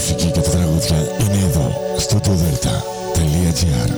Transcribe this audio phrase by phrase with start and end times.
[0.00, 3.90] μουσική και τα τραγούδια είναι εδώ, στο tudelta.gr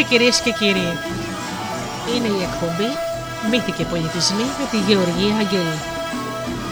[0.00, 0.98] Καλημέρα κυρίες και κύριοι.
[2.14, 2.90] Είναι η εκπομπή
[3.50, 5.78] Μύθοι και Πολιτισμοί με τη Γεωργία Αγγελή.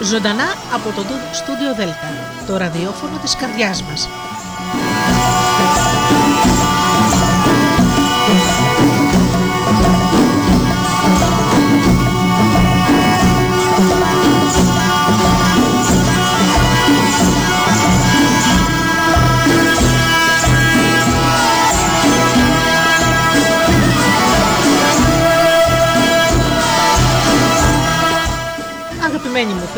[0.02, 2.10] Ζωντανά από το στούντιο Δέλτα,
[2.46, 4.08] το ραδιόφωνο της καρδιάς μας.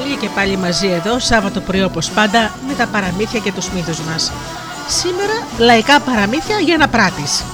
[0.03, 4.01] Φίλοι και πάλι μαζί εδώ Σάββατο πρωί όπως πάντα με τα παραμύθια και τους μύθους
[4.01, 4.33] μας.
[4.89, 7.45] Σήμερα λαϊκά παραμύθια για να πράττεις.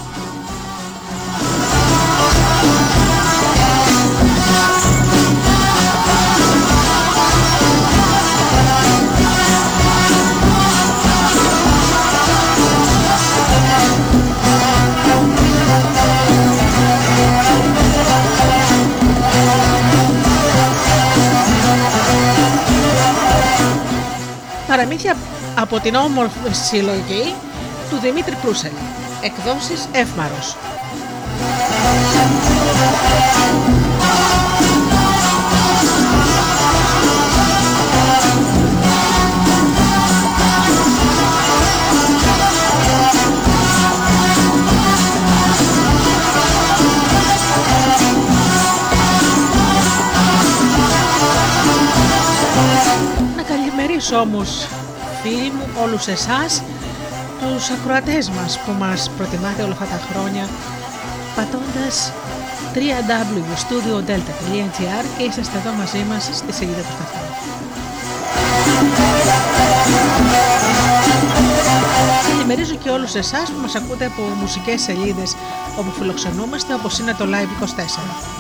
[24.97, 25.17] Παραμύθια
[25.55, 27.35] από την όμορφη συλλογή
[27.91, 28.71] του Δημήτρη Προύσελ.
[29.23, 30.57] Εκδόσεις Εύμαρος.
[53.37, 54.69] Να καλημερίσω όμως
[55.29, 56.63] φίλοι μου, όλους εσάς,
[57.41, 60.49] τους ακροατές μας που μας προτιμάτε όλα αυτά τα χρόνια
[61.37, 62.13] πατώντας
[62.75, 67.21] www.studiodelta.gr και είσαστε εδώ μαζί μας στη σελίδα του σταθμού.
[72.35, 75.37] Ενημερίζω και όλους εσάς που μας ακούτε από μουσικές σελίδες
[75.79, 78.36] όπου φιλοξενούμαστε όπως είναι το Live24.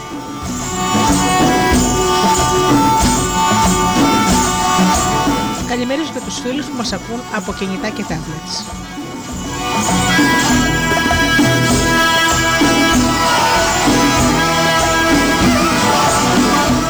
[5.76, 8.54] Καλημερίζω και τους φίλους που μας ακούν από κινητά και tablets.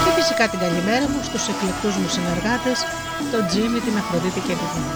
[0.05, 2.85] Και φυσικά την καλημέρα μου στους εκλεκτούς μου συνεργάτες,
[3.33, 4.95] τον Τζίμι, την Αφροδίτη και την Δήμη.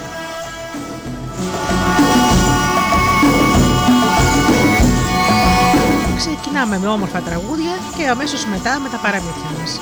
[6.17, 9.79] Ξεκινάμε με όμορφα τραγούδια και αμέσως μετά με τα παραμύθια μας.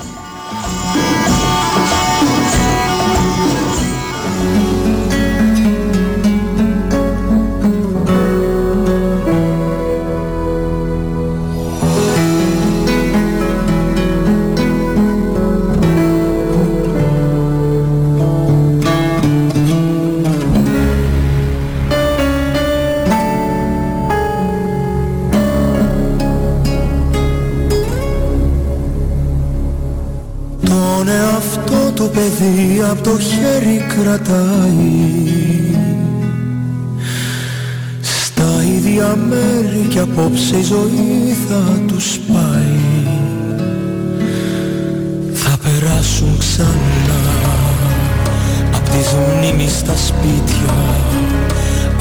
[32.89, 35.27] Παιδί από το χέρι κρατάει.
[38.01, 42.77] Στα ίδια μέρη κι απόψε η ζωή θα τους πάει.
[45.33, 47.21] Θα περάσουν ξανά
[48.75, 50.73] Απ' τις μνήμεις στα σπίτια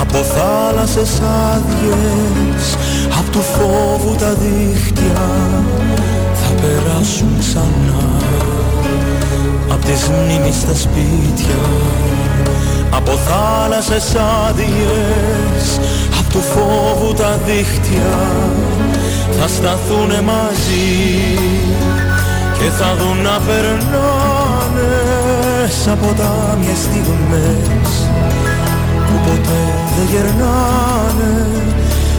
[0.01, 2.77] από θάλασσες άδειες
[3.19, 5.29] Απ' του φόβου τα δίχτυα.
[6.35, 8.19] Θα περάσουν ξανά
[9.79, 11.59] Απ' τις μνήμεις στα σπίτια.
[12.91, 14.17] Από θάλασσες
[14.49, 15.81] άδειες
[16.19, 18.17] Απ' του φόβου τα δίχτυα
[19.41, 20.89] Θα σταθούνε μαζί
[22.59, 24.93] Και θα δουν να περνάνε
[25.85, 27.91] Σαν ποτάμιες στιγμές
[29.07, 29.63] Που ποτέ
[29.95, 31.47] δεν γερνάνε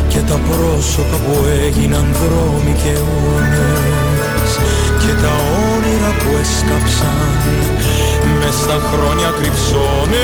[0.07, 1.35] Και τα πρόσωπα που
[1.65, 4.51] έγιναν δρόμοι και αιώνες
[5.01, 5.33] και τα
[5.63, 5.78] όνειρα
[6.17, 7.39] που έσκαψαν
[8.39, 10.19] μες στα χρόνια κρυψώνες.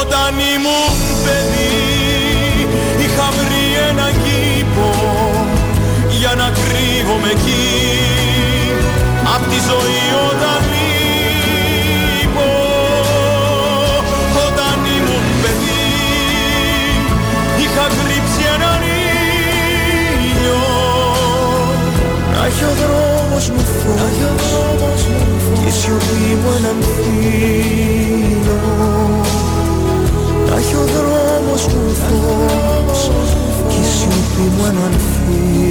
[0.00, 0.92] Όταν ήμουν
[1.24, 2.68] παιδί
[3.04, 4.90] είχα βρει ένα κήπο
[6.18, 7.68] για να κρύβομαι εκεί.
[9.34, 10.73] Απ' τη ζωή όταν
[22.54, 25.02] να έχει ο δρόμος μου φως
[25.52, 28.60] και η σιωπή μου έναν φίλο
[30.48, 33.10] να έχει ο δρόμος μου φως
[33.68, 35.64] και η σιωπή μου έναν φίλο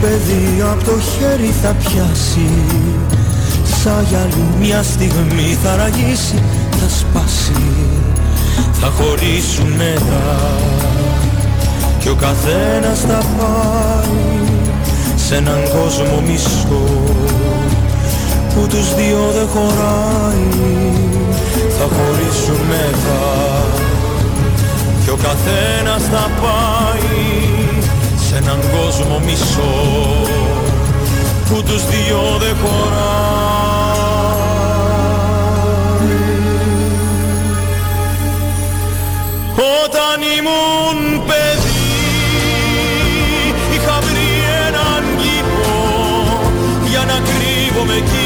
[0.00, 2.48] παιδί από το χέρι θα πιάσει.
[3.82, 7.76] Σαν γυαλί μια στιγμή θα ραγίσει, θα σπάσει.
[8.80, 10.36] Θα χωρίσουν μετά
[11.98, 14.44] Κι ο καθένας θα πάει
[15.16, 16.84] σε έναν κόσμο μισό
[18.54, 20.60] Που τους δύο δεν χωράει.
[21.78, 23.64] Θα χωρίσουν μετά
[25.04, 27.65] Κι ο καθένας θα πάει
[28.36, 29.74] σε έναν κόσμο μισό
[31.48, 33.96] που τους δυο δεν χωράει.
[39.84, 41.94] Όταν ήμουν παιδί
[43.74, 44.30] είχα βρει
[44.66, 45.78] έναν κήπο
[46.90, 48.25] για να κρύβομαι εκεί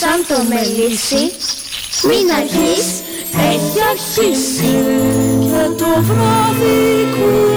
[0.00, 1.24] σαν το μελίσι.
[2.08, 2.86] Μην αργείς,
[3.52, 4.72] Έχει αρχίσει.
[5.40, 7.49] Και το βράδυ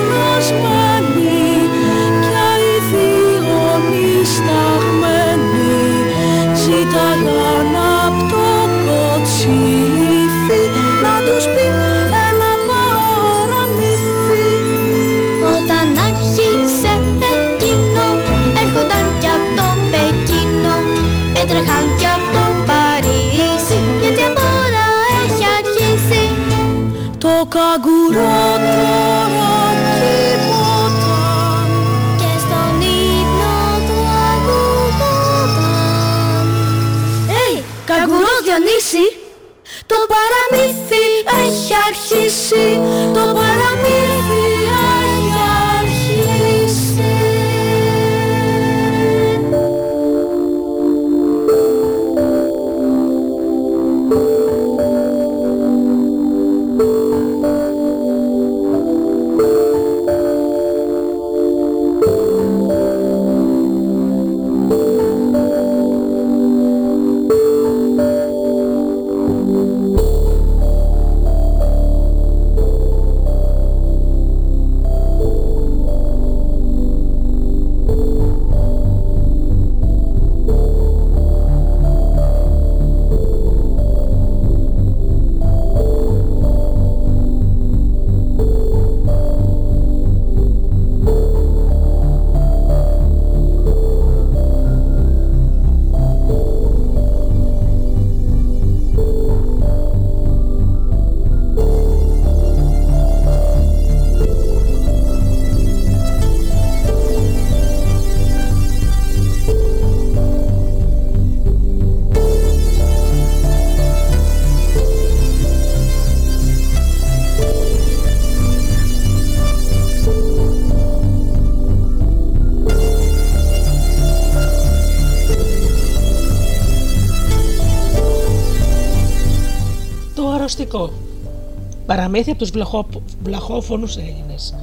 [132.13, 132.85] Παραμύθι από τους βλαχό,
[133.23, 134.55] βλαχόφωνους Έλληνες.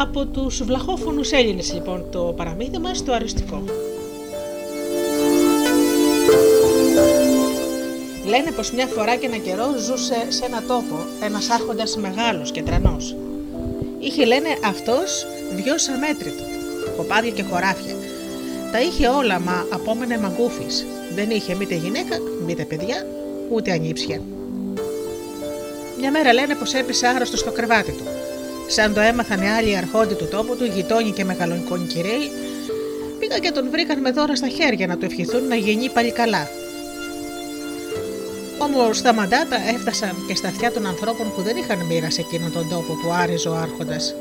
[0.00, 3.62] Από τους βλαχόφωνους Έλληνες λοιπόν το παραμύθι μας το αριστικό.
[8.28, 12.62] Λένε πως μια φορά και ένα καιρό ζούσε σε ένα τόπο ένας άρχοντας μεγάλος και
[12.62, 13.16] τρανός.
[13.98, 16.42] Είχε λένε αυτός δυο αμέτρητο,
[16.96, 17.94] κοπάδια και χωράφια.
[18.72, 20.86] Τα είχε όλα μα απόμενε μαγκούφης.
[21.14, 22.16] Δεν είχε μήτε γυναίκα,
[22.46, 23.06] μήτε παιδιά,
[23.50, 24.20] ούτε ανήψια.
[25.98, 28.04] Μια μέρα λένε πως έπεσε άγραστο στο κρεβάτι του.
[28.66, 32.30] Σαν το έμαθαν οι άλλοι αρχόντι του τόπου του, γειτόνι και μεγαλονικόνοι κυρίοι,
[33.18, 36.48] πήγαν και τον βρήκαν με δώρα στα χέρια να του ευχηθούν να γεννεί πάλι καλά.
[38.58, 42.52] Όμω τα μαντάτα έφτασαν και στα αυτιά των ανθρώπων που δεν είχαν μοίρα σε εκείνον
[42.52, 44.14] τον τόπο που άριζε ο Άρχοντας.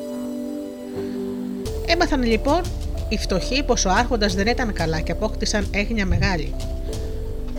[1.85, 2.61] Έμαθαν λοιπόν
[3.09, 6.53] οι φτωχοί πως ο Άρχοντας δεν ήταν καλά και απόκτησαν έγνοια μεγάλη.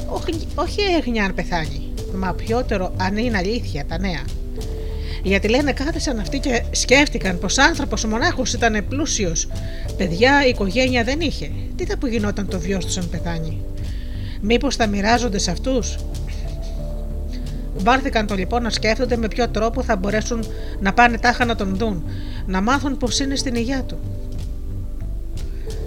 [0.07, 4.23] Όχι, όχι έγνοια αν πεθάνει, μα πιότερο αν είναι αλήθεια τα νέα.
[5.23, 9.49] Γιατί λένε κάθεσαν αυτοί και σκέφτηκαν πως άνθρωπος μονάχος ήταν πλούσιος.
[9.97, 11.51] Παιδιά, η οικογένεια δεν είχε.
[11.77, 13.63] Τι θα που γινόταν το βιός τους αν πεθάνει;
[14.41, 15.97] Μήπως θα μοιράζονται σε αυτούς;
[17.77, 20.45] Βάρθηκαν το λοιπόν να σκέφτονται με ποιο τρόπο θα μπορέσουν
[20.81, 22.05] να πάνε τάχα να τον δουν,
[22.47, 23.99] να μάθουν πώς είναι στην υγεία του.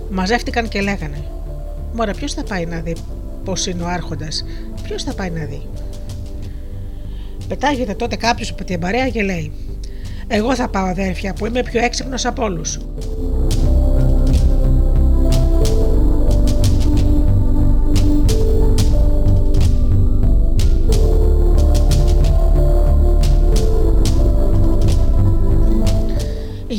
[0.09, 1.23] Μαζεύτηκαν και λέγανε:
[1.93, 2.95] Μωρέ, ποιος θα πάει να δει
[3.43, 4.45] πώς είναι ο Άρχοντας,
[4.83, 5.67] ποιος θα πάει να δει;
[7.47, 9.51] Πετάγεται τότε κάποιος από την παρέα και λέει:
[10.27, 12.79] Εγώ θα πάω, αδέρφια, που είμαι πιο έξυπνος από όλους.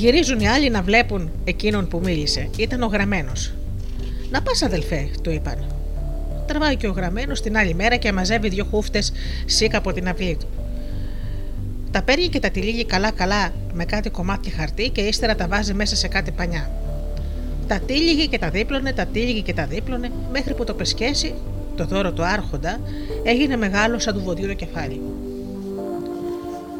[0.02, 2.50] Γυρίζουν οι άλλοι να βλέπουν εκείνον που μίλησε.
[2.56, 3.52] Ήταν ο γραμμένος.
[4.30, 5.74] Να πας, αδελφέ, του είπαν.
[6.46, 9.12] Τραβάει και ο γραμμένος την άλλη μέρα και μαζεύει δύο χούφτες
[9.46, 10.46] σίκα από την αυλή του.
[11.90, 15.96] Τα παίρνει και τα τυλίγει καλά-καλά με κάτι κομμάτια χαρτί και ύστερα τα βάζει μέσα
[15.96, 16.70] σε κάτι πανιά.
[17.66, 21.34] Τα τύλιγε και τα δίπλωνε, τα τύλιγε και τα δίπλωνε, μέχρι που το πεσκέσει,
[21.76, 22.80] το δώρο του Άρχοντα,
[23.22, 25.00] έγινε μεγάλο σαν του βοδίου το κεφάλι.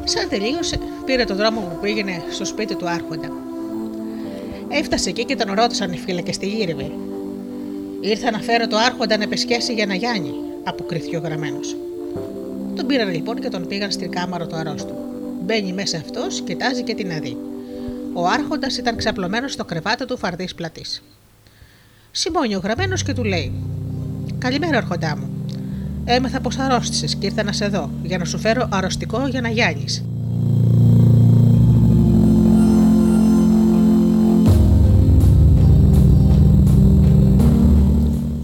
[0.05, 3.29] Σαν τελείωσε, πήρε το δρόμο που πήγαινε στο σπίτι του Άρχοντα.
[4.69, 6.91] Έφτασε εκεί και τον ρώτησαν οι φύλακες στη γύρευε.
[8.01, 11.61] Ήρθα να φέρω το Άρχοντα να πεσχέσει για να γιάνει, αποκριθεί ο γραμμένο.
[12.77, 14.95] Τον πήραν λοιπόν και τον πήγαν στην κάμαρα του αρρώστου.
[15.43, 17.37] Μπαίνει μέσα αυτός, κοιτάζει και την αδεί.
[18.13, 21.03] Ο Άρχοντας ήταν ξαπλωμένος στο κρεβάτι του φαρδί πλατής.
[22.11, 23.53] Σημώνει ο γραμμένος και του λέει:
[24.39, 25.32] Καλημέρα, Άρχοντά μου.
[26.05, 29.49] Έμαθα πως αρρώστησες και ήρθα να σε δω για να σου φέρω αρρωστικό για να
[29.49, 30.05] γιάνεις.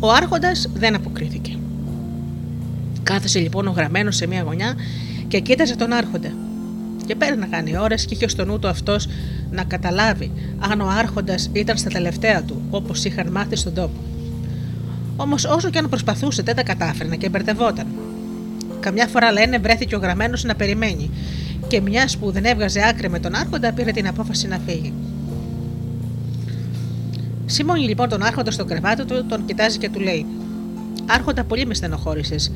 [0.00, 1.56] Ο Άρχοντας δεν αποκρίθηκε.
[3.02, 4.74] Κάθεσε λοιπόν ο γραμμένος σε μια γωνιά
[5.28, 6.32] και κοίταζε τον Άρχοντα.
[7.06, 9.08] Και πέρναγαν οι ώρες και είχε στο νου του αυτός
[9.50, 14.00] να καταλάβει αν ο Άρχοντας ήταν στα τελευταία του, όπως είχαν μάθει στον τόπο.
[15.20, 17.86] Όμως όσο και αν προσπαθούσε δεν τα κατάφερνε και μπερδευόταν.
[18.80, 21.10] Καμιά φορά λένε βρέθηκε ο γραμμένος να περιμένει
[21.68, 24.92] και μιας που δεν έβγαζε άκρη με τον Άρχοντα πήρε την απόφαση να φύγει.
[27.46, 30.26] Σιμώνει λοιπόν τον Άρχοντα στο κρεβάτι του, τον κοιτάζει και του λέει:
[31.06, 32.52] Άρχοντα, πολύ με στενοχώρησες.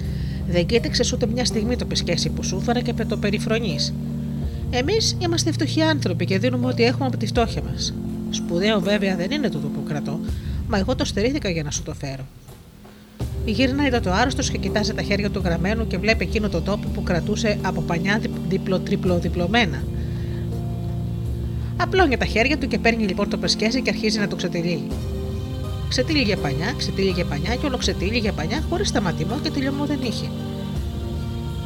[0.48, 3.94] Δεν κοίταξες ούτε μια στιγμή το πεσκέσι που σου έφερα και το περιφρονείς.
[4.70, 7.94] Εμείς είμαστε φτωχοί άνθρωποι και δίνουμε ό,τι έχουμε από τη φτώχεια μας.
[8.30, 10.20] Σπουδαίο βέβαια δεν είναι τούτο που κρατώ,
[10.68, 12.26] μα εγώ το στερήθηκα για να σου το φέρω.
[13.44, 16.88] Γύρναει εδώ το άρρωστος και κοιτάζει τα χέρια του γραμμένου και βλέπει εκείνο το τόπο
[16.94, 19.82] που κρατούσε από πανιά διπλο-τριπλο-διπλωμένα.
[21.76, 24.88] Απλώνει τα χέρια του και παίρνει λοιπόν το πεσκέζι και αρχίζει να το ξετυλίγει.
[25.88, 30.30] Ξετύλιγε πανιά, ξετύλιγε πανιά και όλο ξετύλιγε πανιά χωρίς σταματημό και τελειωμό δεν είχε.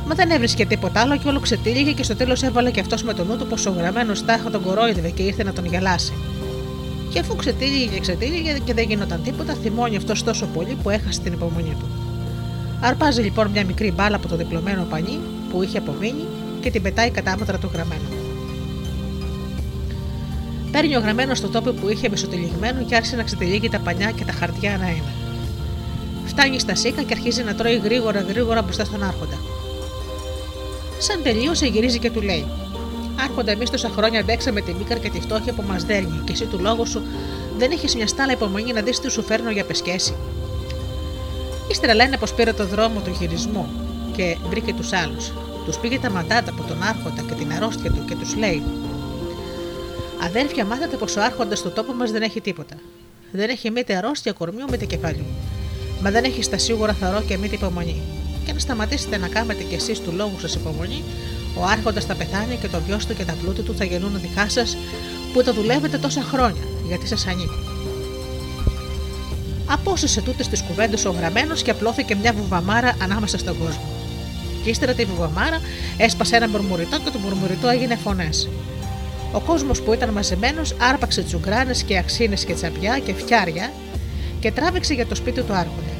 [0.06, 3.14] Μα δεν έβρισκε τίποτα άλλο και όλο ξετύλιγε και στο τέλος έβαλε και αυτός με
[3.14, 6.12] τον νου του πως ο γραμμένος τάχα τον κορόιδευε και ήρθε να τον γελάσει.
[7.16, 11.20] Και αφού ξετύλιγε και ξετύλιγε και δεν γινόταν τίποτα, θυμώνει αυτός τόσο πολύ που έχασε
[11.20, 11.88] την υπομονή του.
[12.80, 15.18] Αρπάζει λοιπόν μια μικρή μπάλα από το διπλωμένο πανί
[15.50, 16.26] που είχε απομείνει
[16.60, 18.08] και την πετάει κατάμετρα του γραμμένου.
[20.70, 24.24] Παίρνει ο γραμμένος στο τόπο που είχε μισοτυλιγμένο και άρχισε να ξετυλίγει τα πανιά και
[24.24, 25.12] τα χαρτιά ένα-ένα.
[26.26, 29.38] Φτάνει στα σίκα και αρχίζει να τρώει γρήγορα γρήγορα μπροστά στον Άρχοντα.
[30.98, 32.46] Σαν τελείωσε, γυρίζει και του λέει:
[33.20, 36.44] Άρχοντα, εμείς τόσα χρόνια αντέξαμε τη μίκρα και τη φτώχεια που μας δέρνει, και εσύ
[36.44, 37.02] του λόγου σου
[37.58, 40.14] δεν έχεις μια στάλα υπομονή να δεις τι σου φέρνω για πεσκέση.
[41.70, 43.68] Ύστερα λένε πως πήρε το δρόμο του χειρισμού
[44.16, 45.32] και βρήκε τους άλλους.
[45.64, 48.62] Τους πήγε τα μαντάτα από τον Άρχοντα και την αρρώστια του και τους λέει:
[50.24, 52.74] Αδέρφια, μάθατε πως ο Άρχοντας στο τόπο μας δεν έχει τίποτα.
[53.32, 55.24] Δεν έχει μήτε αρρώστια κορμιού μήτε κεφαλιού.
[56.02, 58.02] Μα δεν έχεις στα σίγουρα θαρό και μήτε υπομονή.
[58.44, 61.02] Και να σταματήσετε να κάνετε κι εσείς του λόγου σας υπομονή,
[61.58, 64.48] ο Άρχοντας θα πεθάνει και το γιο του και τα πλούτη του θα γεννούν δικά
[64.48, 64.76] σας
[65.32, 67.64] που τα δουλεύετε τόσα χρόνια, γιατί σας ανήκουν.
[69.66, 73.84] Απόσυσε τούτε τις κουβέντες ο γραμμένος και απλώθηκε μια βουβαμάρα ανάμεσα στον κόσμο.
[74.64, 75.60] Και ύστερα τη βουβαμάρα
[75.96, 78.48] έσπασε ένα μουρμουριτό και το μουρμουριτό έγινε φωνές.
[79.32, 83.72] Ο κόσμος που ήταν μαζεμένος άρπαξε τσουγκράνες και αξίνες και τσαπιά και φτιάρια
[84.40, 85.94] και τράβηξε για το σπίτι του Άρχοντα.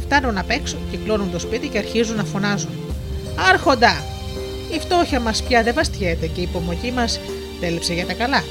[0.00, 2.70] Φτάνουν απ' έξω, κυκλώνουν το σπίτι και αρχίζουν να φωνάζουν.
[3.50, 4.15] Άρχοντα!
[4.74, 7.20] Η φτώχεια μας πια δεν βαστιέται και η υπομονή μας
[7.60, 8.42] τέλειψε για τα καλά.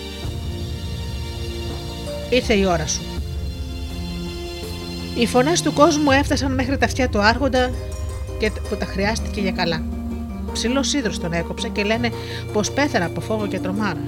[2.29, 3.01] Ήρθε η ώρα σου.
[5.15, 7.71] Οι φωνές του κόσμου έφτασαν μέχρι τα αυτιά του Άρχοντα
[8.39, 9.83] και που τα χρειάστηκε για καλά.
[10.53, 12.11] Ψηλός ίδρος τον έκοψε και λένε
[12.53, 14.07] πως πέθαρα από φόβο και τρομάρα.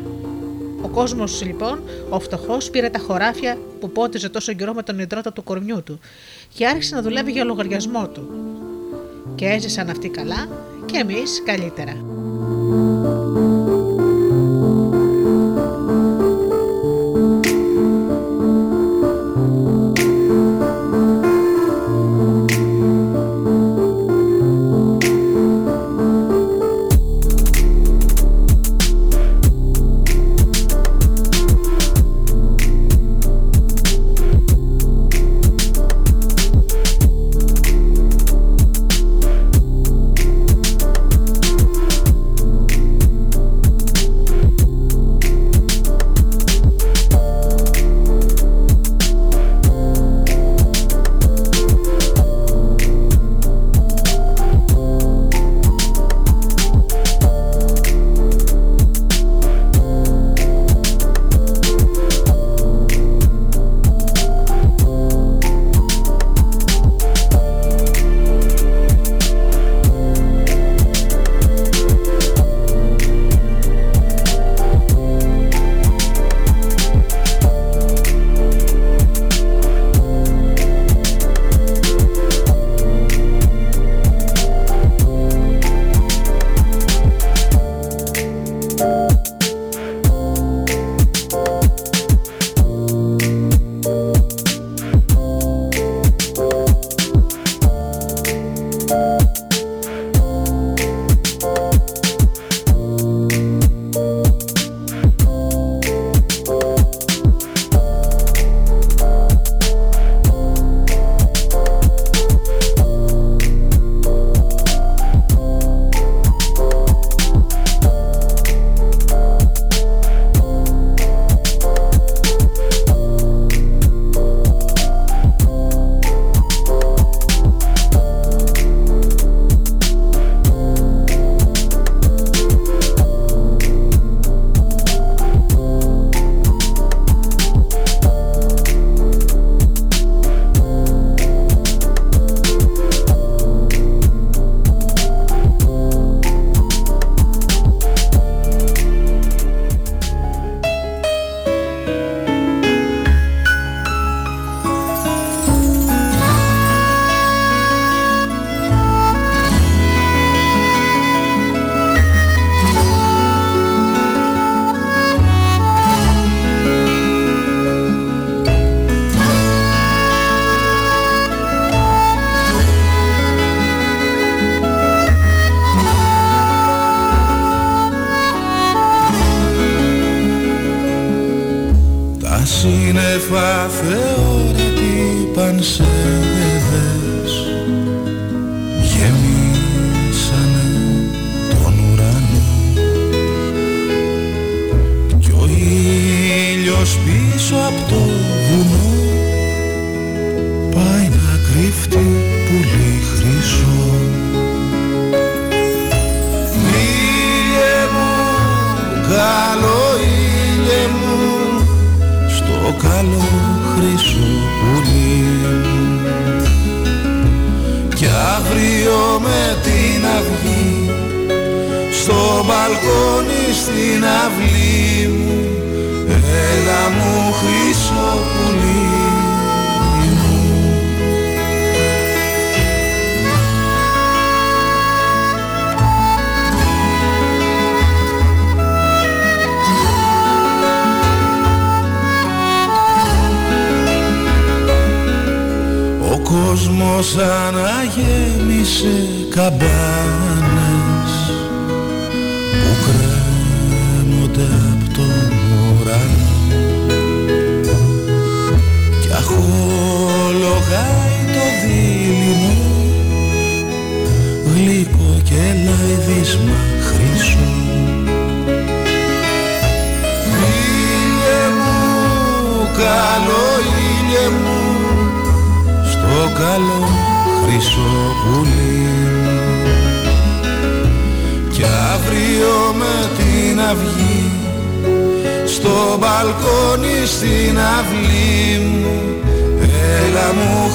[0.81, 5.33] Ο κόσμος λοιπόν, ο φτωχός, πήρε τα χωράφια που πότιζε τόσο καιρό με τον υδρότα
[5.33, 5.99] του κορμιού του
[6.53, 8.29] και άρχισε να δουλεύει για λογαριασμό του.
[9.35, 10.47] Και έζησαν αυτοί καλά
[10.87, 11.93] και εμείς καλύτερα.
[11.93, 12.16] κόσμος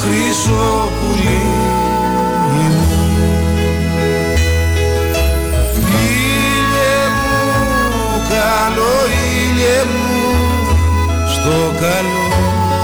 [0.03, 1.43] χρυσό πουλί.
[6.05, 8.95] Ήλιε μου, καλό
[9.39, 10.23] ήλιε μου
[11.29, 12.25] στο καλό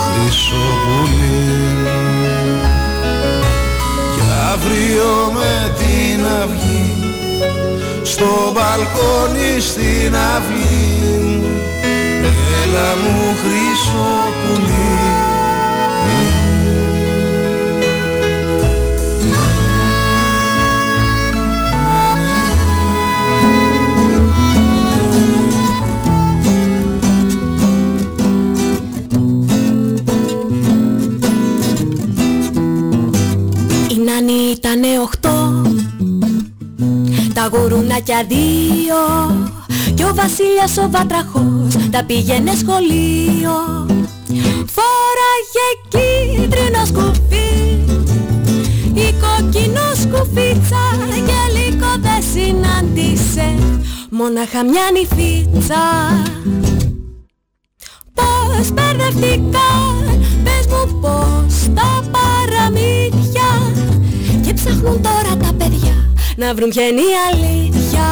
[0.04, 1.46] χρυσό πουλί.
[4.14, 6.92] Κι αύριο με την αυγή
[8.02, 11.02] στο μπαλκόνι στην αυλή.
[12.20, 12.30] Μου
[12.62, 14.08] έλα μου χρυσό
[14.40, 15.07] πουλί
[34.68, 35.62] ήτανε οχτώ.
[37.34, 39.00] Τα γουρούνακια δύο
[39.94, 43.86] Κι ο Βασίλιας ο Βατραχός Τα πήγαινε σχολείο.
[44.74, 47.50] Φόραγε κίτρινο σκουφί
[48.94, 53.54] Η κόκκινο σκουφίτσα Και λίγο δεν συνάντησε.
[54.10, 55.82] Μόναχα μια νυφίτσα
[66.58, 68.06] βρουν ποια είναι η αλήθεια.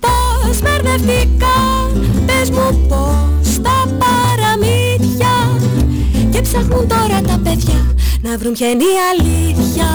[0.00, 5.60] Πώς μπερδευτήκαν Πες μου πως τα παραμύθια.
[6.30, 9.88] Και ψάχνουν τώρα τα παιδιά Να βρουν ποια είναι η αλήθεια.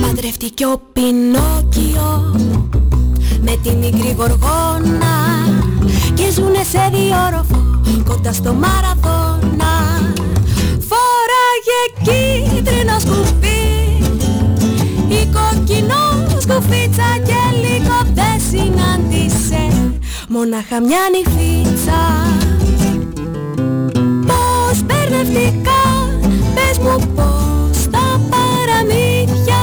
[0.00, 1.61] Παντρεύτηκε ο Πινόκιο με
[3.62, 5.16] τη μικρή γοργόνα
[6.14, 9.74] και ζουνε σε διόροφο κοντά στο Μαραθώνα.
[10.88, 13.62] Φόραγε κίτρινο σκουφί
[15.08, 19.92] η κόκκινο σκουφίτσα και λίγο δεν συνάντησε
[20.28, 22.00] μόναχα μια νυφίτσα.
[24.26, 25.82] Πώς μπερδευτικά
[26.54, 29.62] πες μου πως τα παραμύθια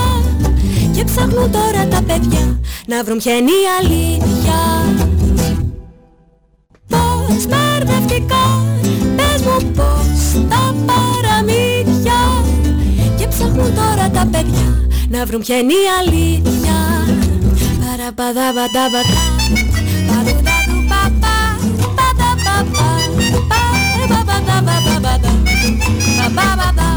[0.91, 2.58] και ψάχνουν τώρα τα παιδιά
[2.89, 4.59] να βρουν ποια είναι η αλήθεια.
[6.87, 8.45] Πώς μπερδευτικά
[9.15, 12.19] πες μου πως τα παραμύθια.
[13.17, 16.77] Και ψάχνουν τώρα τα παιδιά να βρουν ποια είναι η αλήθεια.
[17.85, 19.23] Παραπαδαβανταβατά
[20.07, 21.37] Παρουδαδου παπά
[21.97, 22.87] Παδαπαπά
[23.49, 25.31] Παραπαδαβανταβατά
[26.17, 26.89] Παπαπαπά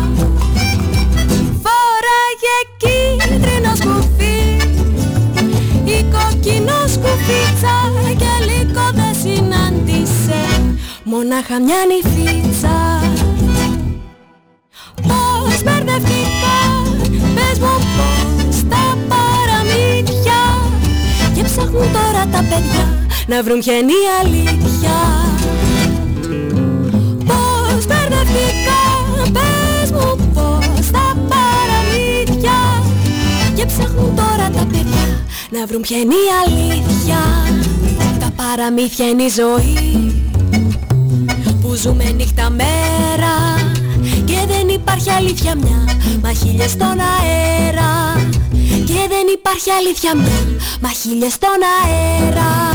[6.43, 7.77] κόκκινο σκουφίτσα
[8.17, 10.41] Και λίγο δεν συνάντησε.
[11.05, 12.77] Μονάχα μια νυφίτσα.
[15.03, 16.59] Πώς μπερδευτικά
[17.35, 20.41] Πες μου πως τα παραμύθια.
[21.35, 24.97] Και ψάχνουν τώρα τα παιδιά Να βρουν ποια είναι η αλήθεια.
[27.29, 28.81] Πώς μπερδευτικά
[29.33, 32.59] Πες μου πως τα παραμύθια.
[33.55, 35.02] Και ψάχνουν τώρα τα παιδιά
[35.59, 37.19] Να βρουν ποια είναι η αλήθεια.
[38.19, 40.23] Τα παραμύθια είναι η ζωή
[41.61, 43.35] που ζούμε νύχτα μέρα.
[44.25, 45.85] Και δεν υπάρχει αλήθεια μια
[46.23, 48.27] μα χίλιες στον αέρα.
[48.87, 52.72] Και δεν υπάρχει αλήθεια μια μα χίλιες στον αέρα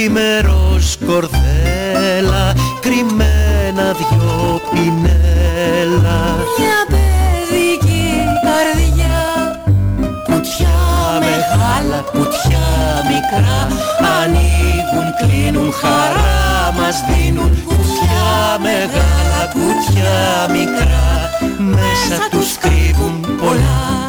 [0.00, 6.20] Κουτί με ροζ κορδέλα κρυμμένα δυο πινέλα.
[6.58, 8.08] Μια παιδική
[8.46, 9.20] καρδιά
[10.24, 10.78] Κουτιά
[11.20, 12.68] με μεγάλα κουτιά
[13.10, 13.60] μικρά.
[14.20, 17.64] Ανοίγουν, κλείνουν, χαρά μας δίνουν.
[17.64, 21.08] Κουτιά μεγάλα, κουτιά μικρά.
[21.58, 23.99] Μέσα τους κρύβουν πολλά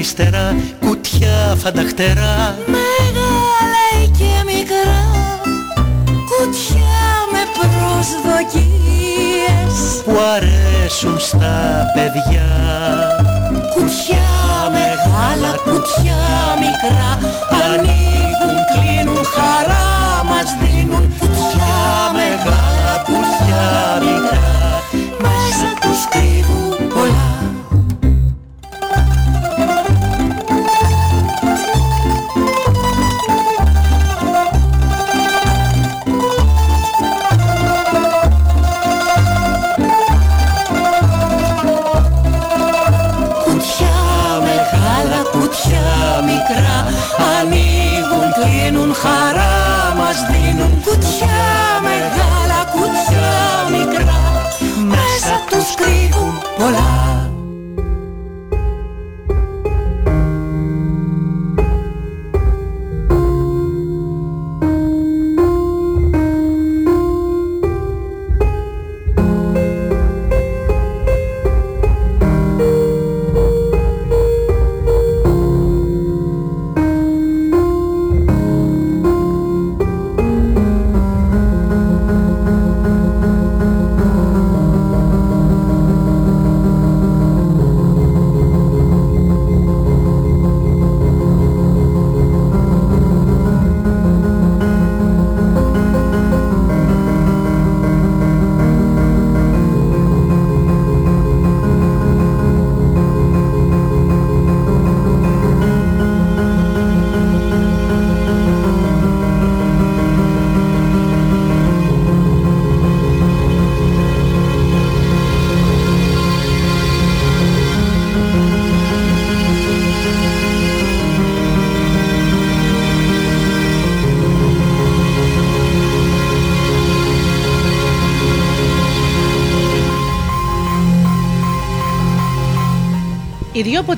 [0.00, 5.00] γυαλιστερά, κουτιά φανταχτερά Μεγάλα και μικρά,
[6.30, 8.92] κουτιά με προσδοκίες.
[10.04, 12.48] Που αρέσουν στα παιδιά.
[13.74, 14.30] Κουτιά
[14.76, 16.22] μεγάλα, κουτιά
[16.62, 17.10] μικρά
[17.64, 19.88] Ανοίγουν, κλείνουν, χαρά
[20.24, 21.04] μας δίνουν.
[21.18, 21.82] Κουτιά
[22.18, 23.64] μεγάλα, κουτιά
[24.00, 24.49] μικρά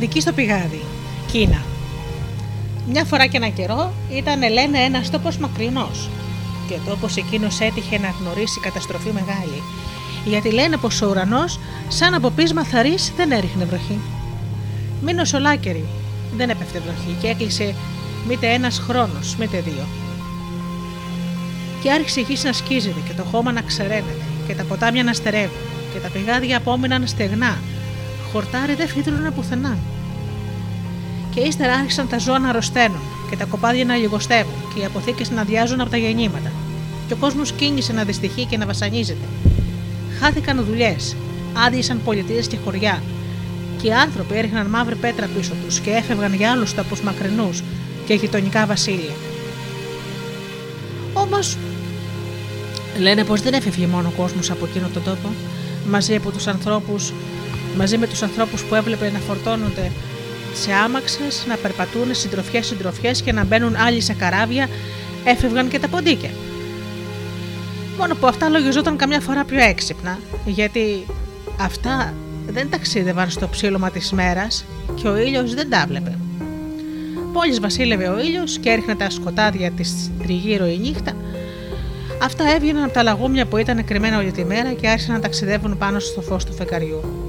[0.02, 0.82] Οι δυο ποντικοί στο πηγάδι.
[1.32, 1.62] Κίνα.
[2.88, 6.08] Μια φορά και ένα καιρό ήταν λένε ένας τόπος μακρινός.
[6.68, 9.62] Και ο τόπος εκείνος έτυχε να γνωρίσει καταστροφή μεγάλη.
[10.24, 13.98] Γιατί λένε πως ο ουρανός, σαν από πείσμα θαρής, δεν έριχνε βροχή.
[15.02, 15.84] Μείνω σολάκερη,
[16.36, 17.74] δεν έπεφτε βροχή και έκλεισε
[18.28, 19.86] μήτε ένας χρόνος, μήτε δύο.
[21.82, 25.12] Και άρχισε η γη να σκίζεται και το χώμα να ξεραίνεται και τα ποτάμια να
[25.12, 25.62] στερεύουν
[25.92, 27.58] και τα πηγάδια απόμειναν στεγνά
[28.32, 29.78] χορτάρι δεν φύτρωνε πουθενά.
[31.34, 35.30] Και ύστερα άρχισαν τα ζώα να αρρωσταίνουν και τα κοπάδια να λιγοστεύουν και οι αποθήκες
[35.30, 36.52] να αδειάζουν από τα γεννήματα.
[37.06, 39.26] Και ο κόσμος κίνησε να δυστυχεί και να βασανίζεται.
[40.20, 41.16] Χάθηκαν δουλειές,
[41.66, 43.02] άδειασαν πολιτείες και χωριά.
[43.80, 47.62] Και οι άνθρωποι έριχναν μαύρη πέτρα πίσω τους και έφευγαν για άλλους τόπους μακρινούς
[48.06, 49.14] και γειτονικά βασίλεια.
[51.12, 51.56] Όμως,
[52.98, 55.28] λένε πως δεν έφευγε μόνο ο κόσμος από εκείνο τον τόπο,
[55.90, 57.12] μαζί από τους ανθρώπους
[57.76, 59.90] μαζί με τους ανθρώπους που έβλεπε να φορτώνονται
[60.54, 64.68] σε άμαξες, να περπατούν συντροφιές συντροφιές και να μπαίνουν άλλοι σε καράβια,
[65.24, 66.30] έφευγαν και τα ποντίκια.
[67.98, 71.06] Μόνο που αυτά λογιζόταν καμιά φορά πιο έξυπνα, γιατί
[71.60, 72.14] αυτά
[72.46, 76.18] δεν ταξίδευαν στο ψήλωμα της μέρας και ο ήλιος δεν τα βλέπε.
[77.32, 81.12] Μόλις βασίλευε ο ήλιος και έριχνε τα σκοτάδια της τριγύρω η νύχτα,
[82.22, 85.78] αυτά έβγαιναν από τα λαγούμια που ήταν κρυμμένα όλη τη μέρα και άρχισαν να ταξιδεύουν
[85.78, 87.21] πάνω στο φως του φεκαριού.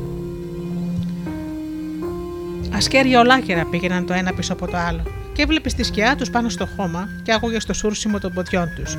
[2.76, 6.50] Ασκέρια ολάκερα πήγαιναν το ένα πίσω από το άλλο και έβλεπε τη σκιά τους πάνω
[6.50, 8.98] στο χώμα και άκουγες στο σούρσιμο των ποδιών τους.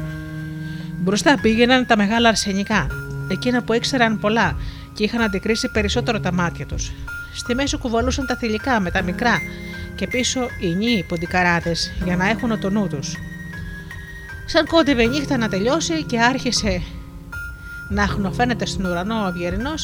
[1.03, 2.87] Μπροστά πήγαιναν τα μεγάλα αρσενικά,
[3.31, 4.57] εκείνα που ήξεραν πολλά
[4.95, 6.93] και είχαν αντικρίσει περισσότερο τα μάτια τους.
[7.35, 9.39] Στη μέση κουβαλούσαν τα θηλυκά με τα μικρά
[9.95, 13.15] και πίσω οι νύοι ποντικαράδες για να έχουν το νου τους.
[14.47, 16.83] Σαν κόντευε η νύχτα να τελειώσει και άρχισε
[17.89, 19.75] να αχνοφαίνεται στον ουρανό ο Αυγερινό,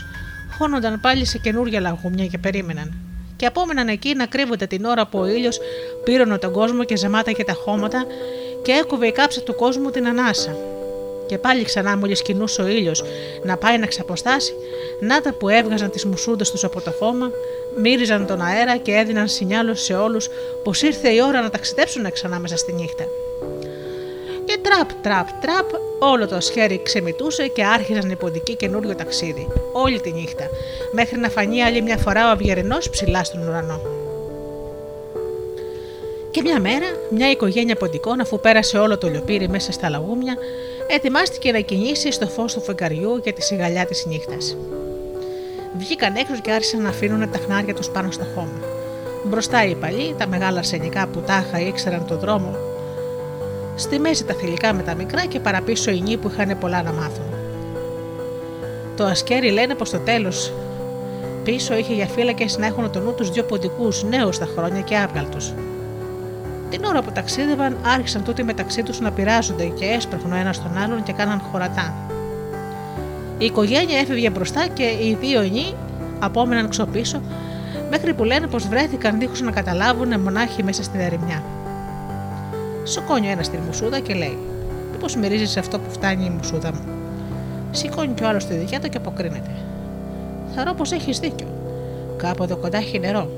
[0.58, 3.09] χώνονταν πάλι σε καινούργια λαγούμια και περίμεναν
[3.40, 5.60] και απόμεναν εκεί να κρύβονται την ώρα που ο ήλιος
[6.04, 8.06] πήρωνε τον κόσμο και ζεμάταγε τα χώματα
[8.62, 10.56] και έκοβε η κάψα του κόσμου την ανάσα.
[11.26, 13.04] Και πάλι ξανά μόλις κινούσε ο ήλιος
[13.44, 14.52] να πάει να ξαποστάσει,
[15.00, 17.30] να τα που έβγαζαν τις μουσούντες τους από το χώμα,
[17.76, 20.28] μύριζαν τον αέρα και έδιναν σινιάλο σε όλους
[20.64, 23.04] πως ήρθε η ώρα να ταξιδέψουν ξανά μέσα στη νύχτα.
[24.60, 30.00] Και τραπ, τραπ, τραπ, όλο το σχέρι ξεμητούσε και άρχιζαν οι ποντικοί καινούριο ταξίδι, όλη
[30.00, 30.44] τη νύχτα,
[30.92, 33.80] μέχρι να φανεί άλλη μια φορά ο Αυγερινό ψηλά στον ουρανό.
[36.30, 40.36] Και μια μέρα, μια οικογένεια ποντικών, αφού πέρασε όλο το λιοπύρι μέσα στα λαγούμια,
[40.86, 44.56] ετοιμάστηκε να κινήσει στο φως του φεγγαριού για τη σιγαλιά της νύχτας.
[45.78, 48.60] Βγήκαν έξω και άρχισαν να αφήνουν τα χνάρια τους πάνω στο χώμα.
[49.24, 52.69] Μπροστά οι παλιοί, τα μεγάλα αρσενικά που τάχα ήξεραν τον δρόμο.
[53.80, 56.92] Στη μέση τα θηλυκά με τα μικρά και παραπίσω οι νύοι που είχαν πολλά να
[56.92, 57.24] μάθουν.
[58.96, 60.52] Το ασκέρι λένε πως στο τέλος
[61.44, 64.96] πίσω είχε για φύλακες να έχουν το νου τους δύο ποντικούς νέους στα χρόνια και
[64.96, 65.52] άβγαλτους.
[66.70, 70.78] Την ώρα που ταξίδευαν, άρχισαν τούτοι μεταξύ τους να πειράζονται και έσπραχναν ο ένας τον
[70.78, 71.94] άλλον και κάναν χωρατά.
[73.38, 75.74] Η οικογένεια έφευγε μπροστά και οι δύο νύοι
[76.18, 77.20] απόμεναν ξοπίσω,
[77.90, 81.42] μέχρι που λένε πως βρέθηκαν δίχως να καταλάβουν μονάχοι μέσα στην ερημιά.
[82.82, 84.38] Σηκώνει ο ένας τη μουσούδα και λέει:
[84.92, 86.80] Μήπως μυρίζεις αυτό που φτάνει η μουσούδα μου;
[87.70, 89.50] Σηκώνει κι ο άλλος τη δικιά του και αποκρίνεται.
[90.54, 91.46] Θαρώ πως έχεις δίκιο.
[92.16, 93.30] Κάπου εδώ κοντά έχει νερό.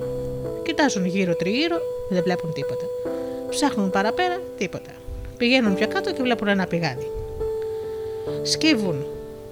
[0.62, 1.76] Κοιτάζουν γύρω τριγύρω,
[2.08, 2.84] δεν βλέπουν τίποτα.
[3.50, 4.90] Ψάχνουν παραπέρα, τίποτα.
[5.36, 7.10] Πηγαίνουν πιο κάτω και βλέπουν ένα πηγάδι.
[8.42, 9.06] Σκύβουν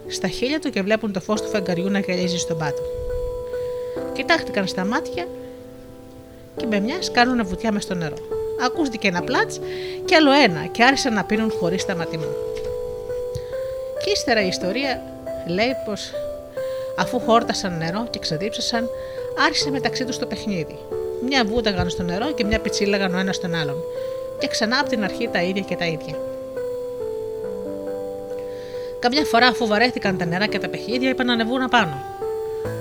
[0.07, 2.83] στα χείλια του και βλέπουν το φως του φεγγαριού να γυαλίζει στον πάτο.
[4.13, 5.27] Κοιτάχτηκαν στα μάτια
[6.57, 8.17] και με μιας κάνουν βουτιά μες στο νερό.
[8.65, 9.61] Ακούστηκε ένα πλάτς
[10.05, 12.33] και άλλο ένα και άρχισαν να πίνουν χωρίς σταματημό.
[14.05, 15.03] Και ύστερα η ιστορία
[15.47, 16.13] λέει πως
[16.97, 18.89] αφού χόρτασαν νερό και ξεδίψασαν,
[19.47, 20.79] άρχισε μεταξύ τους το παιχνίδι.
[21.27, 23.85] Μια βούταγαν στο νερό και μια πιτσίλαγαν ο ένα στον άλλον.
[24.39, 26.15] Και ξανά από την αρχή τα ίδια και τα ίδια.
[28.99, 32.03] Καμιά φορά, αφού βαρέθηκαν τα νερά και τα παιχνίδια, είπαν να ανεβούν απάνω.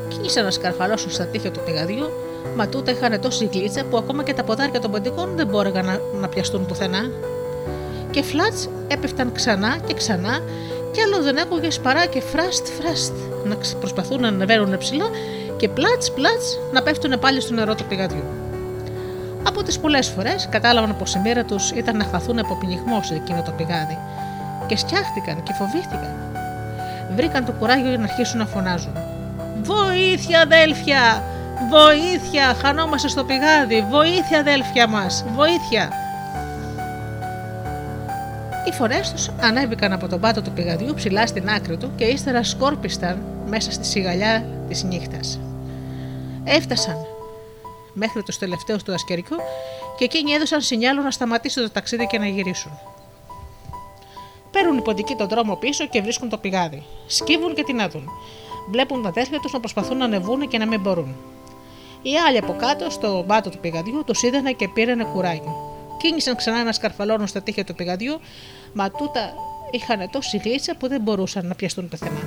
[0.09, 2.09] Κίνησαν να σκαρφαλώσουν στα τείχια του πηγαδιού,
[2.55, 5.99] μα τούτα είχαν τόση γλίτσα που ακόμα και τα ποδάρια των ποντικών δεν μπόρεγαν να,
[6.19, 7.09] να πιαστούν πουθενά.
[8.11, 10.39] Και φλάτς έπεφταν ξανά και ξανά,
[10.91, 13.13] και άλλο δεν άκουγες παρά και φράστ φράστ
[13.45, 15.05] να προσπαθούν να ανεβαίνουν ψηλά
[15.57, 18.23] και πλάτς πλάτς να πέφτουν πάλι στο νερό του πηγαδιού.
[19.43, 23.13] Από τις πολλές φορές κατάλαβαν πως η μοίρα τους ήταν να χαθούν από πνιγμός σε
[23.13, 23.97] εκείνο το πηγάδι
[24.67, 26.15] και σκιάχτηκαν και φοβήθηκαν.
[27.15, 28.93] Βρήκαν το κουράγιο για να αρχίσουν να φωνάζουν.
[29.61, 31.23] Βοήθεια, αδέλφια!
[31.67, 32.53] Βοήθεια!
[32.53, 33.85] Χανόμαστε στο πηγάδι!
[33.89, 35.25] Βοήθεια, αδέλφια μας!
[35.35, 35.91] Βοήθεια!
[38.67, 42.43] Οι φορές τους ανέβηκαν από τον πάτο του πηγαδιού ψηλά στην άκρη του και ύστερα
[42.43, 45.39] σκόρπισταν μέσα στη σιγαλιά της νύχτας.
[46.43, 46.97] Έφτασαν
[47.93, 49.35] μέχρι τους τελευταίους του ασκερικού
[49.97, 52.71] και εκείνοι έδωσαν σινιάλο να σταματήσουν το ταξίδι και να γυρίσουν.
[54.51, 56.83] Παίρνουν οι ποντικοί τον δρόμο πίσω και βρίσκουν το πηγάδι.
[57.07, 58.09] Σκύβουν και την άδουν.
[58.71, 61.15] Βλέπουν τα αδέρφια τους να προσπαθούν να ανεβούν και να μην μπορούν.
[62.01, 65.77] Οι άλλοι από κάτω, στο μπάτο του πηγαδιού, τους είδανε και πήρανε κουράγιο.
[65.97, 68.19] Κίνησαν ξανά να σκαρφαλώνουν στα τείχια του πηγαδιού,
[68.73, 69.33] μα τούτα
[69.71, 72.21] είχαν τόση γλίτσα που δεν μπορούσαν να πιαστούν πουθενά.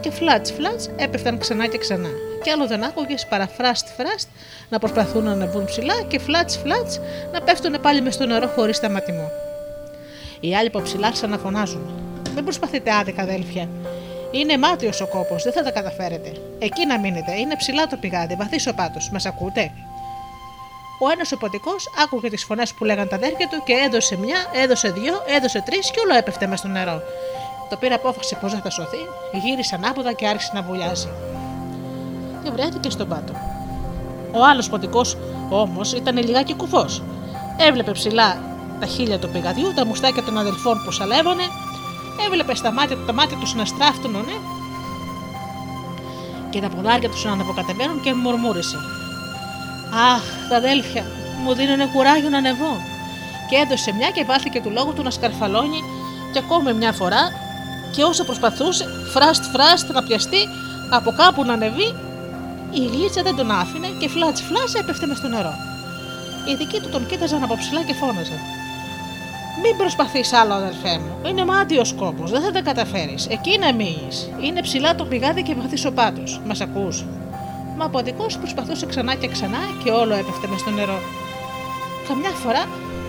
[0.00, 2.08] Και φλάτ φλάτ έπεφταν ξανά και ξανά.
[2.42, 4.28] Κι άλλο δεν άκουγες παρά φράστ φράστ
[4.68, 6.90] να προσπαθούν να ανεβούν ψηλά και φλάτ φλάτ
[7.32, 9.30] να πέφτουν πάλι μες στο νερό χωρίς σταματημό.
[10.40, 11.90] Οι άλλοι από ψηλά ξαναφωνάζουν.
[12.34, 13.68] Μην προσπαθείτε άδικα, αδέλφια.
[14.32, 16.32] Είναι μάτιο ο κόπος, δεν θα τα καταφέρετε.
[16.58, 19.10] Εκεί να μείνετε, είναι ψηλά το πηγάδι, βαθύς ο πάτος.
[19.10, 19.72] Μας ακούτε;
[21.00, 21.70] Ο ένας ο ποτικό
[22.02, 25.90] άκουγε τις φωνές που λέγαν τα αδέρφια του και έδωσε μια, έδωσε δύο, έδωσε τρεις
[25.90, 27.02] και όλο έπεφτε μες στο νερό.
[27.70, 29.02] Το πήρε απόφαση πω δεν θα σωθεί,
[29.32, 31.08] γύρισε ανάποδα και άρχισε να βουλιάζει.
[32.44, 33.32] Και βρέθηκε στον πάτο.
[34.32, 35.00] Ο άλλος ποτικό
[35.48, 37.02] όμως ήταν λιγάκι κουφός.
[37.56, 38.40] Έβλεπε ψηλά
[38.80, 41.42] τα χείλια του πηγαδιού, τα μουστάκια των αδελφών που σαλεύανε,
[42.26, 44.36] έβλεπε στα μάτια, τα μάτια τους να στράφτουν ναι,
[46.50, 48.76] και τα ποδάρια τους να αναποκατεβαίνουν και μουρμούρισε.
[50.14, 51.04] Αχ, τα αδέλφια
[51.44, 52.76] μου δίνουν κουράγιο να ανεβώ.
[53.48, 55.80] Και έδωσε μια και βάλθηκε του λόγου του να σκαρφαλώνει
[56.32, 57.22] και ακόμη μια φορά
[57.94, 60.48] και όσο προσπαθούσε φράστ φράστ να πιαστεί
[60.90, 61.94] από κάπου να ανεβεί,
[62.70, 65.54] η γλίτσα δεν τον άφηνε και φλάτς φλάτς έπεφτε μες στο νερό.
[66.48, 68.40] Οι δικοί του τον κοίταζαν από ψηλά και φώναζαν.
[69.60, 71.28] Μην προσπαθείς άλλο, αδερφέ μου.
[71.28, 72.24] Είναι μάτιος κόπο.
[72.26, 73.26] Δεν θα τα καταφέρεις.
[73.26, 74.08] Εκεί να μείνει.
[74.40, 76.40] Είναι ψηλά το πηγάδι και βαθύ ο πάτος.
[76.46, 77.04] Μας ακούς;
[77.76, 80.98] Μα ο ποντικό προσπαθούσε ξανά και ξανά και όλο έπεφτε μες στο νερό.
[82.08, 82.62] Καμιά φορά,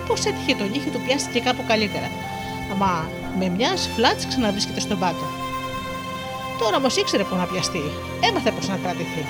[0.08, 2.10] πώς έτυχε το νύχι του πιάστηκε κάπου καλύτερα.
[2.78, 3.08] Μα
[3.40, 5.26] με μιας φλάτς ξαναβρίσκεται στον πάτο.
[6.60, 7.84] Τώρα όμως ήξερε που να πιαστεί.
[8.28, 9.24] Έμαθε πώ να κρατηθεί.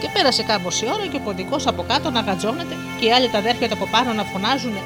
[0.00, 3.38] Και πέρασε κάμποση ώρα και ο ποντικός από κάτω να γατζώνεται και οι άλλοι τα
[3.38, 4.76] αδέρφια από πάνω να φωνάζουν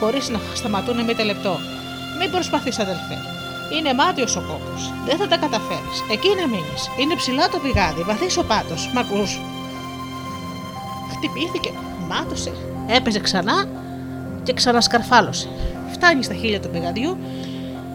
[0.00, 1.56] χωρίς να σταματούν μήτε λεπτό.
[2.18, 3.18] Μην προσπαθείς, αδελφέ.
[3.76, 4.72] Είναι μάτιο ο κόπο.
[5.06, 5.96] Δεν θα τα καταφέρεις.
[6.12, 6.82] Εκεί να μείνεις.
[7.00, 8.90] Είναι ψηλά το πηγάδι, βαθύς ο πάτος.
[8.94, 9.40] Μ' ακούς.
[11.12, 11.70] Χτυπήθηκε,
[12.08, 12.52] μάτωσε,
[12.86, 13.64] έπαιζε ξανά
[14.42, 15.48] και ξανασκαρφάλωσε.
[15.92, 17.16] Φτάνει στα χείλια του πηγαδιού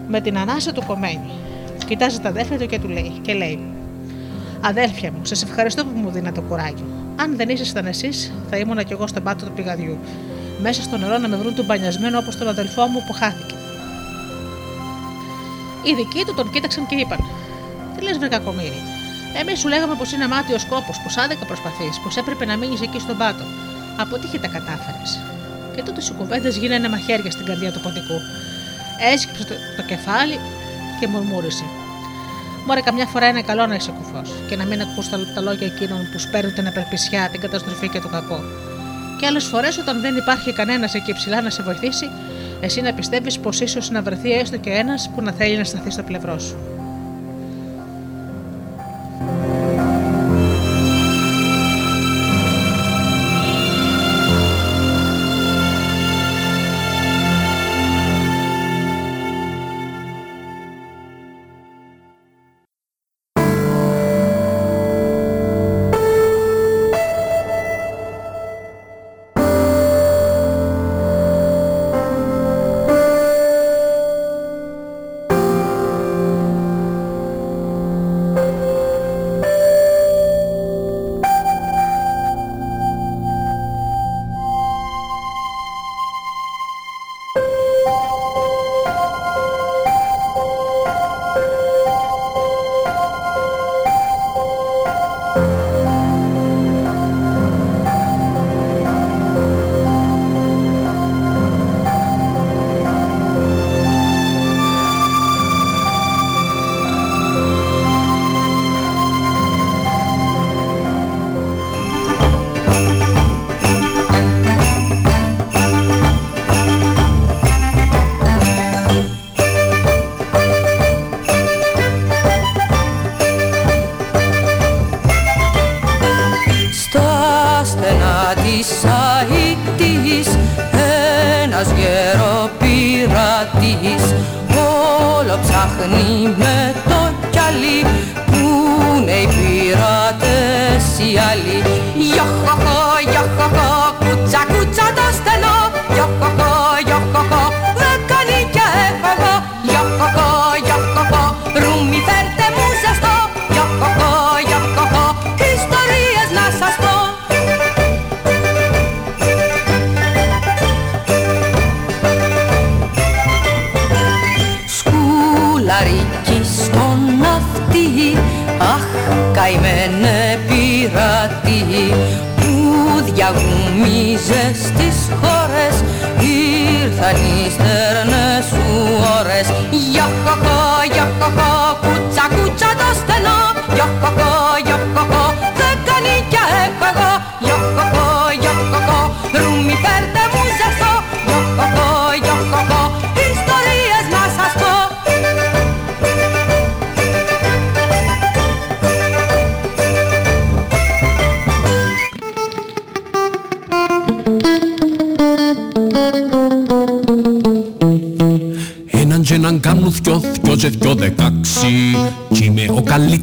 [0.07, 1.31] με την ανάσα του κομμένη.
[1.87, 3.59] Κοιτάζει τα αδέρφια του και του λέει, και λέει:
[4.61, 6.85] Αδέρφια μου, σας ευχαριστώ που μου δίνετε το κουράγιο.
[7.15, 9.97] Αν δεν ήσασταν εσείς, θα ήμουν κι εγώ στον πάτο του πηγαδιού.
[10.61, 13.55] Μέσα στο νερό να με βρουν του μπανιασμένο όπως τον αδελφό μου που χάθηκε.
[15.83, 17.19] Οι δικοί του τον κοίταξαν και είπαν:
[17.95, 18.81] Τι λες, βρεκακομίρι.
[19.39, 22.99] Εμείς σου λέγαμε πως είναι μάτιο κόπος, πως άδικα προσπαθείς, πως έπρεπε να μείνεις εκεί
[22.99, 23.43] στον πάτο.
[23.97, 25.19] Από τι τα κατάφερες.
[25.75, 28.17] Και τότε οι κουβέντε γίνανε μαχαίρια στην καρδιά του ποντικού.
[29.13, 30.39] Έσκυψε το, το κεφάλι
[30.99, 31.63] και μουρμούρισε.
[32.65, 35.67] Μωρέ, καμιά φορά είναι καλό να είσαι κουφός και να μην ακούς τα, τα λόγια
[35.67, 38.39] εκείνων που σπέρνουν την απελπισιά, την καταστροφή και το κακό.
[39.21, 42.09] Και άλλες φορές, όταν δεν υπάρχει κανένας εκεί ψηλά να σε βοηθήσει,
[42.61, 45.89] εσύ να πιστεύεις πως ίσως να βρεθεί έστω και ένας που να θέλει να σταθεί
[45.89, 46.80] στο πλευρό σου.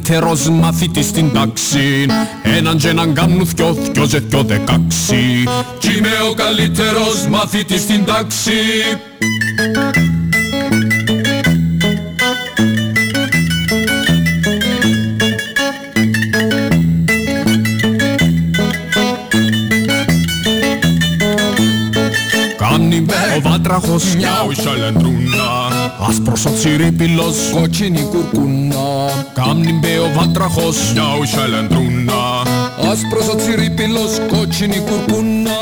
[0.09, 2.05] Καλύτερος μαθητής στην τάξη.
[2.43, 5.43] Έναν και έναν κάνουν θκιο, θκιο και θκιο δεκάξι.
[5.77, 8.51] Κι είμαι ο καλύτερος μαθητής στην τάξη.
[22.57, 23.05] Κάμνει
[23.37, 25.28] ο βάτραχος μιαου η σαλεντρούνα
[26.09, 28.77] Άσπρος ο τσιρίπιλος, κόκκινη κουρκούνα
[29.33, 32.23] Κάμνη μπε ο βάτραχος, μια ουσα λαντρούνα
[32.91, 35.57] Άσπρος ο τσιρίπιλος, κόκκινη κουρκούνα.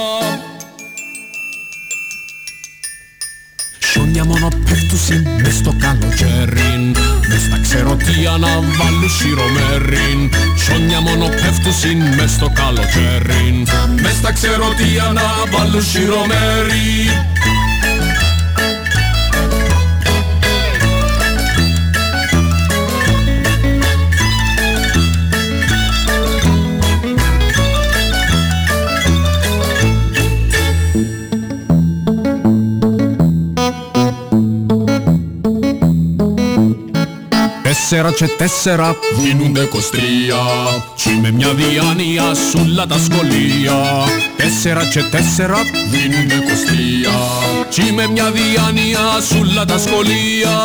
[3.79, 6.95] Σιόνια μόνο πέφτουσιν μες στο καλοκαίριν
[7.29, 8.47] Μες στα ξεροτία να
[8.77, 10.19] βάλουν σιρομέριν.
[10.55, 13.67] Σιόνια μόνο πέφτουσιν μες στο καλοκαίριν
[14.01, 17.09] Μες στα ξεροτία να βάλουν σιρομέριν
[37.89, 38.95] τέσσερα και τέσσερα.
[39.23, 40.35] Γίνονται κοστρία
[40.95, 43.75] Κι με μια διάνοια σούλα τα σχολεία.
[44.37, 45.57] Τέσσερα και τέσσερα.
[45.91, 47.17] Γίνονται κοστρία
[47.69, 50.57] Κι με μια διάνοια σούλα τα σχολεία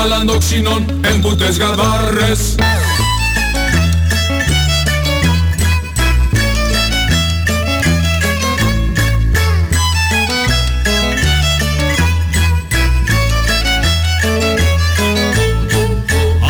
[0.00, 2.54] Και το γάλαν το ξινό εμπουτες γαδάρες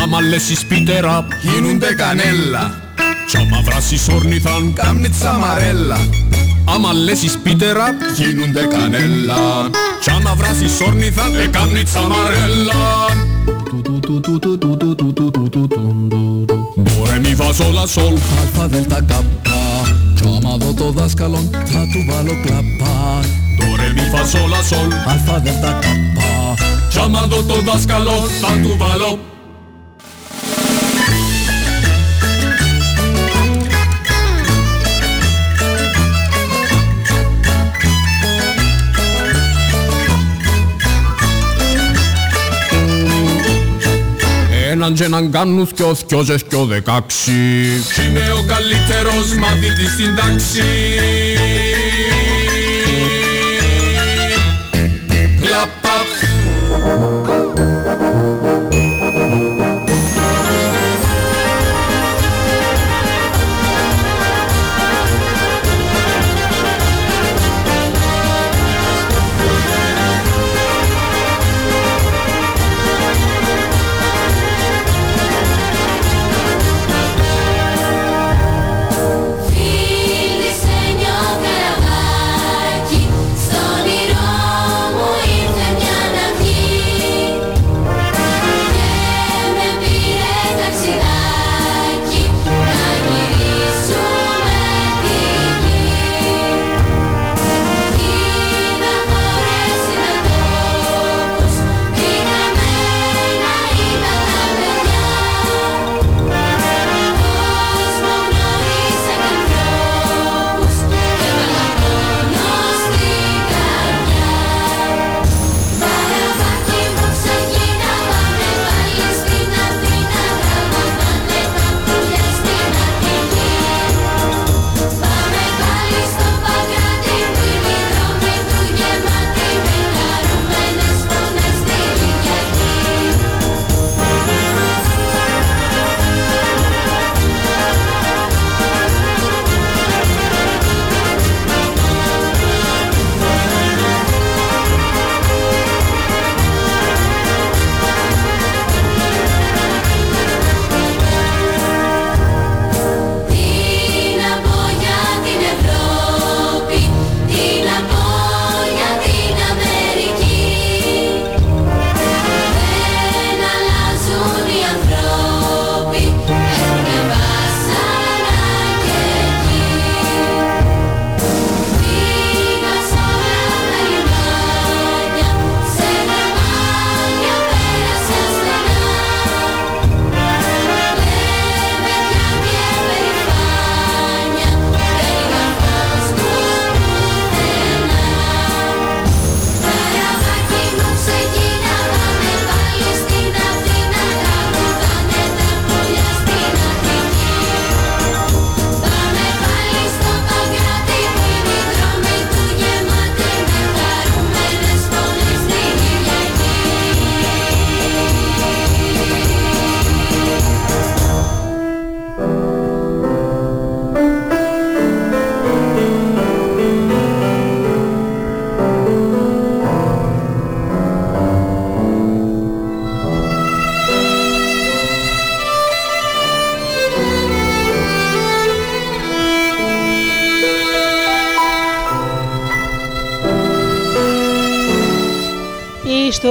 [0.03, 2.81] Άμα λες εις πίτερα γίνονται κανέλα.
[3.27, 5.97] Κι άμα βράσεις όρνηθαν κάμνει τσαμαρέλα
[6.65, 9.69] Άμα λες εις πίτερα γίνονται κανέλα.
[10.01, 13.29] Κι άμα βράσεις όρνηθαν εκάμνει τσαμαρέλα
[17.05, 18.15] Re, mi, fa, sol, sol.
[18.41, 19.83] Alfa, delta, kappa.
[20.15, 23.21] Llamado todo escalón A tu balo, clapa.
[23.57, 24.91] Do, re, mi, fa, sol, la, sol.
[25.07, 26.55] Alfa, delta, kappa.
[26.93, 29.40] Llamado todo escalón A tu balo
[44.81, 47.31] Έναν και έναν κάνουν δυο θκιόζες κι ο δεκάξι.
[47.95, 50.63] Κι είμαι ο καλύτερος μαθητής στην τάξη.
[55.41, 56.07] Κλαπαπ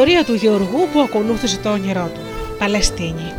[0.00, 2.20] ιστορία του Γεωργού που ακολούθησε το όνειρό του.
[2.58, 3.34] Παλαιστίνη.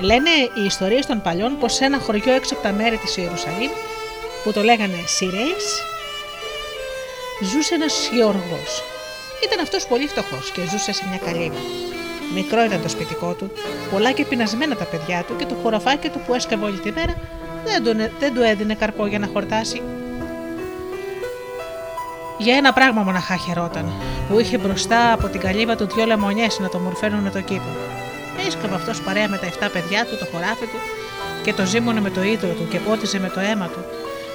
[0.00, 3.70] Λένε οι ιστορίες των παλιών πως σε ένα χωριό έξω από τα μέρη της Ιερουσαλήμ,
[4.44, 5.66] που το λέγανε Σιρέης,
[7.52, 8.82] ζούσε ένας Γεωργός.
[9.44, 11.60] Ήταν αυτός πολύ φτωχός και ζούσε σε μια καλύβα.
[12.34, 13.50] Μικρό ήταν το σπιτικό του,
[13.90, 17.14] πολλά και πεινασμένα τα παιδιά του και το χωραφάκι του που έσκαβε όλη τη μέρα
[17.64, 19.82] δεν του, δεν του έδινε καρπό για να χορτάσει.
[22.44, 23.92] Για ένα πράγμα μοναχά χαιρόταν,
[24.28, 27.70] που είχε μπροστά από την καλύβα του δυο λεμονιές να το μορφαίνουν το κήπο.
[28.46, 30.78] Έσκαβε αυτός παρέα με τα 7 παιδιά του, το χωράφι του
[31.44, 33.82] και το ζήμωνε με το ίδρο του και πότιζε με το αίμα του.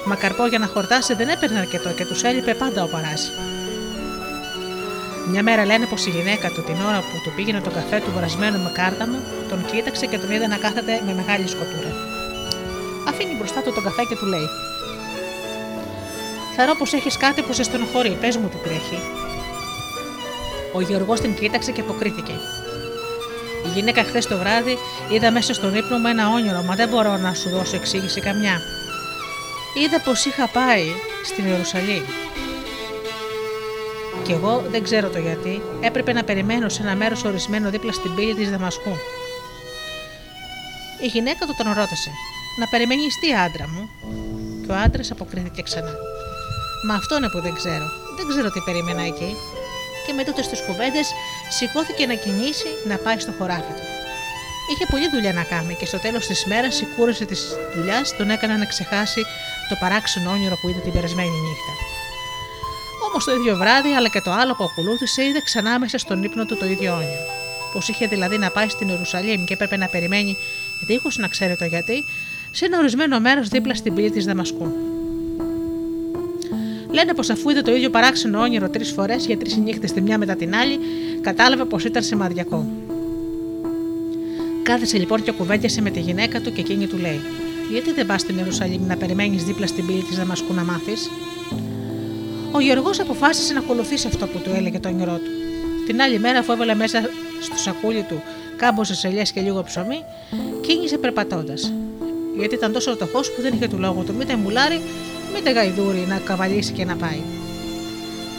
[0.06, 3.32] Μα καρπό για να χορτάσει δεν έπαιρνε αρκετό και τους έλειπε πάντα ο παράση.
[5.32, 8.12] Μια μέρα λένε πως η γυναίκα του την ώρα που του πήγαινε το καφέ του
[8.18, 9.18] βρασμένο με κάρταμο,
[9.50, 11.92] τον κοίταξε και τον είδε να κάθεται με μεγάλη σκοτούρα.
[13.10, 14.48] Αφήνει μπροστά του τον καφέ και του λέει:
[16.62, 19.00] Θεωρώ πως έχεις κάτι που σε στενοχωρεί, πες μου τι τρέχει.
[20.74, 22.32] Ο Γεωργό την κοίταξε και αποκρίθηκε.
[23.66, 24.78] Η γυναίκα χθες το βράδυ
[25.12, 28.62] είδα μέσα στον ύπνο μου ένα όνειρο, μα δεν μπορώ να σου δώσω εξήγηση καμιά.
[29.74, 30.86] Είδα πως είχα πάει
[31.24, 32.04] στην Ιερουσαλήμ.
[34.24, 38.16] Κι εγώ δεν ξέρω το γιατί, έπρεπε να περιμένω σε ένα μέρος ορισμένο δίπλα στην
[38.16, 38.96] πύλη της Δαμασκού.
[41.02, 42.12] Η γυναίκα του τον ρώτησε:
[42.60, 43.90] Να περιμένεις τι άντρα μου;
[44.66, 45.94] Και ο άντρας αποκρίθηκε ξανά.
[46.88, 47.92] Μα αυτό είναι που δεν ξέρω.
[48.18, 49.36] Δεν ξέρω τι περίμενα εκεί.
[50.06, 51.08] Και με τούτες τις κουβέντες
[51.50, 53.86] σηκώθηκε να κινήσει να πάει στο χωράφι του.
[54.72, 57.36] Είχε πολλή δουλειά να κάνει και στο τέλος της μέρας η κούραση τη
[57.76, 59.22] δουλειάς τον έκανε να ξεχάσει
[59.70, 61.74] το παράξενο όνειρο που είδε την περασμένη νύχτα.
[63.08, 66.46] Όμως το ίδιο βράδυ, αλλά και το άλλο που ακολούθησε, είδε ξανά μέσα στον ύπνο
[66.46, 67.26] του το ίδιο όνειρο.
[67.74, 70.38] Πως είχε δηλαδή να πάει στην Ιερουσαλήμ και έπρεπε να περιμένει,
[70.80, 72.06] δίχως να ξέρει το γιατί,
[72.52, 74.99] σε ένα ορισμένο μέρος δίπλα στην πύλη της Δαμασκού.
[76.92, 80.18] Λένε πως αφού είδε το ίδιο παράξενο όνειρο τρεις φορές για τρεις νύχτες τη μια
[80.18, 80.80] μετά την άλλη,
[81.22, 82.66] κατάλαβε πως ήταν σημαδιακό.
[84.64, 87.20] Κάθεσε λοιπόν και κουβέντιασε με τη γυναίκα του και εκείνη του λέει:
[87.72, 91.10] Γιατί δεν πας στην Ιερουσαλήμ να περιμένεις δίπλα στην πύλη της Δαμασκού να μάθεις;
[92.52, 95.32] Ο Γεωργό αποφάσισε να ακολουθήσει αυτό που του έλεγε το όνειρό του.
[95.86, 97.10] Την άλλη μέρα, αφού έβαλε μέσα
[97.42, 98.22] στο σακούλι του
[98.58, 100.04] κάμποσες ελιές και λίγο ψωμί,
[100.62, 101.74] κίνησε περπατώντας.
[102.38, 104.82] Γιατί ήταν τόσο φτωχό που δεν είχε του λόγου του μήτε μουλάρι,
[105.34, 107.22] μήτε γαϊδούρι να καβαλήσει και να πάει.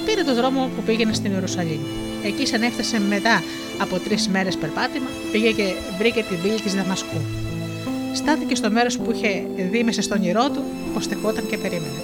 [0.05, 1.81] Πήρε το δρόμο που πήγαινε στην Ιερουσαλήμ.
[2.25, 3.43] Εκεί, σαν έφτασε μετά
[3.79, 7.21] από τρεις μέρες περπάτημα, πήγε και βρήκε την πύλη της Δαμασκού.
[8.15, 10.63] Στάθηκε στο μέρος που είχε δει μέσα στον όνειρό του,
[10.95, 12.01] πω στεκόταν και περίμενε.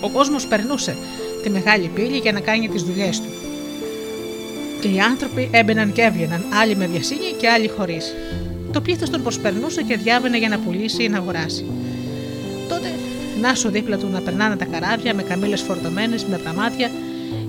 [0.00, 0.96] Ο κόσμος περνούσε
[1.42, 3.28] τη μεγάλη πύλη για να κάνει τις δουλειές του.
[4.80, 8.14] Και οι άνθρωποι έμπαιναν και έβγαιναν, άλλοι με βιασύνη και άλλοι χωρίς.
[8.72, 11.64] Το πλήθος τον προσπερνούσε και διάβαινε για να πουλήσει ή να αγοράσει.
[13.40, 16.90] Τότε να σου δίπλα του να περνάνε τα καράβια με καμίλε φορτωμένες με πραμάτια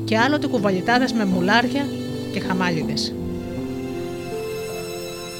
[0.05, 1.85] και άλλοτε κουβαλιτάδες με μουλάρια
[2.33, 3.13] και χαμάλιδες.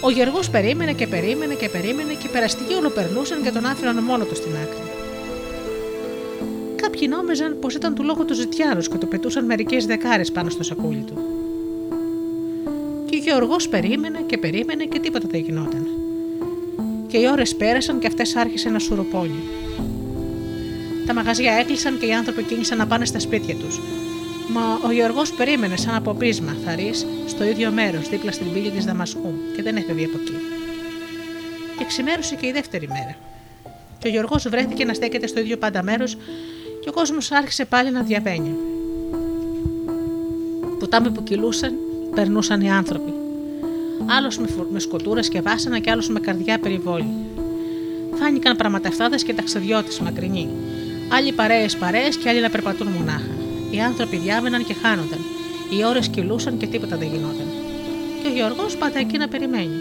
[0.02, 4.24] Ο Γεργό περίμενε και περίμενε και περίμενε και οι περαστικοί ολοπερνούσαν και τον άφηναν μόνο
[4.24, 4.90] του στην άκρη.
[6.76, 10.64] Κάποιοι νόμιζαν πως ήταν του λόγου του ζητιάρου και του πετούσαν μερικές δεκάρες πάνω στο
[10.64, 11.18] σακούλι του.
[13.06, 15.88] Και ο Γεωργός περίμενε και περίμενε και τίποτα δεν γινόταν.
[17.08, 19.61] Και οι ώρες πέρασαν και αυτές άρχισε να σουρουπώνει.
[21.12, 23.80] Τα μαγαζιά έκλεισαν και οι άνθρωποι κίνησαν να πάνε στα σπίτια τους.
[24.54, 26.92] Μα ο Γεωργό περίμενε σαν από πείσμα θαρή
[27.28, 30.34] στο ίδιο μέρος δίπλα στην πύλη της Δαμασκού και δεν έφευγε από εκεί.
[31.78, 33.16] Και ξημέρωσε και η δεύτερη μέρα.
[34.00, 36.18] Και ο Γιώργος βρέθηκε να στέκεται στο ίδιο πάντα μέρος
[36.82, 38.56] και ο κόσμος άρχισε πάλι να διαβαίνει.
[40.80, 41.74] Ποτάμι που κυλούσαν,
[42.16, 43.14] περνούσαν οι άνθρωποι.
[44.18, 47.14] Άλλος με, φου- με σκοτούρες και βάσανα και άλλος με καρδιά περιβόλη.
[48.20, 50.50] Φάνηκαν πραγματευτάδες και ταξιδιώτες μακρινοί.
[51.14, 53.32] Άλλοι παρέες παρέες και άλλοι να περπατούν μονάχα.
[53.72, 55.20] Οι άνθρωποι διάβαιναν και χάνονταν.
[55.70, 57.48] Οι ώρες κυλούσαν και τίποτα δεν γινόταν.
[58.22, 59.80] Και ο Γεωργό πάντα εκεί να περιμένει.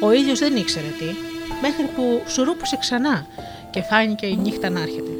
[0.00, 1.04] Ο ήλιο δεν ήξερε τι,
[1.60, 3.26] μέχρι που σουρούπωσε ξανά
[3.70, 5.10] και φάνηκε η νύχτα να έρχεται.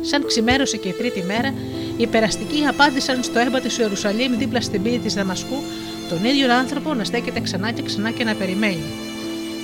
[0.00, 1.54] Σαν ξημέρωσε και η τρίτη μέρα,
[1.96, 5.62] οι περαστικοί απάντησαν στο έμπα της Ιερουσαλήμ δίπλα στην πύλη της Δαμασκού
[6.08, 8.84] τον ίδιο άνθρωπο να στέκεται ξανά και ξανά και να περιμένει.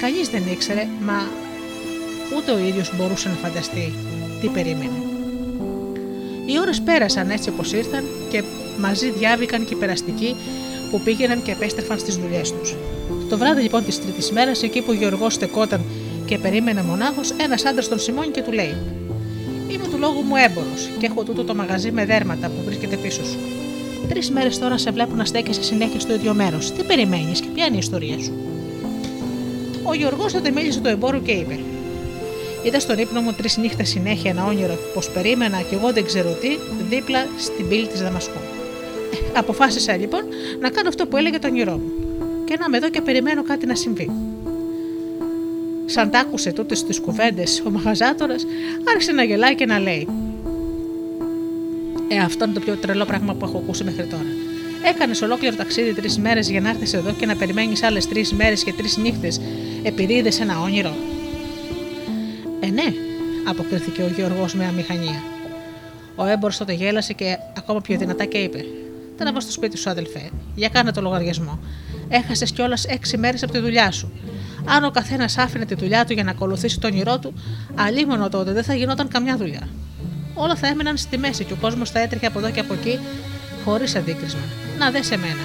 [0.01, 1.29] Κανείς δεν ήξερε, μα
[2.37, 3.93] ούτε ο ίδιος μπορούσε να φανταστεί
[4.41, 4.99] τι περίμενε.
[6.47, 8.43] Οι ώρες πέρασαν έτσι όπως ήρθαν και
[8.79, 10.37] μαζί διάβηκαν και οι περαστικοί
[10.91, 12.75] που πήγαιναν και επέστρεφαν στις δουλειές τους.
[13.29, 15.85] Το βράδυ λοιπόν της τρίτης μέρας, εκεί που ο Γεωργό στεκόταν
[16.27, 18.75] και περίμενε μονάχος, ένας άντρας τον Σιμώνει και του λέει:
[19.69, 23.25] Είμαι του λόγου μου έμπορος και έχω τούτο το μαγαζί με δέρματα που βρίσκεται πίσω
[23.25, 23.39] σου.
[24.09, 26.73] Τρεις μέρες τώρα σε βλέπω να στέκεσαι συνέχεια στο ίδιο μέρος.
[26.73, 28.33] Τι περιμένεις και ποια είναι η ιστορία σου;
[29.83, 31.59] Ο Γιώργος τότε μίλησε το εμπόριο και είπε:
[32.65, 36.31] Είδα στον ύπνο μου τρεις νύχτες συνέχεια ένα όνειρο πως περίμενα και εγώ δεν ξέρω
[36.31, 36.49] τι
[36.89, 38.39] δίπλα στην πύλη της Δαμασκού.
[39.35, 40.23] Ε, αποφάσισα λοιπόν
[40.61, 41.93] να κάνω αυτό που έλεγε το όνειρό μου
[42.45, 44.11] και να είμαι εδώ και περιμένω κάτι να συμβεί.
[45.87, 48.47] Σαν τ' άκουσε τούτες τις κουβέντες, ο μαγαζάτορας
[48.89, 50.09] άρχισε να γελάει και να λέει:
[52.09, 54.27] Ε, αυτό είναι το πιο τρελό πράγμα που έχω ακούσει μέχρι τώρα.
[54.85, 58.65] Έκανες ολόκληρο ταξίδι τρεις μέρες για να έρθεις εδώ και να περιμένεις άλλες τρεις μέρες
[58.65, 59.41] και τρεις νύχτες
[59.83, 60.95] επειδή είδες ένα όνειρο.
[62.75, 62.95] Ε, ναι,
[63.49, 65.23] αποκρίθηκε ο Γιώργος με αμηχανία.
[66.17, 68.65] Ο έμπορο τότε γέλασε και ακόμα πιο δυνατά και είπε:
[69.17, 71.59] Τραβά στο σπίτι σου, αδελφέ, για κάνε το λογαριασμό.
[72.09, 74.13] Έχασες κιόλας έξι μέρες από τη δουλειά σου.
[74.65, 77.35] Αν ο καθένας άφηνε τη δουλειά του για να ακολουθήσει το όνειρό του,
[77.75, 79.69] αλίμονο τότε δεν θα γινόταν καμιά δουλειά.
[80.35, 82.99] Όλα θα έμεναν στη μέση και ο κόσμος θα έτρεχε από εδώ και από εκεί
[83.65, 84.41] χωρίς αντίκρισμα.
[84.79, 85.45] Να δε σε μένα.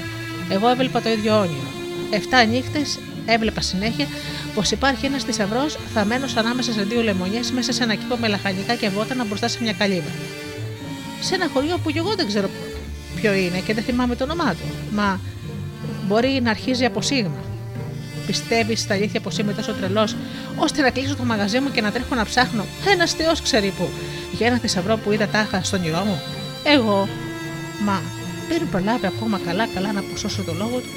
[0.50, 1.70] Εγώ έβλεπα το ίδιο όνειρο.
[2.12, 3.00] Εφτά νύχτες
[3.32, 4.08] έβλεπα συνέχεια
[4.56, 8.76] πως υπάρχει ένας θησαυρός θαμένος ανάμεσα σε δύο λεμονιές μέσα σε ένα κήπο με λαχανικά
[8.76, 10.10] και βότανα μπροστά σε μια καλύβα.
[11.20, 12.50] Σε ένα χωριό που κι εγώ δεν ξέρω
[13.16, 14.74] ποιο είναι και δεν θυμάμαι το όνομά του.
[14.92, 15.20] Μα
[16.08, 17.44] μπορεί να αρχίζει από σίγμα.
[18.26, 20.16] Πιστεύεις στα αλήθεια πως είμαι τόσο τρελός,
[20.56, 22.66] ώστε να κλείσω το μαγαζί μου και να τρέχω να ψάχνω.
[22.92, 23.90] Ένας Θεός ξέρει που.
[24.32, 26.22] Για ένα θησαυρό που είδα τάχα στον όνειρό μου.
[26.64, 27.08] Εγώ.
[27.86, 28.02] Μα
[28.48, 30.90] πριν προλάβει ακόμα καλά-καλά να αποσώσω το λόγο του,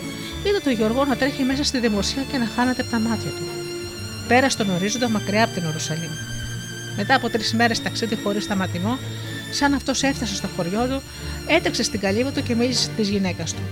[0.49, 3.45] είδα τον Γιώργο να τρέχει μέσα στη δημοσία και να χάνεται από τα μάτια του.
[4.29, 6.11] Πέρα στον ορίζοντα μακριά από την Ορουσαλήμ.
[6.97, 8.99] Μετά από τρεις μέρες ταξίδι χωρίς σταματημό,
[9.53, 11.03] σαν αυτός έφτασε στο χωριό του,
[11.47, 13.63] έτρεξε στην καλύβα του και μίλησε τη γυναίκα του.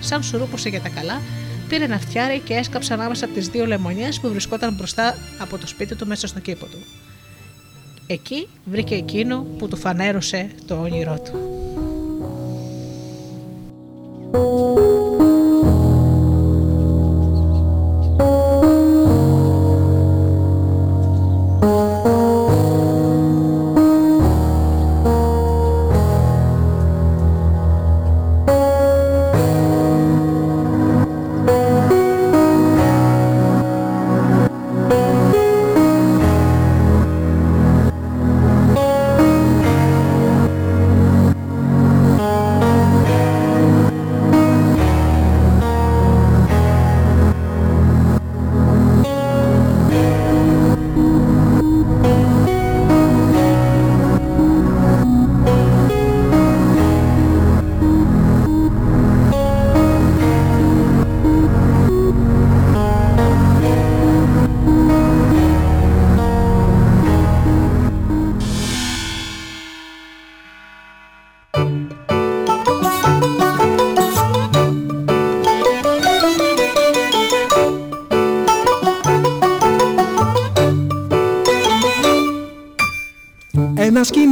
[0.00, 1.20] Σαν σουρούπωσε για τα καλά,
[1.68, 5.66] πήρε ένα φτιάρι και έσκαψε ανάμεσα από τις δύο λεμονιές που βρισκόταν μπροστά από το
[5.66, 6.78] σπίτι του μέσα στο κήπο του.
[8.06, 11.38] Εκεί βρήκε εκείνο που του φανέρωσε το όνειρό του.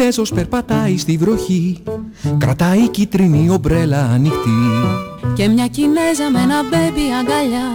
[0.03, 1.83] Κινέζος περπατάει στη βροχή.
[2.39, 4.61] Κρατάει κίτρινη ομπρέλα ανοιχτή.
[5.35, 7.69] Και μια Κινέζα με ένα μπέμπι αγκαλιά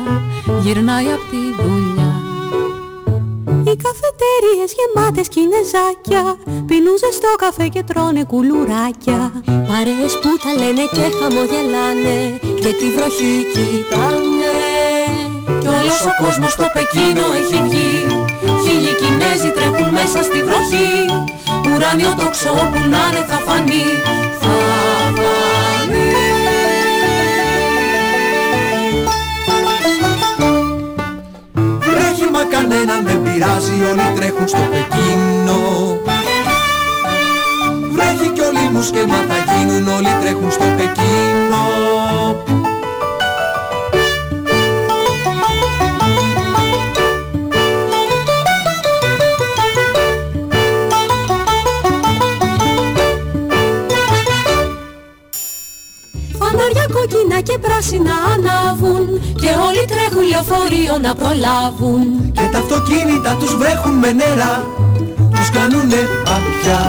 [0.64, 2.12] γυρνάει απ' τη δουλειά.
[3.68, 6.24] Οι καφετέριες γεμάτες κινεζάκια
[6.68, 9.20] Πίνουν ζεστό καφέ και τρώνε κουλουράκια.
[9.70, 12.20] Παρέες που τα λένε και χαμογελάνε
[12.64, 14.56] Και τη βροχή κοιτάνε.
[15.62, 17.94] Κι όλος ο κόσμος στο Πεκίνο έχει βγει.
[18.64, 20.92] Χίλιοι Κινέζοι τρέχουν μέσα στη βροχή
[21.76, 23.84] Ουράνιο τόξο όπου να είναι θα φανεί.
[24.41, 24.55] Θα
[25.18, 26.11] φανεί.
[31.80, 35.61] Βρέχει μα κανέναν δεν πειράζει Όλοι τρέχουν στο Πεκίνο.
[37.91, 39.88] Βρέχει κι όλοι μου σκέμα θα γίνουν
[60.78, 62.32] λεωφορείο να προλάβουν.
[62.32, 64.56] Και τα αυτοκίνητα τους βρέχουν με νερά
[65.36, 66.82] Τους κάνουνε παπιά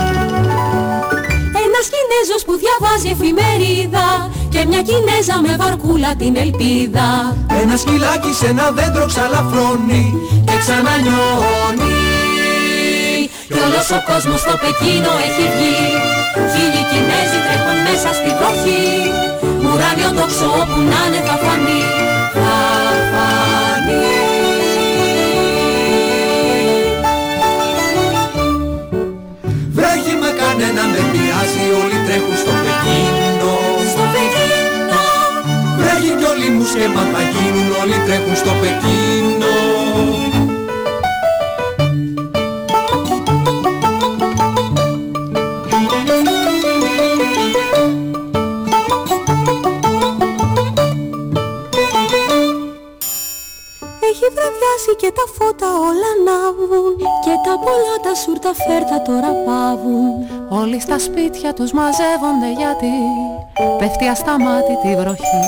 [1.65, 4.07] Ένας Κινέζος που διαβάζει εφημερίδα
[4.53, 7.09] Και μια Κινέζα με βαρκούλα την ελπίδα.
[7.63, 10.05] Ένα σκυλάκι σε ένα δέντρο ξαλαφρώνει
[10.47, 11.97] Και ξανανιώνει.
[13.53, 15.83] Κι όλος ο κόσμος στο Πεκίνο έχει βγει.
[16.53, 18.87] Χίλιοι Κινέζοι τρέχουν μέσα στη βροχή.
[19.67, 22.08] Ουράνιο τόξο όπου να είναι θα φανεί Θα φανεί
[30.59, 33.55] κανέναν δεν πειράζει Όλοι τρέχουν στο Πεκίνο.
[33.93, 35.03] Στο Πεκίνο.
[35.79, 39.55] Βρέχει κι όλοι μου σχέμα θα γίνουν Όλοι τρέχουν στο Πεκίνο.
[54.09, 55.67] Έχει βραδιάσει αλλάζει και τα φώτα
[58.09, 60.11] τα σούρτα φέρτα τώρα πάβουν
[60.49, 62.93] Όλοι στα σπίτια τους μαζεύονται γιατί
[63.79, 65.47] πέφτει ασταμάτητη βροχή.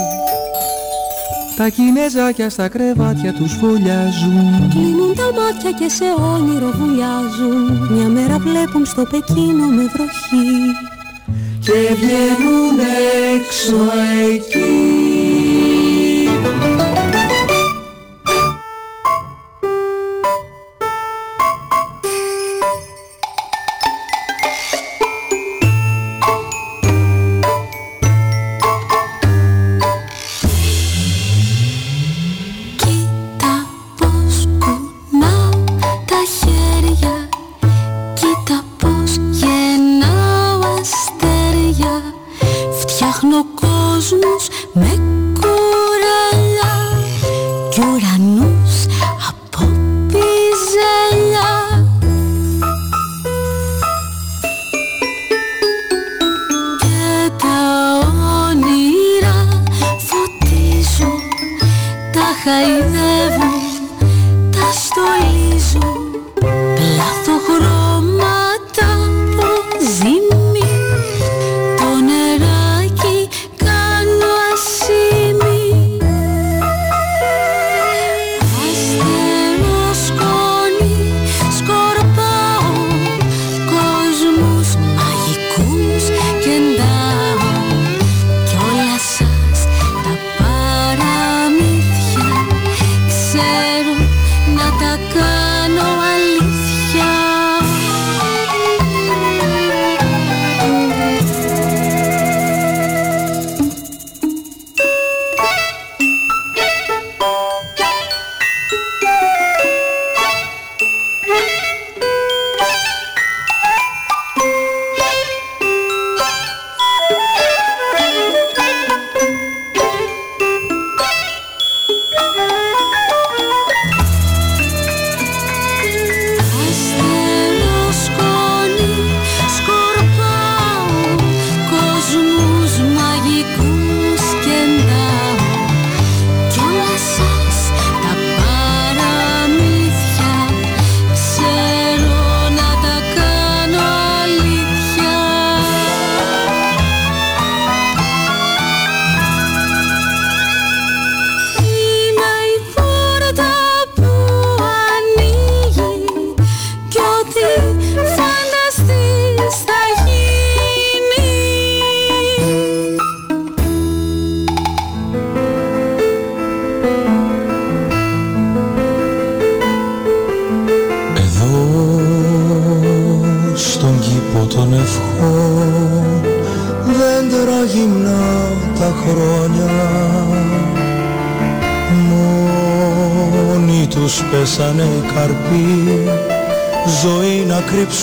[1.56, 6.04] Τα κινέζακια στα κρεβάτια τους φωλιάζουν Κλείνουν τα μάτια και σε
[6.34, 7.88] όνειρο βουλιάζουν.
[7.90, 10.50] Μια μέρα βλέπουν στο Πεκίνο με βροχή.
[11.64, 12.78] Και βγαίνουν
[13.34, 13.80] έξω
[14.32, 14.69] εκεί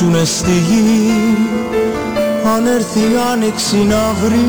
[0.01, 1.11] να κρύψουνε στη γη
[2.55, 4.45] αν έρθει η άνοιξη να βρει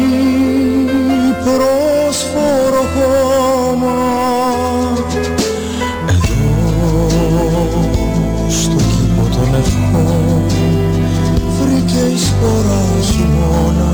[1.44, 3.96] πρόσφορο χώμα.
[8.48, 10.42] Στο κήπο των ευχών
[11.60, 13.92] βρήκε η σπορά χειμώνα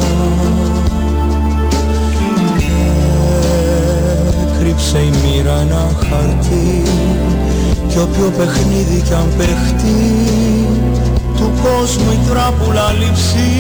[4.43, 6.83] Έκρυψε η μοίρα ένα χαρτί
[7.89, 10.44] κι όποιο παιχνίδι κι αν παιχτεί
[11.65, 13.55] του κόσμου η τράπουλα λειψημένη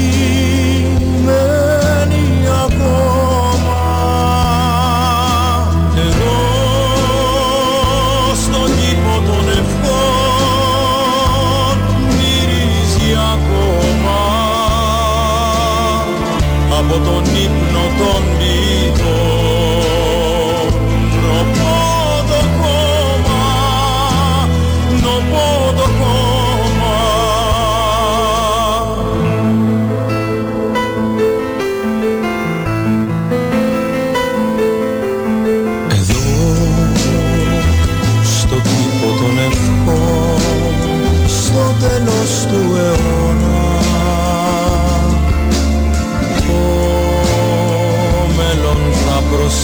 [2.65, 3.83] ακόμα.
[6.07, 6.37] Εδώ
[8.43, 9.87] στον κήπο των ευχών
[12.07, 14.21] μυρίζει ακόμα.
[16.79, 18.34] Από τον ύπνο των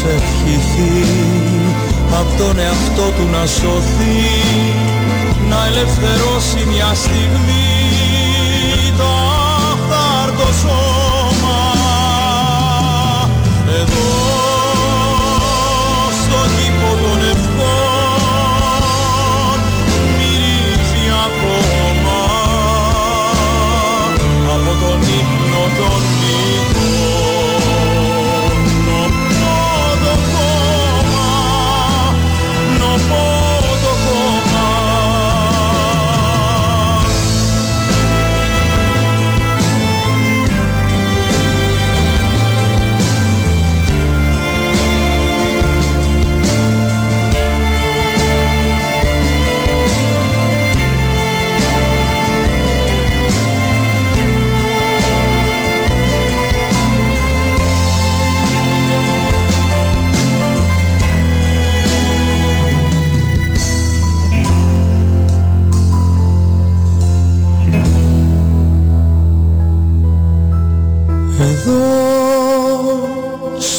[0.02, 1.06] προσευχηθεί
[2.20, 4.28] απ' τον εαυτό του να σωθεί
[5.48, 7.68] να ελευθερώσει μια στιγμή
[8.96, 9.04] το
[9.70, 11.62] αχάρτο σώμα.
[13.80, 14.49] Εδώ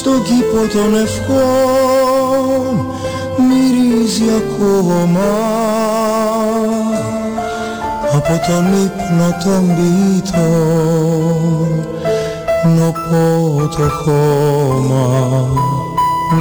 [0.01, 2.73] στον κήπο των ευχών
[3.47, 5.29] μυρίζει ακόμα
[8.13, 10.91] από τον ύπνο των ποιητών
[12.75, 13.25] νοπό
[13.75, 15.05] το χώμα,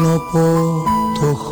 [0.03, 0.49] νοπό
[1.21, 1.50] το χώμα.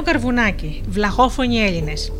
[0.00, 2.12] Το σβησμένο καρβουνάκι, βλαχόφωνοι Έλληνες.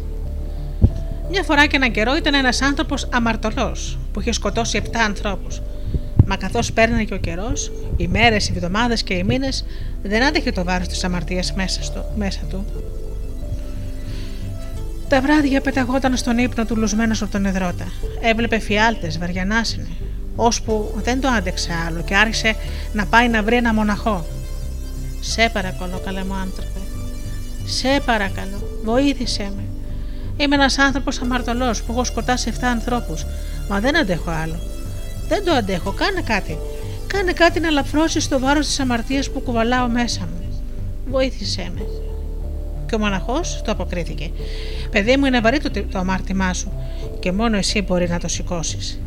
[1.30, 5.60] Μια φορά και έναν καιρό ήταν ένας άνθρωπος αμαρτωλός που είχε σκοτώσει 7 ανθρώπους.
[6.26, 9.64] Μα καθώς πέρναγε ο καιρός, οι μέρες, οι εβδομάδες και οι μήνες
[10.02, 12.64] δεν άντεχε το βάρος της αμαρτίας μέσα, στο- μέσα του.
[15.08, 17.84] Τα βράδια πεταγόταν στον ύπνο του λουσμένος από τον εδρώτα.
[18.22, 19.88] Έβλεπε φιάλτες, βαριανάσινε,
[20.36, 22.54] ώσπου δεν το άντεξε άλλο και άρχισε
[22.92, 24.26] να πάει να βρει ένα μοναχό.
[25.20, 26.79] Σε παρακαλώ, καλέ μου άνθρωπε.
[27.70, 29.62] Σε παρακαλώ, βοήθησέ με.
[30.36, 33.26] Είμαι ένας άνθρωπος αμαρτωλός που έχω σκοτάσει 7 ανθρώπους.
[33.68, 34.58] Μα δεν αντέχω άλλο.
[35.28, 36.58] Δεν το αντέχω, κάνε κάτι.
[37.06, 40.62] Κάνε κάτι να ελαφρώσει το βάρος της αμαρτίας που κουβαλάω μέσα μου.
[41.10, 41.80] Βοήθησέ με.
[42.86, 44.30] Και ο μοναχός το αποκρίθηκε.
[44.90, 46.72] Παιδί μου, είναι βαρύ το, το αμάρτημά σου
[47.18, 49.00] και μόνο εσύ μπορεί να το σηκώσεις.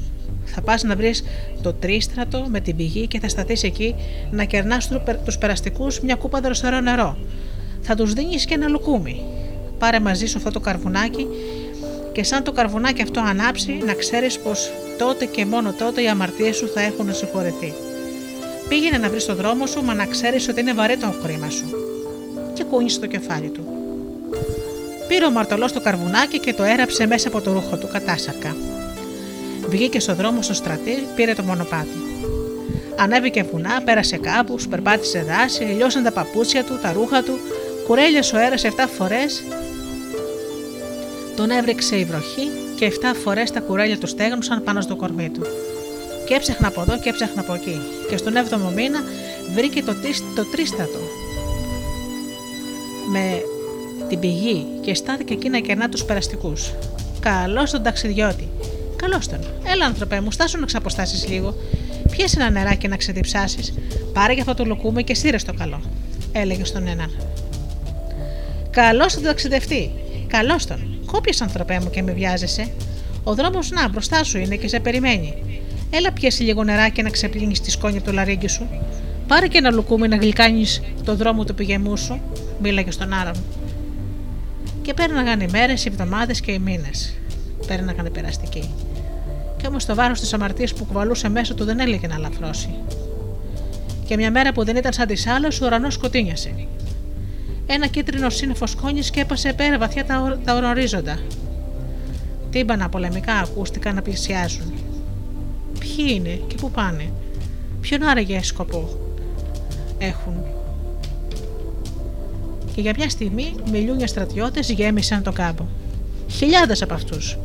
[0.45, 1.23] Θα πας να βρεις
[1.61, 3.95] το τρίστρατο με την πηγή και θα σταθείς εκεί
[4.31, 4.89] να κερνάς
[5.25, 7.17] τους περαστικούς μια κούπα δροσερό νερό.
[7.83, 9.23] Θα τους δίνεις και ένα λουκούμι.
[9.79, 11.27] Πάρε μαζί σου αυτό το καρβουνάκι
[12.11, 16.55] και σαν το καρβουνάκι αυτό ανάψει, να ξέρεις πως τότε και μόνο τότε οι αμαρτίες
[16.55, 17.73] σου θα έχουν συγχωρεθεί.
[18.67, 21.65] Πήγαινε να βρεις το δρόμο σου, μα να ξέρεις ότι είναι βαρύ το χρήμα σου.
[22.53, 23.65] Και κούνησε το κεφάλι του.
[25.07, 28.55] Πήρε ο μαρτωλός το καρβουνάκι και το έραψε μέσα από το ρούχο του κατάσαρκα.
[29.67, 31.97] Βγήκε στο δρόμο στο στρατή, πήρε το μονοπάτι.
[32.95, 37.39] Ανέβηκε βουνά, πέρασε κάπου, περπάτησε δάση, λιώσαν τα παπούτσια του, τα ρούχα του,
[37.87, 38.67] κουρέλιασε ο αέρας 7
[38.97, 39.43] φορές.
[41.35, 45.41] Τον έβρεξε η βροχή και 7 φορές τα κουρέλια του στέγνουσαν πάνω στο κορμί του.
[46.27, 47.81] Και έψαχνα από εδώ και έψαχνα από εκεί.
[48.09, 48.99] Και στον 7ο μήνα
[49.53, 50.99] βρήκε το, τίσ- το τρίστατο
[53.11, 53.41] με
[54.09, 56.71] την πηγή και στάθηκε εκεί να κερνά τους περαστικούς.
[57.19, 58.49] Καλώς τον ταξιδιώτη.
[58.95, 59.39] Καλώς τον.
[59.63, 61.55] Έλα, άνθρωπε μου, στάσου να ξαποστάσεις λίγο.
[62.11, 63.73] Πιέσαι ένα νεράκι να ξεδιψάσεις.
[64.13, 65.81] Πάρε για αυτό το λουκούμι και σύρε το καλό.
[66.31, 67.11] Έλεγε στον έναν.
[68.73, 69.91] Καλώς τον ταξιδευτή.
[70.27, 70.99] Καλώς τον.
[71.05, 72.71] Κόπιες, άνθρωπέ μου, και με βιάζεσαι.
[73.23, 75.33] Ο δρόμος να μπροστά σου είναι και σε περιμένει.
[75.89, 78.67] Έλα, πιέσει λίγο νεράκι να ξεπλύνεις τη σκόνη από το λαρίγκι σου.
[79.27, 82.21] Πάρε και ένα λουκούμι να γλυκάνεις το δρόμο του πηγεμού σου.
[82.61, 83.43] Μίλαγε στον άλλον.
[84.81, 87.13] Και πέρναγαν οι μέρες, οι εβδομάδες και οι μήνες.
[87.67, 88.69] Πέρναγαν οι περαστικοί.
[89.57, 92.69] Και όμως το βάρος της αμαρτίας που κουβαλούσε μέσα του δεν έλεγε να λαφρώσει.
[94.05, 96.67] Και μια μέρα που δεν ήταν σαν τι άλλε, ο ουρανός σκοτίνιασε.
[97.65, 101.17] Ένα κίτρινο σύννεφο σκόνης σκέπασε πέρα βαθιά τα, ορ- τα ορίζοντα.
[102.51, 104.73] Τύμπανα πολεμικά ακούστηκαν να πλησιάζουν.
[105.79, 107.11] Ποιοι είναι και πού πάνε,
[107.81, 108.89] ποιον άραγε σκοπό
[109.97, 110.33] έχουν;
[112.75, 115.65] Και για μια στιγμή μιλούνια στρατιώτες γέμισαν το κάμπο.
[116.29, 117.37] Χιλιάδες από αυτούς.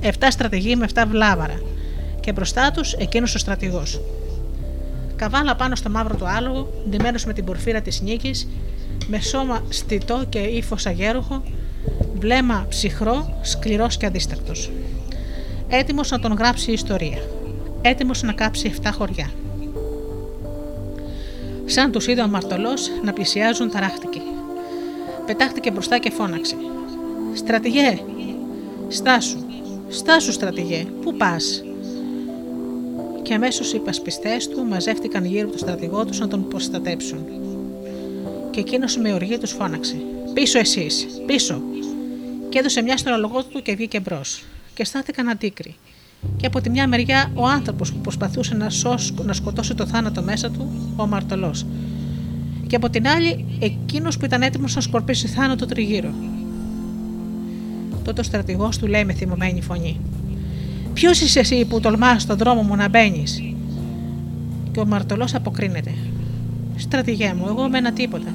[0.00, 1.60] Εφτά στρατηγοί με εφτά βλάβαρα.
[2.20, 4.00] Και μπροστά τους εκείνος ο στρατηγός.
[5.16, 8.48] Καβάλα πάνω στο μαύρο του άλογο, ντυμένος με την πορφύρα της νίκης,
[9.06, 11.42] με σώμα στιτό και ύφο αγέροχο,
[12.18, 14.52] βλέμμα ψυχρό, σκληρός και αντίστακτο.
[15.68, 17.18] Έτοιμος να τον γράψει η ιστορία.
[17.82, 19.30] Έτοιμος να κάψει 7 χωριά.
[21.64, 24.20] Σαν τους είδε ο αμαρτωλός να πλησιάζουν, ταράχτηκε.
[25.26, 26.56] Πετάχτηκε μπροστά και φώναξε.
[27.34, 27.98] Στρατηγέ!
[28.88, 29.38] Στάσου!
[29.88, 30.86] Στάσου, στρατηγέ!
[31.02, 31.64] Πού πας!
[33.22, 37.26] Και αμέσως οι υπασπιστές του μαζεύτηκαν γύρω από τον στρατηγό τους να τον προστατέψουν.
[38.50, 39.96] Και εκείνος με οργή τους φώναξε:
[40.34, 41.06] Πίσω εσείς!
[41.26, 41.60] Πίσω!
[42.48, 44.42] Και έδωσε μια στον αλογό του και βγήκε μπρος.
[44.74, 45.74] Και στάθηκαν αντίκρι.
[46.36, 50.22] Και από τη μια μεριά ο άνθρωπος που προσπαθούσε να, σώσει, να σκοτώσει το θάνατο
[50.22, 51.54] μέσα του, ο αμαρτωλό.
[52.66, 56.10] Και από την άλλη εκείνος που ήταν έτοιμος να σκορπίσει θάνατο τριγύρω.
[58.04, 60.00] Τότε ο στρατηγός του λέει με θυμωμένη φωνή:
[60.92, 63.42] Ποιος είσαι εσύ που τολμάς στον δρόμο μου να μπαίνεις;
[64.72, 65.94] Και ο μαρτωλό αποκρίνεται.
[66.80, 68.34] Στρατηγέ μου, εγώ με ένα τίποτα.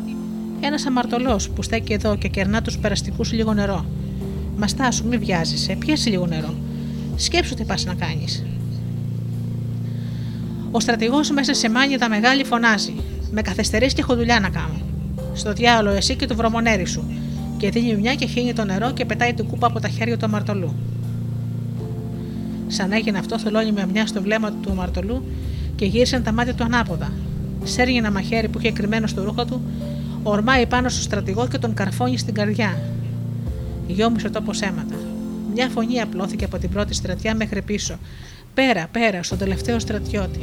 [0.62, 3.86] Ένας αμαρτωλός που στέκει εδώ και κερνά τους περαστικούς λίγο νερό.
[4.58, 6.54] Μα στάσου, μη βιάζεσαι, πιέσει λίγο νερό.
[7.16, 8.44] Σκέψου τι πας να κάνεις.
[10.72, 12.94] Ο στρατηγός μέσα σε μάνια μεγάλη φωνάζει:
[13.32, 14.82] Με καθυστερείς και έχω δουλειά να κάνω.
[15.34, 17.04] Στο διάολο εσύ και το βρωμονέρι σου.
[17.58, 20.26] Και δίνει μια και χύνει το νερό και πετάει την κούπα από τα χέρια του
[20.26, 20.76] αμαρτωλού.
[22.68, 25.26] Σαν έγινε αυτό, θολώνει με μια στο βλέμμα του αμαρτωλού
[25.76, 27.12] και γύρισαν τα μάτια του ανάποδα.
[27.68, 29.62] Σέρνει ένα μαχαίρι που είχε κρυμμένο στο ρούχο του,
[30.24, 32.78] ορμάει πάνω στο στρατηγό και τον καρφώνει στην καρδιά.
[33.88, 34.96] Γιώμησε ο τόπος αίματα.
[35.54, 37.98] Μια φωνή απλώθηκε από την πρώτη στρατιά μέχρι πίσω.
[38.54, 40.42] Πέρα, πέρα, στον τελευταίο στρατιώτη.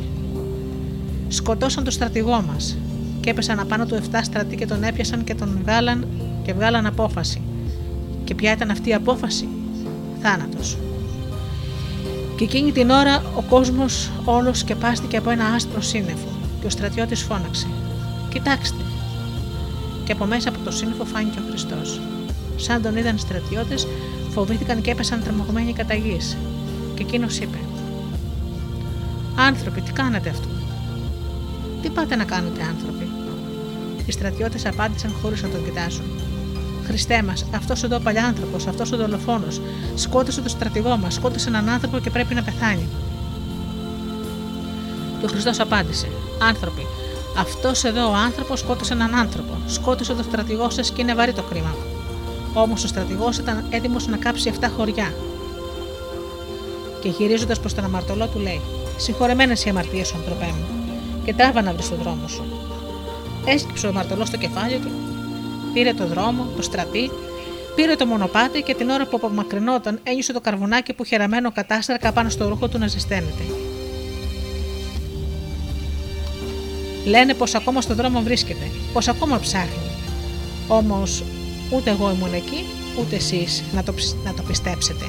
[1.28, 2.76] Σκοτώσαν τον στρατηγό μας
[3.20, 6.06] και έπεσαν απάνω του 7 στρατοί και τον έπιασαν και τον βγάλαν
[6.44, 7.42] και βγάλαν απόφαση.
[8.24, 9.48] Και ποια ήταν αυτή η απόφαση,
[10.20, 10.78] Θάνατος.
[12.36, 16.31] Και εκείνη την ώρα ο κόσμος όλος σκεπάστηκε από ένα άσπρο σύννεφο
[16.62, 17.66] και ο στρατιώτης φώναξε:
[18.28, 18.82] Κοιτάξτε!
[20.04, 22.00] Και από μέσα από το σύννεφο φάνηκε ο Χριστός.
[22.56, 23.86] Σαν τον είδαν οι στρατιώτες,
[24.30, 26.36] φοβήθηκαν και έπεσαν τρομαγμένοι κατά γης.
[26.94, 27.58] Και εκείνος είπε:
[29.36, 30.48] Άνθρωποι, τι κάνετε αυτό;
[31.82, 33.08] Τι πάτε να κάνετε, άνθρωποι;
[34.06, 36.04] Οι στρατιώτες απάντησαν χωρίς να τον κοιτάσουν.
[36.84, 39.60] Χριστέ μας, αυτός εδώ ο παλιάνθρωπος, αυτός ο δολοφόνος,
[39.94, 42.88] σκότωσε τον στρατηγό μας, σκότωσε έναν άνθρωπο και πρέπει να πεθάνει.
[45.18, 46.08] Και ο Χριστός απάντησε:
[46.48, 46.86] Άνθρωποι,
[47.38, 51.42] αυτός εδώ ο άνθρωπος σκότωσε έναν άνθρωπο, σκότωσε τον στρατηγό σας και είναι βαρύ το
[51.42, 51.74] κρίμα.
[52.54, 55.14] Όμως ο στρατηγός ήταν έτοιμος να κάψει 7 χωριά.
[57.00, 58.60] Και γυρίζοντας προς τον αμαρτωλό του λέει:
[58.96, 60.66] Συγχωρεμένες οι αμαρτίες σου, ανθρωπέ μου,
[61.24, 62.44] και τράβα να βρεις τον δρόμο σου.
[63.44, 64.90] Έσκυψε ο αμαρτωλός στο κεφάλι του,
[65.72, 67.10] πήρε το δρόμο, το στρατή,
[67.74, 72.28] πήρε το μονοπάτι και την ώρα που απομακρυνόταν ένιωσε το καρβουνάκι που χεραμένο κατάστρακα πάνω
[72.28, 73.42] στο ρούχο του να ζεσταίνεται.
[77.04, 79.90] Λένε πως ακόμα στο δρόμο βρίσκεται, πως ακόμα ψάχνει.
[80.68, 81.22] Όμως
[81.70, 82.64] ούτε εγώ ήμουν εκεί,
[83.00, 85.04] ούτε εσείς να το, ψ- να το πιστέψετε.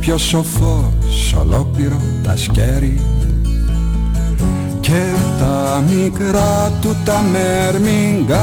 [0.00, 3.00] Πιο σοφός ολόκληρο τα σκέρι.
[4.80, 5.02] Και
[5.38, 8.34] τα μικρά του τα μερμήγκάκια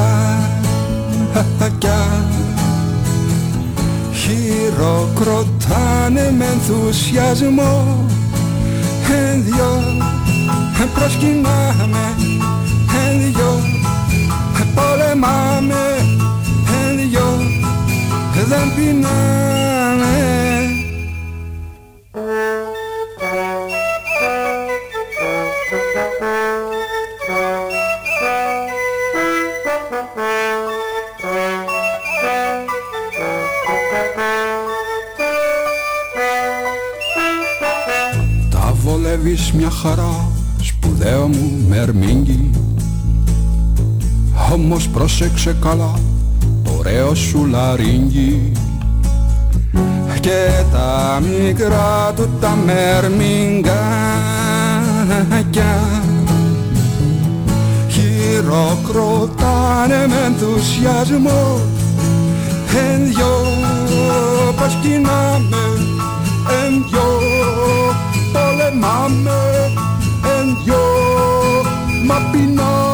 [4.12, 8.06] Χειροκροτάνε με ενθουσιασμό.
[9.10, 9.84] Εν δυο
[10.94, 12.16] προσκυνάμε.
[13.08, 13.62] Εν δυο
[14.76, 15.84] πολεμάμε.
[16.88, 17.30] Εν δυο
[18.48, 19.47] δεν πεινάμε
[39.82, 40.30] χαρά
[40.62, 42.50] σπουδαίο μου μερμήγκι
[44.54, 45.94] Όμως πρόσεξε καλά
[46.64, 48.52] το ωραίο σου λαρίγγι
[50.20, 53.72] Και τα μικρά του τα μερμήγκακια
[57.90, 61.62] Χειροκροτάνε με ενθουσιασμό.
[62.76, 63.46] Εν δυο
[64.56, 65.64] προσκυνάμε
[66.66, 67.37] Εν δυο
[68.38, 69.72] πολεμάμε
[70.24, 70.84] Εν δυο
[72.06, 72.87] μα πεινάμε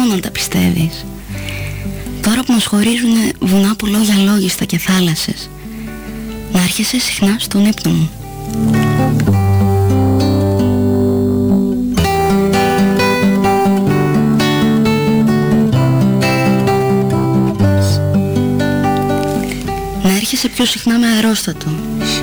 [0.00, 1.04] μόνο αν τα πιστεύεις.
[2.22, 5.50] Τώρα που μας χωρίζουν βουνά που λόγια λόγιστα και θάλασσες
[6.52, 8.10] Να έρχεσαι συχνά στον ύπνο μου.
[20.02, 21.66] Να έρχεσαι πιο συχνά με αερόστατο.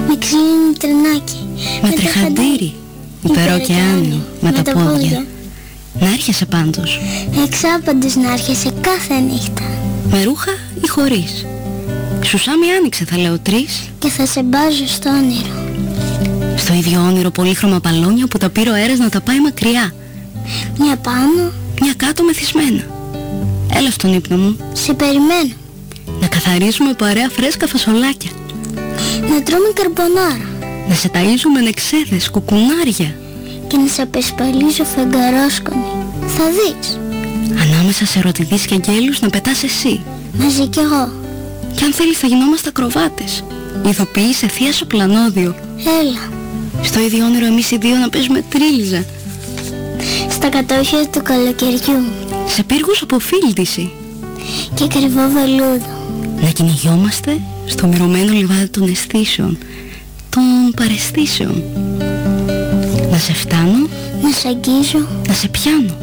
[0.08, 1.48] Με ξύλινο τρενάκι.
[1.82, 2.74] Με τριχαντήρι
[3.24, 5.26] Υπεροκεάνιο Με τα πόδια
[6.00, 7.00] Να έρχεσαι πάντως.
[7.46, 9.64] Εξάπαντος να έρχεσαι κάθε νύχτα.
[10.12, 10.52] Με ρούχα
[10.84, 11.46] ή χωρίς.
[12.26, 13.90] Σουσάμι άνοιξε θα λέω τρεις.
[14.00, 15.66] Και θα σε μπάζω στο όνειρο.
[16.56, 19.94] Στο ίδιο όνειρο πολύχρωμα παλόνια που τα πήρε ο αέρας να τα πάει μακριά.
[20.78, 21.52] Μια πάνω,
[21.82, 22.84] Μια κάτω μεθυσμένα.
[23.74, 24.58] Έλα στον ύπνο μου.
[24.74, 25.54] Σε περιμένω.
[26.22, 28.32] Να καθαρίζουμε παρέα φρέσκα φασολάκια.
[29.30, 30.50] Να τρώμε καρμπονάρα.
[30.90, 33.16] Να σε ταΐζουμε νεξέδες, κουκουνάρια
[33.68, 35.92] Και να σε απεσπαλίζω φεγγαρόσκονη.
[36.28, 37.00] Θα δεις.
[37.62, 40.02] Ανάμεσα σε ρωτηδείς και αγγέλους να πετάς εσύ
[40.34, 41.12] Μαζί κι εγώ.
[41.76, 43.44] Και αν θέλεις θα γινόμαστε ακροβάτες
[43.86, 45.56] Ηθοποιείς σε θεία σου πλανόδιο
[46.02, 46.32] Έλα.
[46.82, 49.06] Στο ίδιο όνειρο εμείς οι δύο να παίζουμε τρίλιζα
[50.30, 52.04] Στα κατόχια του καλοκαιριού.
[52.48, 53.92] Σε πύργους αποφίλτηση
[54.74, 56.06] Και ακριβό βελούδο.
[56.42, 59.58] Να κυνηγιόμαστε στο μυρωμένο λιβάδι των αισθήσεων
[60.30, 60.44] Των
[60.76, 61.64] παρεστήσεων
[63.18, 63.88] Να σε φτάνω,
[64.24, 65.08] Να σε αγγίζω.
[65.28, 65.98] να σε πιάνω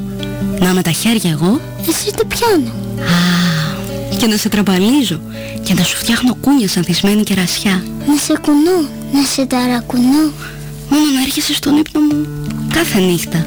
[0.60, 2.70] Να με τα χέρια εγώ Εσύ το πιάνω.
[3.00, 5.20] Α, και να σε τραμπαλίζω
[5.62, 8.88] Και να σου φτιάχνω κούνια σαν θυσμένη κερασιά Να σε κουνώ.
[9.12, 10.24] Να σε ταρακουνώ.
[10.90, 12.26] Μόνο να έρχεσαι στον ύπνο μου
[12.74, 13.44] κάθε νύχτα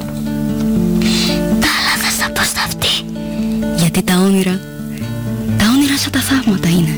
[1.59, 3.05] Τα άλλα θα στα πω στα αυτή.
[3.77, 4.59] Γιατί τα όνειρα
[5.57, 6.95] Τα όνειρα σαν τα θαύματα είναι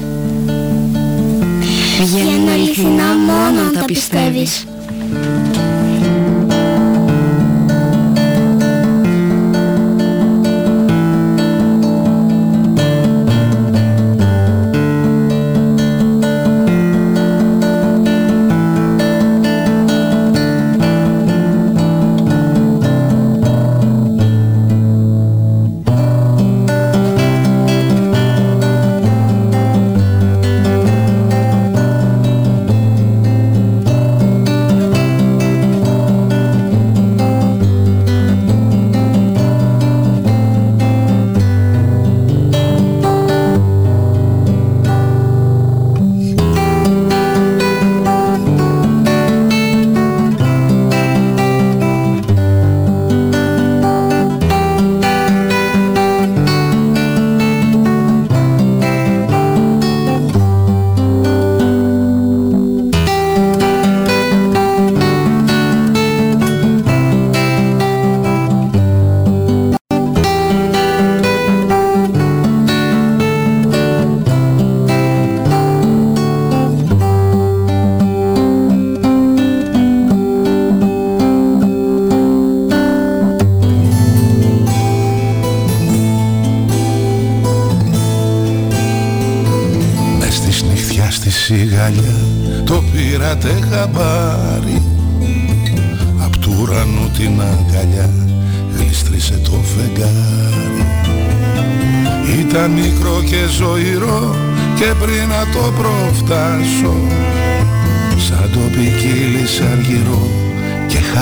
[2.05, 4.63] Βγαίνουν αληθινά μόνο αν τα πιστεύεις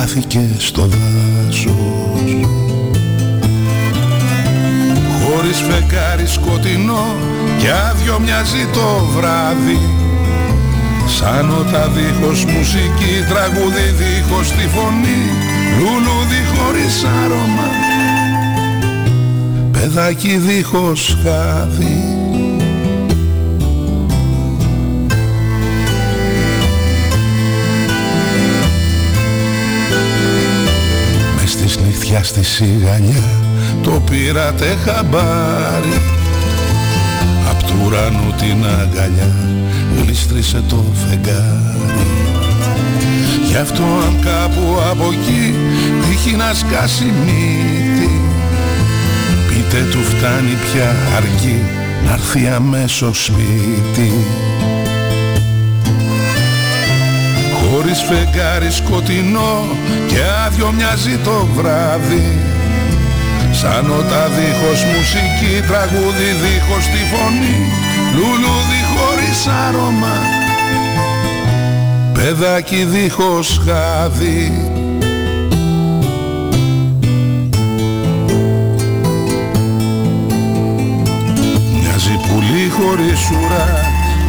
[0.08, 1.68] χάθηκε στο δάσος.
[5.24, 7.16] Χωρίς φεγγάρι σκοτεινό
[7.58, 9.80] και άδειο μοιάζει το βράδυ.
[11.08, 15.22] Σαν όταν δίχως μουσική τραγούδι δίχως τη φωνή.
[15.78, 17.68] Λουλούδι χωρίς άρωμα.
[19.72, 22.27] Παιδάκι δίχως χάδι
[32.10, 33.24] πια στη σιγανιά
[33.84, 36.02] το πήρατε χαμπάρι.
[37.50, 39.36] Απ' του ουρανού την αγκαλιά
[39.98, 42.08] γλίστρισε το φεγγάρι.
[43.48, 45.54] Γι' αυτό αν κάπου από εκεί
[46.10, 48.22] τύχει να σκάσει μύτη.
[49.48, 51.62] Πείτε του φτάνει πια αρκεί
[52.06, 54.12] να έρθει αμέσως σπίτι
[57.72, 59.66] Χωρίς φεγγάρι σκοτεινό
[60.08, 62.38] και άδειο μοιάζει το βράδυ.
[63.52, 67.58] Σαν όταν δίχως μουσική, τραγούδι δίχως τη φωνή
[68.14, 70.18] Λουλούδι χωρίς άρωμα,
[72.14, 74.72] παιδάκι δίχως χάδι.
[81.74, 83.80] Μοιάζει πουλί χωρίς ουρά,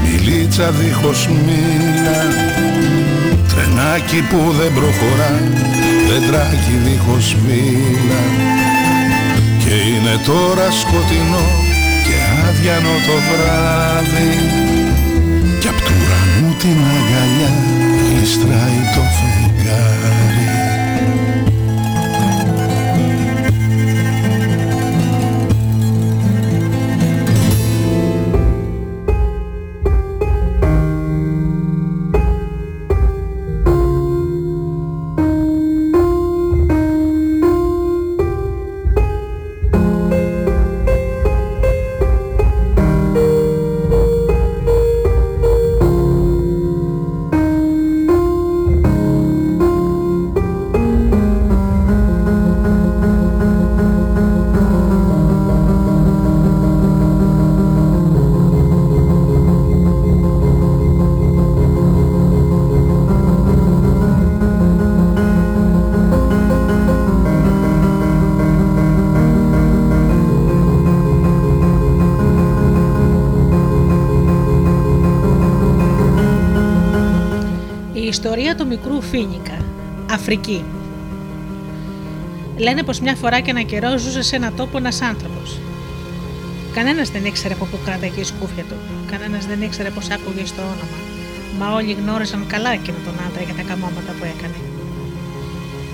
[0.02, 2.23] μιλίτσα δίχως μίλα
[3.79, 5.33] Τρενάκι που δεν προχωρά,
[6.09, 8.23] δέντρακι δίχως μίλα
[9.59, 11.47] Και είναι τώρα σκοτεινό
[12.05, 12.17] και
[12.49, 14.31] άδειανο το βράδυ.
[15.61, 17.53] Κι απ' του ουρανού την αγκαλιά
[18.07, 19.38] γλιστράει το φεγγάρι
[79.10, 79.64] Φίνικα.
[80.10, 80.64] Αφρική.
[82.56, 85.59] Λένε πως μια φορά και ένα καιρό ζούσε σε ένα τόπο ένας άνθρωπος.
[86.74, 88.74] Κανένας δεν ήξερε από πού κράταγε η σκούφια του.
[89.10, 90.98] Κανένας δεν ήξερε πως άκουγε στο όνομα.
[91.59, 94.59] Μα όλοι γνώριζαν καλά εκείνο τον άντρα για τα καμώματα που έκανε.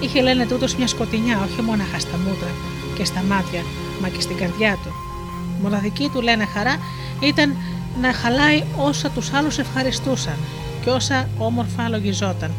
[0.01, 2.53] Είχε λένε τούτος μια σκοτεινιά όχι μόναχα στα μούτρα
[2.97, 3.63] και στα μάτια,
[4.01, 4.91] μα και στην καρδιά του.
[5.63, 6.77] Μοναδική του λένε χαρά
[7.21, 7.57] ήταν
[8.01, 10.37] να χαλάει όσα τους άλλους ευχαριστούσαν
[10.85, 12.51] και όσα όμορφα λογιζόταν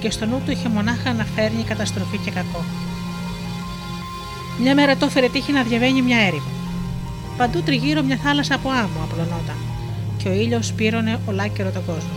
[0.00, 2.64] και στο νου του είχε μονάχα να φέρνει καταστροφή και κακό.
[4.60, 6.50] Μια μέρα το έφερε τύχη να διαβαίνει μια έρημο.
[7.36, 9.56] Παντού τριγύρω μια θάλασσα από άμμο απλωνόταν
[10.22, 12.10] και ο ήλιος πήρωνε ολάκερο τον κόσμο.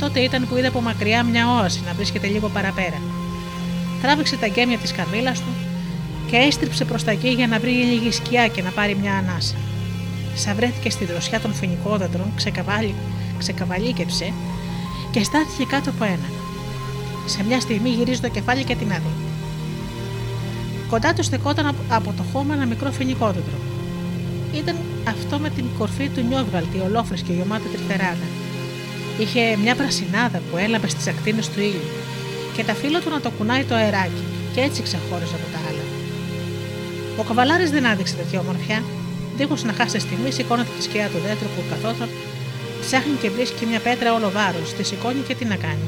[0.00, 3.00] Τότε ήταν που είδε από μακριά μια όαση να βρίσκεται λίγο παραπέρα.
[4.02, 5.52] Τράβηξε τα γκέμια της καμίλα του
[6.30, 9.54] και έστριψε προς τα εκεί για να βρει λίγη σκιά και να πάρει μια ανάσα.
[10.34, 12.94] Σα βρέθηκε στη δροσιά των φοινικόδεντρων, ξεκαβάλι,
[13.38, 14.32] ξεκαβαλίκεψε
[15.10, 16.43] και στάθηκε κάτω από έναν.
[17.26, 19.12] Σε μια στιγμή γυρίζει το κεφάλι και την άδει.
[20.88, 23.58] Κοντά του στεκόταν απ- από το χώμα ένα μικρό φοινικόδεντρο.
[24.54, 24.76] Ήταν
[25.08, 28.26] αυτό με την κορφή του νιόβγαλτη, ολόφρυσκη, γεμάτη τριφτεράδα.
[29.18, 31.88] Είχε μια πρασινάδα που έλαμπε στις ακτίνες του ήλιου
[32.56, 34.24] και τα φύλλα του να το κουνάει το αεράκι
[34.54, 35.84] και έτσι ξεχώριζε από τα άλλα.
[37.16, 38.82] Ο καβαλάρης δεν άδειξε τέτοια ομορφιά.
[39.36, 42.08] Δίχως να χάσει στιγμή, σηκώνεται τη σκιά του δέντρου που καθόταν,
[42.80, 45.86] ψάχνει και βρίσκει μια πέτρα όλο βάρος, τη σηκώνει και τι να κάνει.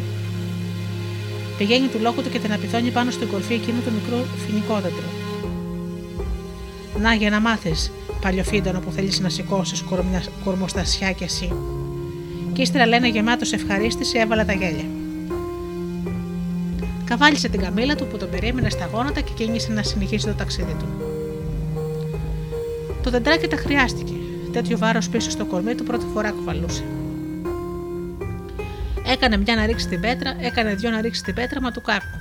[1.58, 5.10] Πηγαίνει του λόγου του και την απειθώνει πάνω στην κορφή εκείνου του μικρού φοινικόδεντρου.
[7.00, 9.84] Να για να μάθεις, παλιοφίντανο που θέλεις να σηκώσεις
[10.44, 11.52] κορμοστασιά κι εσύ.
[12.52, 14.84] Κι ύστερα λένε γεμάτος ευχαρίστηση έβαλε τα γέλια.
[17.04, 20.76] Καβάλισε την καμίλα του που τον περίμενε στα γόνατα και κίνησε να συνεχίσει το ταξίδι
[20.78, 20.86] του.
[23.02, 24.12] Το δεντράκι τα χρειάστηκε.
[24.52, 26.84] Τέτοιο βάρος πίσω στο κορμί του πρώτη φορά κουβαλούσε.
[29.16, 32.20] Έκανε μια να ρίξει την πέτρα, έκανε δυο να ρίξει την πέτρα, μα του κάρκου.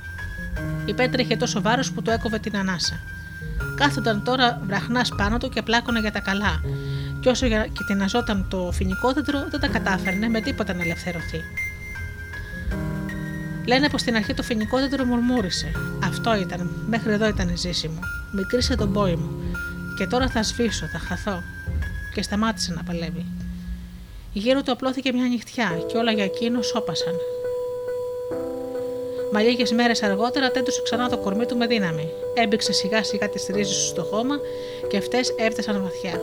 [0.84, 3.00] Η πέτρα είχε τόσο βάρος που του έκοβε την ανάσα.
[3.76, 6.60] Κάθονταν τώρα βραχνάς πάνω του και πλάκωνε για τα καλά,
[7.20, 11.40] και όσο για- και τειναζόταν το φοινικόδεντρο, δεν τα κατάφερνε με τίποτα να ελευθερωθεί.
[13.66, 15.70] Λένε πως στην αρχή το φοινικόδεντρο μουρμούρισε.
[16.04, 18.00] Αυτό ήταν, μέχρι εδώ ήταν η ζήση μου.
[18.32, 19.30] Μικρήσε τον πόη μου.
[19.98, 21.42] Και τώρα θα σβήσω, θα χαθώ.
[22.14, 23.24] Και σταμάτησε να παλεύει.
[24.38, 27.14] Γύρω του απλώθηκε μια νυχτιά και όλα για εκείνο σώπασαν.
[29.32, 32.10] Μα λίγε μέρες αργότερα τέντωσε ξανά το κορμί του με δύναμη.
[32.34, 34.38] Έμπηξε σιγά σιγά τις ρίζες του στο χώμα
[34.88, 36.20] και αυτές έφτασαν βαθιά.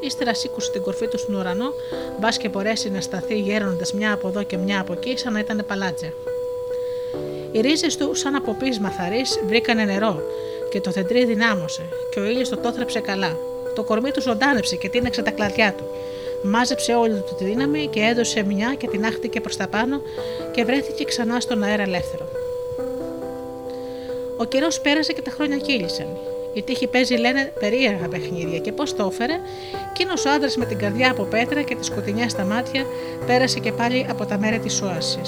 [0.00, 1.72] Ύστερα σήκωσε την κορφή του στον ουρανό,
[2.20, 5.38] μπας και μπορέσει να σταθεί γέρνοντας μια από εδώ και μια από εκεί, σαν να
[5.38, 6.12] ήταν παλάτια.
[7.52, 10.22] Οι ρίζες του, σαν από πείσμα θαρή, βρήκανε νερό
[10.70, 13.36] και το δεντρί δυνάμωσε και ο ήλιος το τόθρεψε καλά.
[13.74, 15.84] Το κορμί του ζωντάνεψε και τίναξε τα κλαδιά του.
[16.46, 20.00] Μάζεψε όλη του τη δύναμη και έδωσε μια και την άχτηκε προς τα πάνω
[20.52, 22.28] και βρέθηκε ξανά στον αέρα ελεύθερο.
[24.36, 26.06] Ο καιρός πέρασε και τα χρόνια κύλησαν.
[26.54, 29.40] Η τύχη παίζει, λένε, περίεργα παιχνίδια και πώς το έφερε,
[29.90, 32.86] εκείνο ο άντρα με την καρδιά από πέτρα και τη σκοτεινιά στα μάτια
[33.26, 35.20] πέρασε και πάλι από τα μέρη της όαση.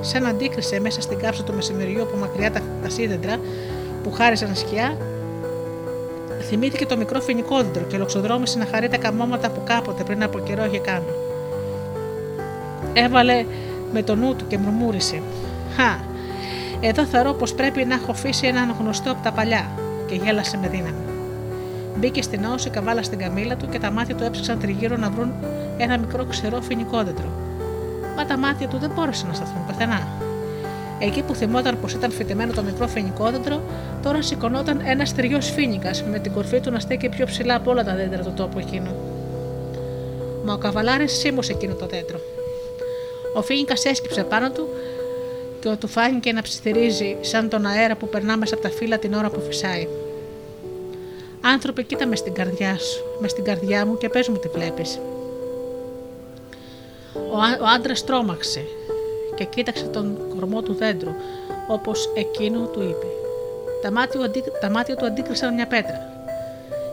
[0.00, 3.40] Σαν αντίκρισε μέσα στην κάψα του μεσημεριού από μακριά τα, τα σίδεντρα
[4.02, 4.96] που χάρισαν σκιά,
[6.50, 10.64] θυμήθηκε το μικρό φοινικόδεντρο και λοξοδρόμησε να χαρεί τα καμώματα που κάποτε πριν από καιρό
[10.64, 11.12] είχε κάνει.
[12.92, 13.44] Έβαλε
[13.92, 15.22] με το νου του και μουρμούρισε.
[15.76, 15.98] Χα,
[16.80, 19.70] εδώ θεωρώ πως πρέπει να έχω αφήσει έναν γνωστό από τα παλιά,
[20.06, 21.04] και γέλασε με δύναμη.
[21.96, 25.32] Μπήκε στην όση, καβάλα στην καμίλα του και τα μάτια του έψαξαν τριγύρω να βρουν
[25.76, 27.28] ένα μικρό ξερό φοινικόδεντρο.
[28.16, 30.08] Μα τα μάτια του δεν μπόρεσαν να σταθούν πουθενά.
[31.02, 33.62] Εκεί που θυμόταν πως ήταν φυτεμένο το μικρό φοινικόδεντρο,
[34.02, 37.84] τώρα σηκωνόταν ένας τριό φοίνικα με την κορφή του να στέκει πιο ψηλά από όλα
[37.84, 38.94] τα δέντρα του τόπου εκείνου.
[40.44, 42.20] Μα ο καβαλάρης σίμωσε εκείνο το δέντρο.
[43.34, 44.68] Ο φοίνικα έσκυψε πάνω του
[45.60, 49.14] και του φάνηκε να ψιθυρίζει σαν τον αέρα που περνά μέσα από τα φύλλα την
[49.14, 49.88] ώρα που φυσάει.
[51.40, 55.00] Άνθρωπε, κοίτα μες στην καρδιά σου, μες στην καρδιά μου και πες μου τι βλέπεις.
[57.14, 58.64] Ο, ο άντρας τρόμαξε
[59.40, 61.10] και κοίταξε τον κορμό του δέντρου,
[61.66, 63.06] όπως εκείνο του είπε.
[63.82, 66.12] Τα μάτια, αντί, τα μάτια του αντίκρισαν μια πέτρα.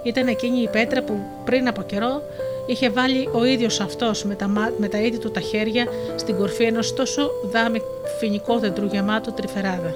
[0.03, 2.22] Ήταν εκείνη η πέτρα που πριν από καιρό
[2.65, 4.48] είχε βάλει ο ίδιος αυτός με τα,
[4.78, 7.82] με τα ίδια του τα χέρια στην κορφή ενός τόσο δάμι
[8.19, 9.95] φοινικό δέντρου γεμάτο τρυφεράδα.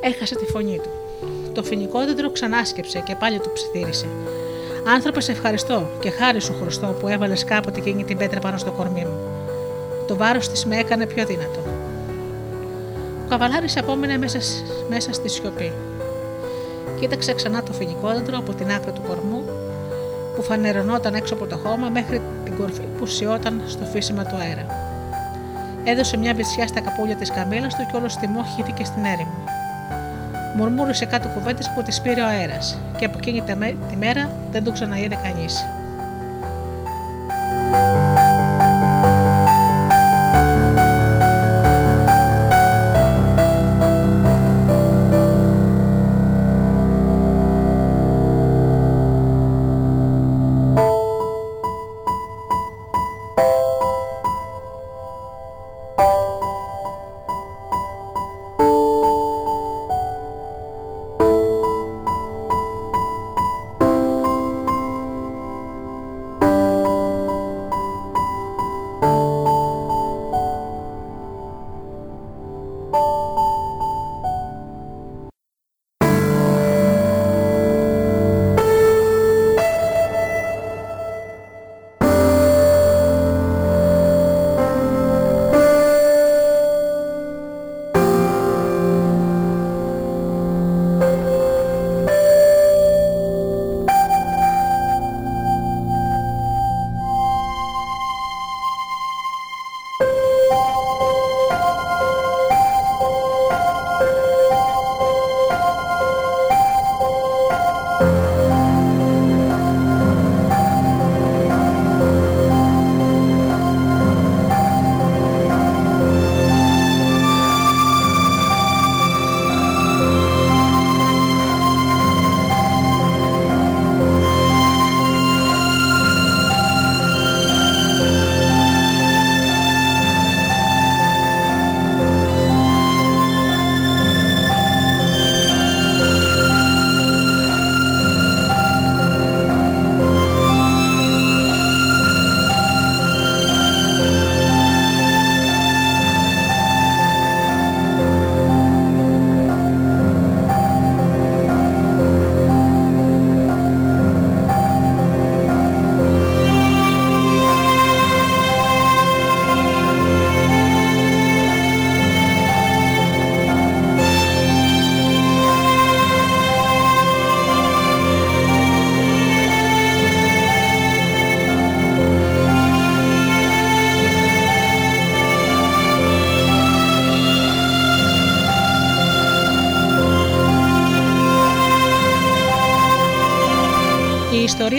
[0.00, 0.90] Έχασε τη φωνή του.
[1.54, 4.06] Το φοινικό δέντρο ξανάσκεψε και πάλι του ψιθύρισε.
[4.94, 8.70] Άνθρωπε, σε ευχαριστώ και χάρη σου χρωστώ που έβαλες κάποτε εκείνη την πέτρα πάνω στο
[8.70, 9.29] κορμί μου.
[10.10, 11.60] Το βάρος της με έκανε πιο δυνατό.
[13.24, 14.38] Ο καβαλάρης απόμενε μέσα,
[14.88, 15.72] μέσα στη σιωπή.
[17.00, 19.42] Κοίταξε ξανά το φοινικό δέντρο από την άκρη του κορμού
[20.36, 24.66] που φανερωνόταν έξω από το χώμα μέχρι την κορφή που σιώταν στο φύσιμα του αέρα.
[25.84, 29.44] Έδωσε μια βυσιά στα καπούλια της καμίλα του και όλο θυμό χύθηκε στην έρημο.
[30.56, 33.42] Μουρμούρισε κάτω κουβέντες που της πήρε ο αέρας, και από εκείνη
[33.90, 35.64] τη μέρα δεν το ξαναείδε κανείς.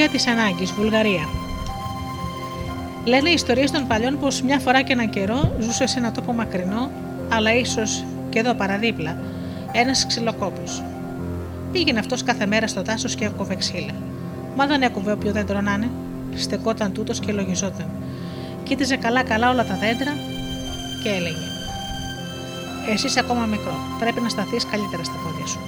[0.02, 1.30] Η ιστορία της ανάγκης, Βουλγαρία.
[3.06, 6.34] Λένε οι ιστορίες των παλιών πως μια φορά και έναν καιρό ζούσε σε ένα τόπο
[6.34, 6.92] μακρινό,
[7.30, 9.18] αλλά ίσως και εδώ παραδίπλα,
[9.72, 10.84] Ένας ξυλοκόπος.
[11.72, 13.94] Πήγαινε αυτός κάθε μέρα στο δάσος και έκοβε ξύλα.
[14.56, 15.90] Μα δεν έκοβε όποιο δέντρο να είναι.
[16.36, 17.90] Στεκόταν τούτος και λογιζόταν.
[18.64, 20.14] Κοίταζε καλά-καλά όλα τα δέντρα
[21.04, 21.46] και έλεγε:
[22.94, 23.76] Εσύ είσαι ακόμα μικρό.
[24.00, 25.60] Πρέπει να σταθείς καλύτερα στα πόδια σου.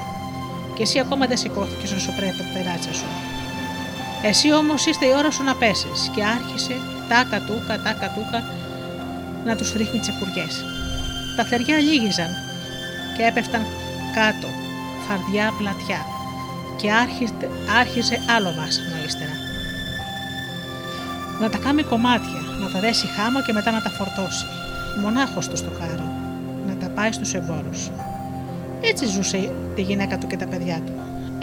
[0.75, 3.32] Και εσύ ακόμα δεν σηκώθηκες όσο πρέπει από τα ράτσα σου.
[4.29, 6.11] Εσύ όμως είστε η ώρα σου να πέσεις.
[6.15, 6.75] Και άρχισε
[7.09, 8.43] τάκα τούκα, τάκα τούκα
[9.45, 10.47] να τους ρίχνει τσεκουριέ.
[11.37, 12.31] Τα θεριά λύγιζαν
[13.17, 13.61] και έπεφταν
[14.15, 14.47] κάτω,
[15.07, 16.01] φαρδιά πλατιά.
[16.79, 19.35] Και άρχιζε, άρχιζε άλλο βάσανο ύστερα.
[21.41, 24.45] Να τα κάνει κομμάτια, να τα δέσει χάμα και μετά να τα φορτώσει.
[25.01, 26.07] Μονάχος τους στο χάρο,
[26.67, 27.89] να τα πάει στους εμπόρους.
[28.81, 30.93] Έτσι ζούσε τη γυναίκα του και τα παιδιά του.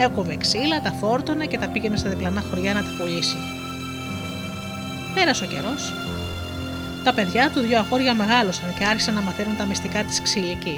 [0.03, 3.35] Έκοβε ξύλα, τα φόρτωνε και τα πήγαινε στα διπλανά χωριά να τα πουλήσει.
[5.13, 5.93] Πέρασε ο καιρός.
[7.03, 10.75] Τα παιδιά του δύο αγόρια μεγάλωσαν και άρχισαν να μαθαίνουν τα μυστικά της ξυλική.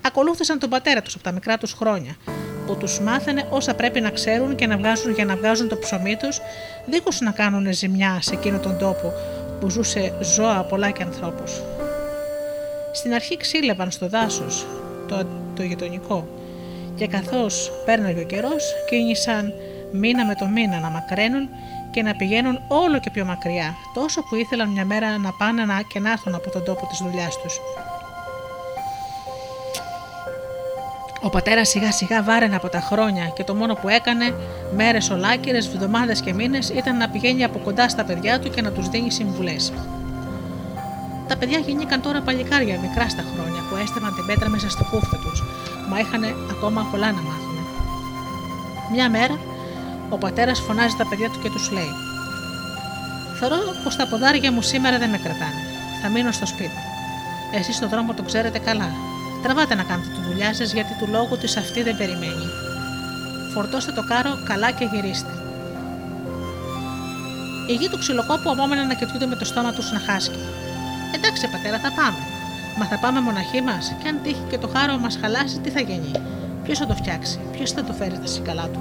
[0.00, 2.16] Ακολούθησαν τον πατέρα τους από τα μικρά τους χρόνια,
[2.66, 6.16] που τους μάθαινε όσα πρέπει να ξέρουν και να βγάζουν για να βγάζουν το ψωμί
[6.16, 6.40] τους,
[6.86, 9.12] δίχως να κάνουν ζημιά σε εκείνο τον τόπο
[9.60, 11.62] που ζούσε ζώα πολλά και ανθρώπους.
[12.92, 14.66] Στην αρχή ξύλευαν στο δάσος
[15.08, 15.26] το,
[15.56, 16.28] το γειτονικό
[16.94, 19.52] και καθώς πέρναγε ο καιρός κίνησαν
[19.92, 21.48] μήνα με το μήνα να μακραίνουν
[21.90, 25.82] και να πηγαίνουν όλο και πιο μακριά, τόσο που ήθελαν μια μέρα να πάνε να
[25.82, 27.60] και να έρθουν από τον τόπο της δουλειάς τους.
[31.22, 34.34] Ο πατέρας σιγά σιγά βάραινε από τα χρόνια και το μόνο που έκανε
[34.76, 38.70] μέρες ολάκυρες, εβδομάδε και μήνες ήταν να πηγαίνει από κοντά στα παιδιά του και να
[38.70, 39.72] τους δίνει συμβουλές.
[41.28, 45.16] Τα παιδιά γεννήκαν τώρα παλικάρια μικρά στα χρόνια που έστελναν την πέτρα μέσα στη χούφτα
[45.16, 45.42] τους,
[45.94, 47.58] μα είχαν ακόμα πολλά να μάθουν.
[48.92, 49.38] Μια μέρα,
[50.08, 51.92] ο πατέρας φωνάζει τα παιδιά του και τους λέει:
[53.38, 55.62] Θεωρώ πως τα ποδάρια μου σήμερα δεν με κρατάνε.
[56.02, 56.80] Θα μείνω στο σπίτι.
[57.54, 58.88] Εσείς στον δρόμο το ξέρετε καλά.
[59.42, 62.46] Τραβάτε να κάνετε τη δουλειά σας γιατί του λόγου της αυτή δεν περιμένει.
[63.54, 65.32] Φορτώστε το κάρο καλά και γυρίστε.
[67.68, 70.38] Οι γη του ξυλοκόπου απόμεναν να κοιτούνται με το στόμα τους να χάσκει.
[71.14, 72.33] Εντάξει, πατέρα, θα πάμε.
[72.76, 75.80] Μα θα πάμε μοναχοί μας, και αν τύχει και το χάρο μας χαλάσει, τι θα
[75.80, 76.10] γίνει;
[76.64, 78.80] Ποιος θα το φτιάξει, ποιος θα το φέρει στα σικαλά του;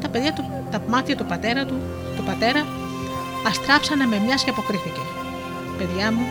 [0.00, 1.80] Τα παιδιά του, τα μάτια του πατέρα του,
[2.16, 2.66] του πατέρα,
[3.46, 5.00] αστράψανε με μιας και αποκρίθηκε.
[5.78, 6.26] Παιδιά μου,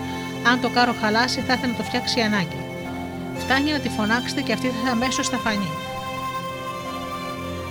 [0.49, 2.59] αν το κάρο χαλάσει, θα ήθελα να το φτιάξει η ανάγκη.
[3.37, 5.71] Φτάνει να τη φωνάξετε και αυτή θα αμέσως θα φανεί.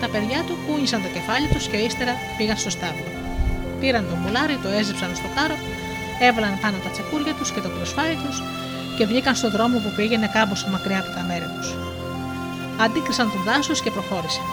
[0.00, 3.10] Τα παιδιά του κούνησαν το κεφάλι τους και ύστερα πήγαν στο στάβλο.
[3.80, 5.56] Πήραν το μουλάρι, το έζεψαν στο κάρο,
[6.20, 8.36] έβαλαν πάνω τα τσεκούρια τους και το προσφάρι τους
[8.96, 11.68] και βγήκαν στον δρόμο που πήγαινε κάμποσο μακριά από τα μέρη τους.
[12.84, 14.46] Αντίκρισαν το δάσος και προχώρησαν.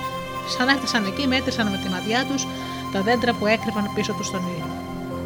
[0.57, 2.47] Σαν έφτασαν εκεί, μέτρησαν με τη ματιά τους
[2.93, 4.69] τα δέντρα που έκρυβαν πίσω τους στον ήλιο.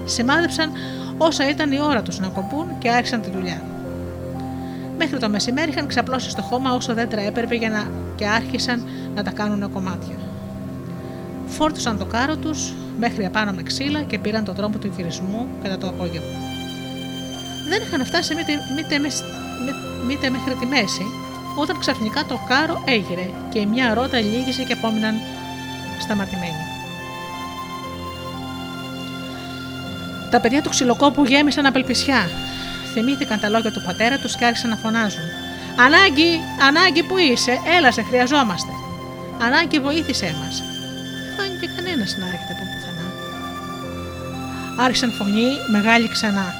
[0.05, 0.71] Σημάδεψαν
[1.17, 3.61] όσα ήταν η ώρα τους να κομπούν και άρχισαν τη δουλειά.
[4.97, 7.87] Μέχρι το μεσημέρι είχαν ξαπλώσει στο χώμα όσο δέντρα έπρεπε για να...
[8.15, 10.15] και άρχισαν να τα κάνουν κομμάτια.
[11.47, 15.77] Φόρτωσαν το κάρο τους μέχρι απάνω με ξύλα και πήραν τον τρόπο του γυρισμού κατά
[15.77, 16.37] το απόγευμα.
[17.69, 18.99] Δεν είχαν φτάσει μήτε, μήτε,
[20.07, 21.05] μήτε μέχρι τη μέση,
[21.55, 25.15] όταν ξαφνικά το κάρο έγειρε και μια ρότα λύγησε και απόμειναν
[25.99, 26.63] σταματημένοι.
[30.31, 32.29] Τα παιδιά του ξυλοκόπου γέμισαν απελπισιά.
[32.93, 35.23] Θυμήθηκαν τα λόγια του πατέρα τους και άρχισαν να φωνάζουν.
[35.79, 38.71] Ανάγκη, ανάγκη που είσαι, έλα σε χρειαζόμαστε.
[39.41, 40.63] Ανάγκη βοήθησέ μας.
[41.37, 42.74] Φάνηκε κανένας να έρχεται από πουθενά.
[44.77, 46.53] Άρχισαν φωνή μεγάλη ξανά.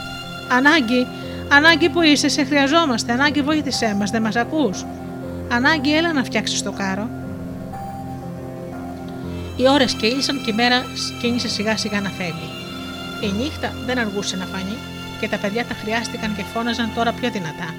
[0.50, 1.08] Ανάγκη,
[1.50, 3.12] ανάγκη που είσαι, σε χρειαζόμαστε.
[3.12, 4.86] Ανάγκη βοήθησέ μας, δεν μας ακούς.
[5.52, 7.10] Ανάγκη, έλα να φτιάξεις το κάρο.
[9.58, 10.84] Οι ώρες κύλησαν και η μέρα
[11.22, 12.50] κίνησε σιγά σιγά να φεύγει.
[13.22, 14.78] Η νύχτα δεν αργούσε να φανεί
[15.20, 17.74] και τα παιδιά τα χρειάστηκαν και φώναζαν τώρα πιο δυνατά.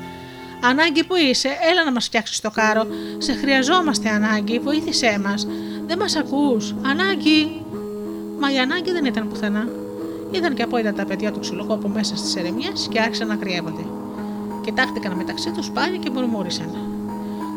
[0.61, 2.87] Ανάγκη που είσαι, έλα να μας φτιάξεις το κάρο.
[3.19, 5.47] Σε χρειαζόμαστε, ανάγκη, βοήθησέ μας.
[5.87, 7.65] Δεν μας ακούς, ανάγκη.
[8.41, 9.69] Μα η ανάγκη δεν ήταν πουθενά.
[10.37, 13.85] Είδαν και από είδα τα παιδιά του ξυλοκόπου μέσα στις ερεμιές και άρχισαν να κρύβονται.
[14.65, 16.71] Κοιτάχτηκαν μεταξύ τους πάλι και μουρμούρισαν.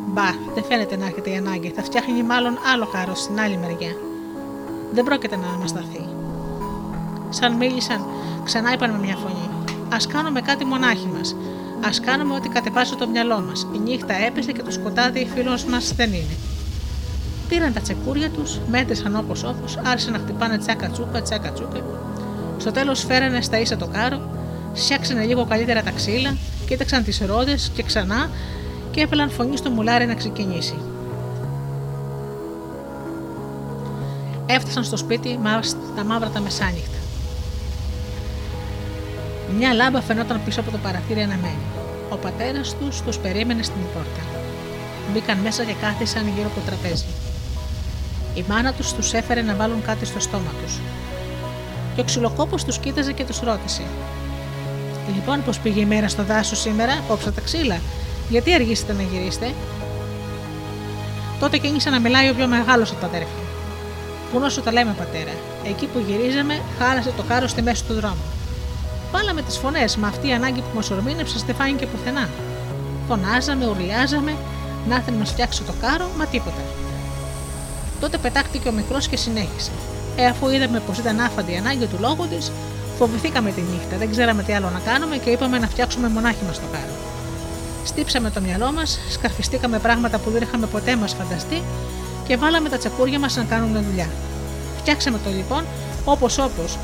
[0.07, 1.71] Μπα, δεν φαίνεται να έρχεται η ανάγκη.
[1.75, 3.95] Θα φτιάχνει μάλλον άλλο κάρος στην άλλη μεριά.
[4.93, 6.05] Δεν πρόκειται να ανασταθεί.
[7.29, 8.05] Σαν μίλησαν,
[8.43, 9.49] ξανά είπαν με μια φωνή.
[9.89, 11.35] Α κάνουμε κάτι μονάχοι μας.
[11.81, 13.67] Α κάνουμε ό,τι κατεβάζει το μυαλό μας.
[13.75, 16.35] Η νύχτα έπεσε και το σκοτάδι φίλος μας δεν είναι.
[17.49, 21.81] Πήραν τα τσεκούρια τους, μέτρησαν όπως όπως, άρχισαν να χτυπάνε τσάκα τσούκα, τσάκα τσούκα.
[22.59, 24.19] Στο τέλος φέρανε στα ίσα το κάρο,
[24.73, 28.29] φτιάξανε λίγο καλύτερα τα ξύλα, κοίταξαν τις ρόδες και ξανά
[28.91, 30.75] και έβαλαν φωνή στο μουλάρι να ξεκινήσει.
[34.45, 35.39] Έφτασαν στο σπίτι
[35.95, 36.97] τα μαύρα τα μεσάνυχτα.
[39.57, 41.65] Μια λάμπα φαινόταν πίσω από το παραθύρι αναμένη.
[42.09, 44.21] Ο πατέρας τους τους περίμενε στην πόρτα.
[45.13, 47.05] Μπήκαν μέσα και κάθισαν γύρω από το τραπέζι.
[48.33, 50.79] Η μάνα τους τους έφερε να βάλουν κάτι στο στόμα τους.
[51.99, 53.81] Και ο ξυλοκόπος τους κοίταζε και τους ρώτησε:
[55.15, 57.79] Λοιπόν, πώς πήγε η μέρα στο δάσος σήμερα, κόψα τα ξύλα.
[58.29, 59.53] Γιατί αργήσετε να γυρίσετε.
[61.39, 63.43] Τότε κίνησε να μιλάει ο πιο μεγάλος από τα αδέρφια.
[64.31, 65.31] Πού να σου τα λέμε, πατέρα.
[65.63, 68.23] Εκεί που γυρίζαμε, χάλασε το κάρος στη μέση του δρόμου.
[69.11, 72.29] Βάλαμε τις φωνές, μα αυτή η ανάγκη που μας ορμήνεψε δεν φάνηκε πουθενά.
[73.07, 74.35] Φωνάζαμε, ουρλιάζαμε,
[74.89, 76.61] να έρθει να μας φτιάξει το κάρο, μα τίποτα.
[77.99, 79.71] Τότε πετάχτηκε ο μικρός και συνέχισε.
[80.15, 82.51] Ε, αφού είδαμε πως ήταν άφαντη η ανάγκη του λόγου της,
[82.97, 86.59] φοβηθήκαμε τη νύχτα, δεν ξέραμε τι άλλο να κάνουμε και είπαμε να φτιάξουμε μονάχη μας
[86.59, 86.95] το κάρο.
[87.83, 91.63] Στύψαμε το μυαλό μας, σκαρφιστήκαμε πράγματα που δεν είχαμε ποτέ μας φανταστεί
[92.27, 94.09] και βάλαμε τα τσακούρια μας να κάνουν δουλειά.
[94.77, 95.63] Φτιάξαμε το λοιπόν
[96.05, 96.77] όπως όπως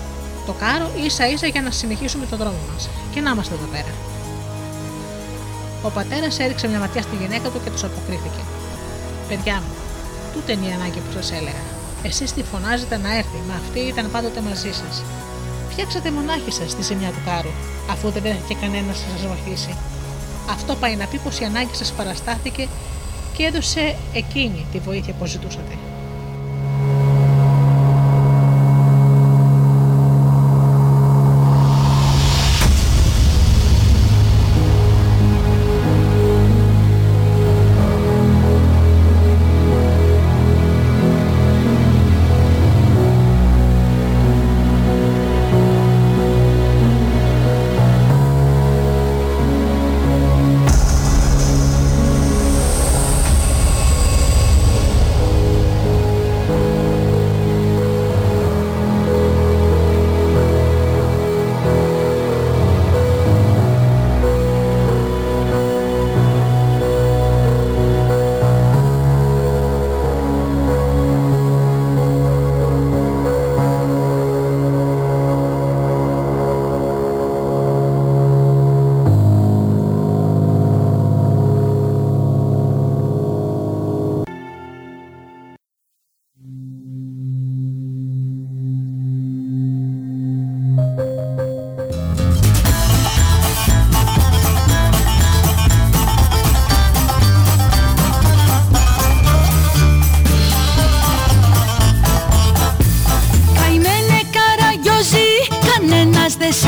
[0.46, 2.90] το κάρο ίσα ίσα για να συνεχίσουμε τον δρόμο μας.
[3.12, 3.94] Και να είμαστε εδώ πέρα.
[5.82, 8.42] Ο πατέρας έριξε μια ματιά στη γυναίκα του και τους αποκρίθηκε.
[9.28, 9.74] Παιδιά μου,
[10.34, 11.75] τούτε είναι η ανάγκη που σας έλεγα.
[12.06, 15.04] Εσείς τη φωνάζετε να έρθει, μα αυτή ήταν πάντοτε μαζί σας.
[15.70, 17.50] Φτιάξατε μονάχη σας τη ζημιά του κάρου,
[17.90, 19.78] αφού δεν έρχεται κανένας να σας βοηθήσει.
[20.50, 22.68] Αυτό πάει να πει πως η ανάγκη σας παραστάθηκε
[23.38, 25.78] και έδωσε εκείνη τη βοήθεια που ζητούσατε.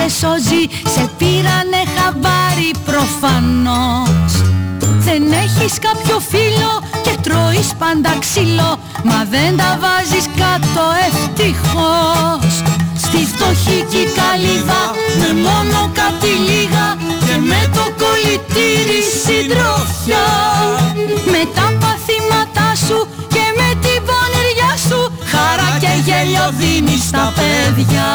[0.08, 0.64] Κανένας δεν σε σώζει
[0.94, 4.32] Σε πήρανε χαμπάρι προφανώς.
[4.80, 6.72] Δεν έχεις κάποιο φίλο
[7.02, 12.54] και τρώεις πάντα ξύλο Μα δεν τα βάζεις κάτω ευτυχώς.
[13.04, 14.84] Στη φτωχική καλύβα
[15.20, 16.88] με μόνο κάτι λίγα
[17.26, 20.28] Και με το κολλητήρι συντροφιά.
[21.32, 25.00] Με τα παθήματά σου και με την πονηριά σου
[25.32, 28.12] Χαρά και γέλιο δίνεις στα παιδιά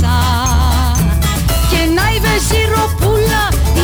[0.00, 0.16] μέσα.
[1.70, 2.18] Και να η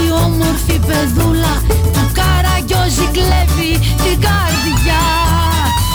[0.04, 1.54] η όμορφη παιδούλα
[1.92, 3.72] του καραγκιόζει κλέβει
[4.02, 5.04] την καρδιά.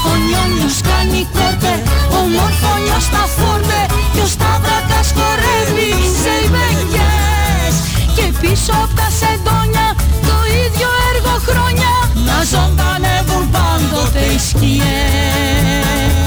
[0.10, 1.74] Ο νιόνιος κάνει κόρτε,
[2.18, 3.82] ο μόρφωνιος τα φόρτε
[4.14, 5.92] Και ο Σταύρακας χορεύει
[6.22, 7.76] σε υπεγγές
[8.16, 9.88] Και πίσω απ' τα σεντόνια
[10.28, 11.94] το ίδιο έργο χρόνια
[12.28, 16.18] Να ζωντανεύουν πάντοτε οι σκιές.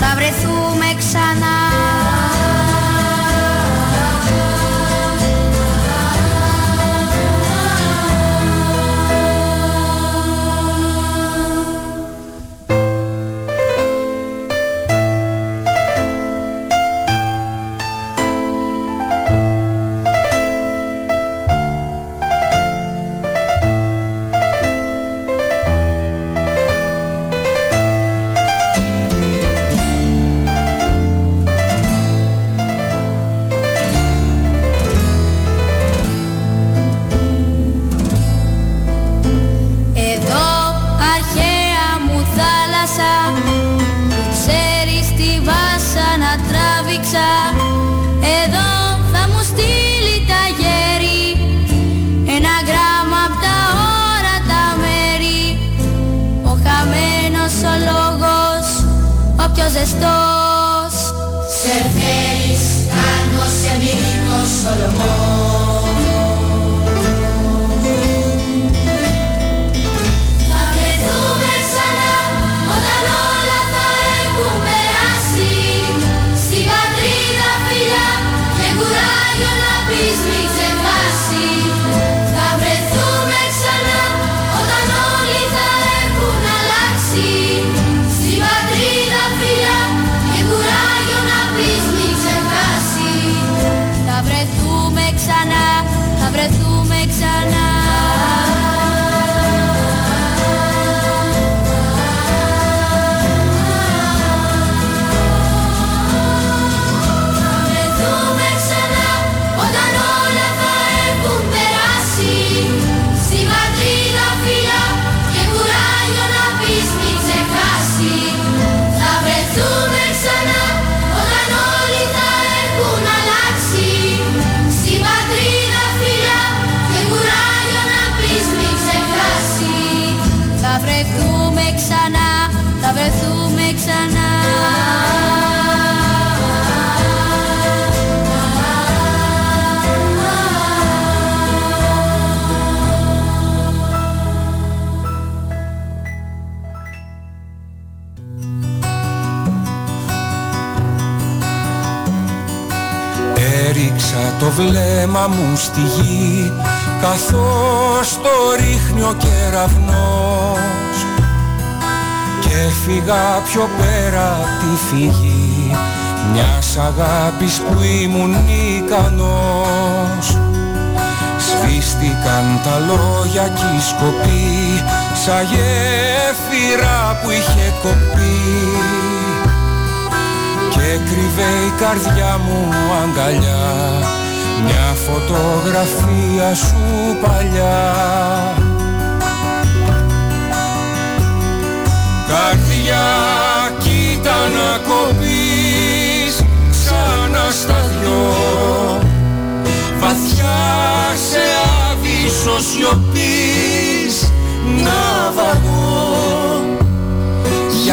[0.00, 1.49] Θα βρεθούμε ξανά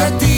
[0.08, 0.37] γιατί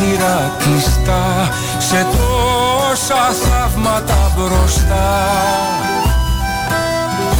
[0.00, 5.28] παράθυρα κλειστά σε τόσα θαύματα μπροστά.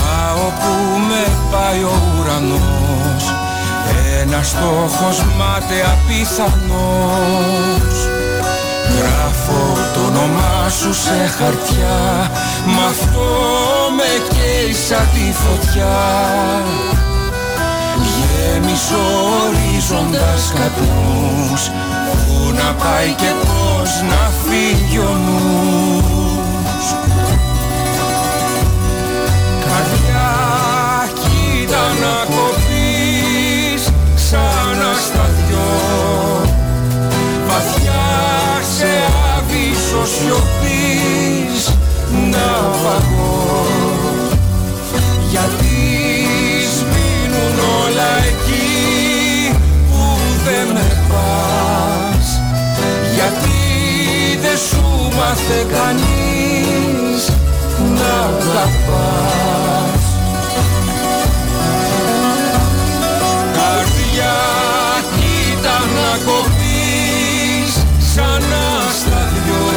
[0.01, 3.35] Πάω που με πάει ο ουρανός
[4.20, 7.97] Ένας στόχος μάταια πιθανός
[8.97, 12.31] Γράφω το όνομά σου σε χαρτιά
[12.66, 13.28] Μ' αυτό
[13.97, 15.99] με καίει σαν τη φωτιά.
[18.16, 21.62] Γέμισε ορίζοντας καπνούς
[22.10, 22.10] Πού
[22.65, 26.87] να πάει και πώς να φύγει ο νους.
[29.65, 30.31] Καρδιά
[31.20, 33.82] κοίτα να κοπείς
[34.15, 35.73] σαν ασταθιό
[37.47, 38.07] Βαθιά
[38.77, 38.93] σε
[39.37, 41.70] άβυσσο σιωπής
[42.31, 43.66] ναυαγό
[45.31, 45.77] Γιατί
[46.74, 49.59] σβήνουν όλα εκεί
[49.91, 51.40] που δεν με πας
[53.21, 54.83] Γιατί δεν σου
[55.17, 57.29] μάθε κανείς
[57.97, 60.03] να αγαπάς.
[63.53, 64.37] Καρδιά
[65.15, 67.73] κοίτα να κοπείς
[68.15, 68.45] σαν
[68.89, 69.71] ασταδιό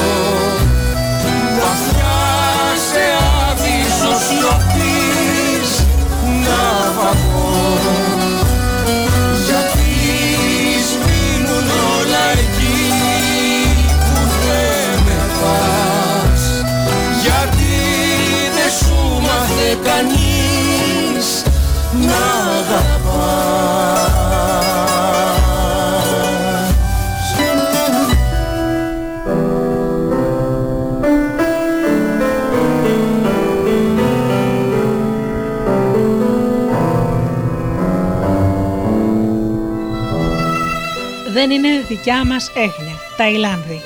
[41.34, 43.82] Δεν είναι δικιά μας έγνοια, Ταϊλάνδη.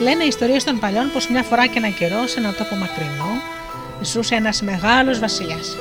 [0.00, 3.30] Λένε οι ιστορίες των παλιών πως μια φορά και ένα καιρό σε έναν τόπο μακρινό
[4.02, 5.76] ζούσε ένας μεγάλος βασιλιάς.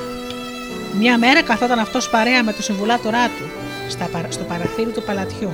[0.99, 3.49] Μια μέρα καθόταν αυτός παρέα με το συμβουλάτορά του
[3.89, 5.51] στα παρα- στο παραθύρι του παλατιού.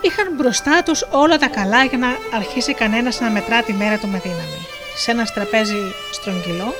[0.00, 4.06] Είχαν μπροστά τους όλα τα καλά για να αρχίσει κανένας να μετρά τη μέρα του
[4.08, 4.60] με δύναμη.
[4.96, 5.76] Σε ένα τραπέζι
[6.12, 6.74] στρογγυλό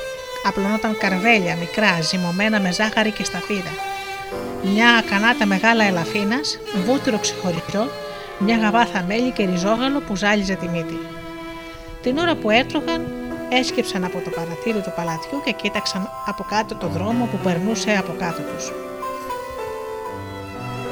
[0.44, 3.70] απλωνόταν καρβέλια μικρά ζυμωμένα με ζάχαρη και σταφύδα.
[4.62, 7.90] Μια κανάτα μεγάλα ελαφίνας, βούτυρο ξεχωριστό,
[8.39, 10.98] μια γαβάθα μέλι και ριζόγαλο που ζάλιζε τη μύτη.
[12.02, 13.06] Την ώρα που έτρωγαν,
[13.49, 18.12] έσκυψαν από το παραθύρι του παλατιού και κοίταξαν από κάτω το δρόμο που περνούσε από
[18.19, 18.73] κάτω τους.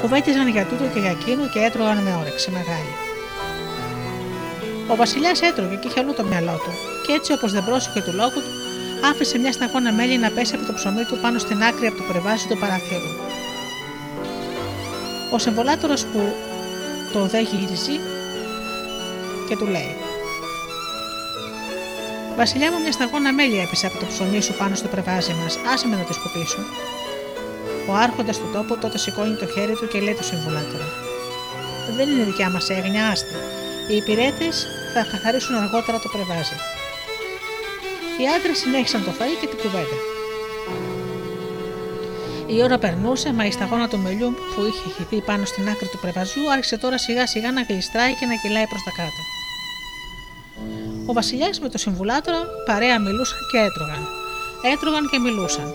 [0.01, 2.93] Κουβέντιζαν για τούτο και για εκείνο και έτρωγαν με όρεξη μεγάλη.
[4.91, 6.71] Ο Βασιλιάς έτρωγε και είχε αλλού το μυαλό του,
[7.05, 8.53] και έτσι όπως δεν πρόσεχε του λόγου του,
[9.09, 12.03] άφησε μια σταγόνα μέλι να πέσει από το ψωμί του πάνω στην άκρη από το
[12.03, 13.11] πρεβάζι του παραθύρου.
[15.31, 16.21] Ο συμβολάτορος που
[17.13, 17.99] το δε γύριζει
[19.47, 19.95] και του λέει:
[22.41, 25.57] Βασιλιά μου, μια σταγόνα μέλι έπεσε από το ψωμί σου πάνω στο πρεβάζι μας.
[25.73, 26.61] Άσε με να τη σκουπίσω.
[27.89, 30.87] Ο άρχοντας του τόπου τότε σηκώνει το χέρι του και λέει του συμβουλάτορα:
[31.97, 33.35] Δεν είναι δικιά μας έγνοια, άστη.
[33.89, 36.57] Οι υπηρέτες θα καθαρίσουν αργότερα το πρεβάζι.
[38.19, 39.97] Οι άντρες συνέχισαν το φαΐ και την κουβέντα.
[42.55, 45.99] Η ώρα περνούσε, μα η σταγόνα του μελιού που είχε χυθεί πάνω στην άκρη του
[46.03, 49.36] πρεβαζιού άρχισε τώρα σιγά σιγά να γλιστράει και να κυλάει προς τα κάτω.
[51.09, 54.01] Ο Βασιλιάς με το συμβουλάτορα παρέα μιλούσαν και έτρωγαν.
[54.73, 55.73] Έτρωγαν και μιλούσαν.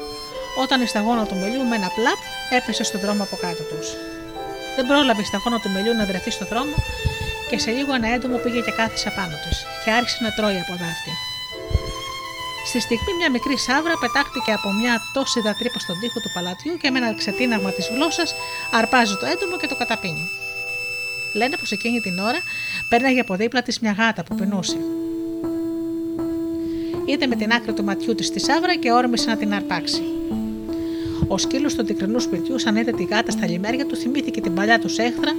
[0.62, 2.20] Όταν η σταγόνα του μελιού με ένα πλαπ
[2.58, 3.88] έπεσε στον δρόμο από κάτω τους.
[4.76, 6.74] Δεν πρόλαβε η σταγόνα του μελιού να βρεθεί στο δρόμο
[7.50, 10.74] και σε λίγο ένα έντομο πήγε και κάθισε πάνω της και άρχισε να τρώει από
[10.82, 11.12] δάφτη.
[12.68, 16.90] Στη στιγμή μια μικρή σάβρα πετάχτηκε από μια τόση δατρύπα στον τοίχο του παλατιού και
[16.90, 18.34] με ένα ξετίναγμα της γλώσσας
[18.78, 20.24] αρπάζει το έντομο και το καταπίνει.
[21.38, 22.40] Λένε πως εκείνη την ώρα
[22.88, 24.76] πέρναγε από δίπλα της μια γάτα που πεινούσε.
[27.12, 30.02] Είδε με την άκρη του ματιού της τη σάβρα και όρμησε να την αρπάξει.
[31.28, 34.78] Ο σκύλος του τικρινού σπιτιού, σαν είδε τη γάτα στα λιμέρια του, θυμήθηκε την παλιά
[34.78, 35.32] του έχθρα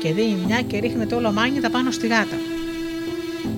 [0.00, 2.36] και δίνει μια και ρίχνεται όλο μάνιτα πάνω στη γάτα.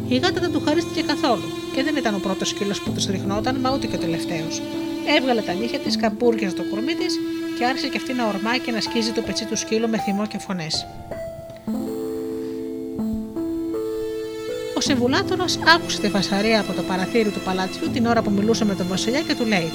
[0.09, 1.43] Η γάτα δεν του χαρίστηκε καθόλου
[1.74, 4.62] και δεν ήταν ο πρώτος σκύλος που της ριχνόταν, μα ούτε και ο τελευταίος.
[5.16, 7.19] Έβγαλε τα νύχια της, καμπούριαζε το κορμί της
[7.59, 10.27] και άρχισε και αυτή να ορμάει και να σκίζει το πετσί του σκύλου με θυμό
[10.27, 10.86] και φωνές.
[14.78, 15.44] Ο συμβουλάτορα
[15.74, 19.20] άκουσε τη φασαρία από το παραθύρι του παλατιού την ώρα που μιλούσε με τον Βασιλιά
[19.20, 19.72] και του λέει: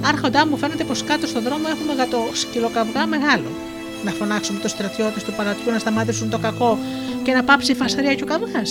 [0.00, 3.50] Άρχοντά μου, φαίνεται πως κάτω στον δρόμο έχουμε γατό σκυλοκαυγά μεγάλο.
[4.04, 6.78] Να φωνάξουμε τους στρατιώτες του παλατιού να σταμάτησουν το κακό
[7.22, 8.62] και να πάψει η φασαρία και ο καυγά.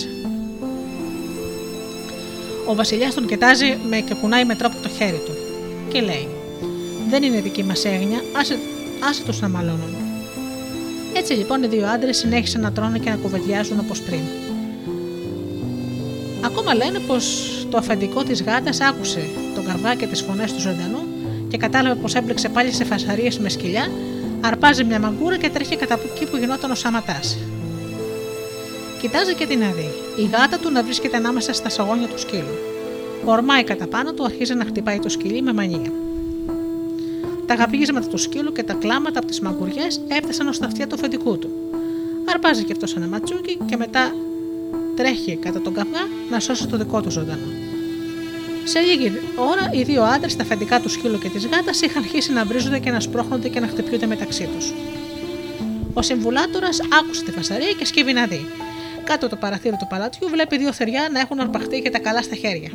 [2.68, 5.34] Ο Βασιλιάς τον κοιτάζει με και κουνάει με τρόπο το χέρι του
[5.88, 6.28] και λέει:
[7.10, 8.60] Δεν είναι δική μας έγνοια, άσε,
[9.10, 9.96] άσε τους να μαλώνουν.
[11.14, 14.20] Έτσι λοιπόν οι δύο άντρες συνέχισαν να τρώνε και να κουβεντιάζουν όπως πριν.
[16.42, 21.08] Ακόμα λένε πως το αφεντικό της γάτας άκουσε τον καυγά και τις φωνές του ζωντανού
[21.48, 23.92] και κατάλαβε πως έμπλεξε πάλι σε φασαρίες με σκυλιά,
[24.42, 27.38] αρπάζει μια μαγκούρα και τρέχει κατά εκεί που γινόταν ο Σαματάς.
[29.02, 29.90] Κοιτάζει και την αδεί.
[30.18, 32.58] Η γάτα του να βρίσκεται ανάμεσα στα σαγόνια του σκύλου.
[33.26, 35.92] Ορμάει κατά πάνω του, αρχίζει να χτυπάει το σκυλί με μανία.
[37.46, 40.96] Τα αγαπήγισματα του σκύλου και τα κλάματα από τις μαγκουριές έφτασαν ως τα αυτιά του
[40.96, 41.50] αφεντικού του.
[42.30, 44.14] Αρπάζει και αυτός ένα ματσούκι και μετά
[44.98, 47.48] τρέχει κατά τον καυγά να σώσει το δικό του ζωντανό.
[48.64, 52.32] Σε λίγη ώρα, οι δύο άντρες, τα αφεντικά του σκύλου και της γάτας, είχαν αρχίσει
[52.34, 54.74] να βρίζονται και να σπρώχνονται και να χτυπιούνται μεταξύ τους.
[55.94, 58.46] Ο συμβουλάτορας άκουσε τη φασαρία και σκύβει να δει.
[59.04, 62.22] Κάτω από το παραθύρι του παλατιού βλέπει δύο θεριά να έχουν αρπαχτεί και τα καλά
[62.22, 62.72] στα χέρια.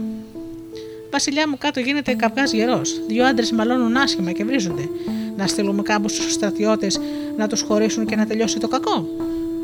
[1.11, 3.01] Βασιλιά μου, κάτω γίνεται καυγάς γερός.
[3.07, 4.89] Δύο άντρες μαλώνουν άσχημα και βρίζονται.
[5.37, 7.01] Να στείλουμε κάμπους στους στρατιώτες
[7.37, 9.09] να τους χωρίσουν και να τελειώσει το κακό,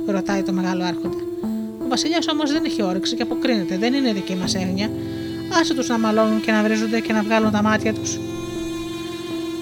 [0.06, 1.27] ρωτάει το μεγάλο άρχοντα.
[1.88, 4.90] Ο Βασιλιάς όμως δεν έχει όρεξη και αποκρίνεται, δεν είναι δική μας έγνοια.
[5.60, 8.18] Άσε τους να μαλώνουν και να βρίζονται και να βγάλουν τα μάτια τους.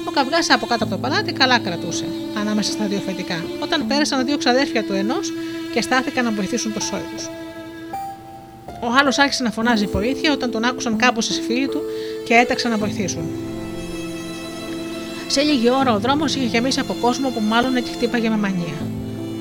[0.05, 2.05] Ο καυγάς από κάτω από το παλάτι καλά κρατούσε,
[2.40, 5.32] ανάμεσα στα δύο φετικά, όταν πέρασαν δύο ξαδέρφια του ενός
[5.74, 7.24] και στάθηκαν να βοηθήσουν το σόι τους.
[8.66, 11.81] Ο άλλος άρχισε να φωνάζει βοήθεια όταν τον άκουσαν κάπω οι φίλοι του
[12.24, 13.24] και έταξαν να βοηθήσουν.
[15.27, 18.85] Σε λίγη ώρα ο δρόμος είχε γεμίσει από κόσμο που μάλλον και χτύπαγε με μανία.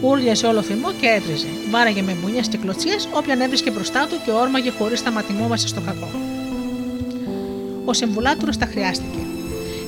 [0.07, 1.47] Ούρλιασε όλο θυμό και έτριζε.
[1.69, 6.09] Βάραγε με μπουνιές και κλωτσιές όποιαν έβρισκε μπροστά του και όρμαγε χωρίς σταματημόβαση στο κακό.
[7.85, 9.19] Ο συμβουλάτουρο τα χρειάστηκε.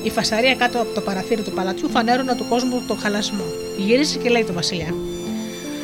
[0.02, 3.44] Η φασαρία κάτω από το παραθύρι του παλατιού φανέρωνε του κόσμου το χαλασμό.
[3.78, 4.94] Γύρισε και λέει το Βασιλιά: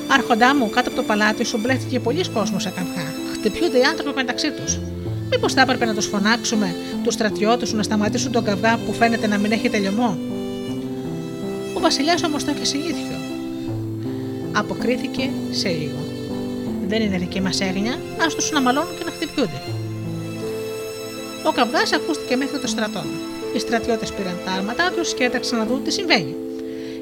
[0.09, 3.15] Άρχοντά μου, κάτω από το παλάτι σου μπλέχτηκε πολλοί κόσμος σε καυγά.
[3.33, 4.79] Χτυπιούνται οι άνθρωποι μεταξύ τους.
[5.31, 9.27] Μήπως θα έπρεπε να τους φωνάξουμε, τους στρατιώτες σου, να σταματήσουν τον καυγά που φαίνεται
[9.27, 10.19] να μην έχει τελειωμό;
[11.75, 13.24] Ο Βασιλιάς όμως το είχε συνήθιο.
[14.55, 15.99] Αποκρίθηκε σε λίγο.
[16.89, 19.63] Δεν είναι δική μας έγνοια, ας τους να μαλώνουν και να χτυπιούνται.
[21.47, 23.05] Ο καυγάς ακούστηκε μέχρι το στρατό.
[23.55, 26.35] Οι στρατιώτες πήραν τα άρματά τους και έταξαν να δουν τι συμβαίνει.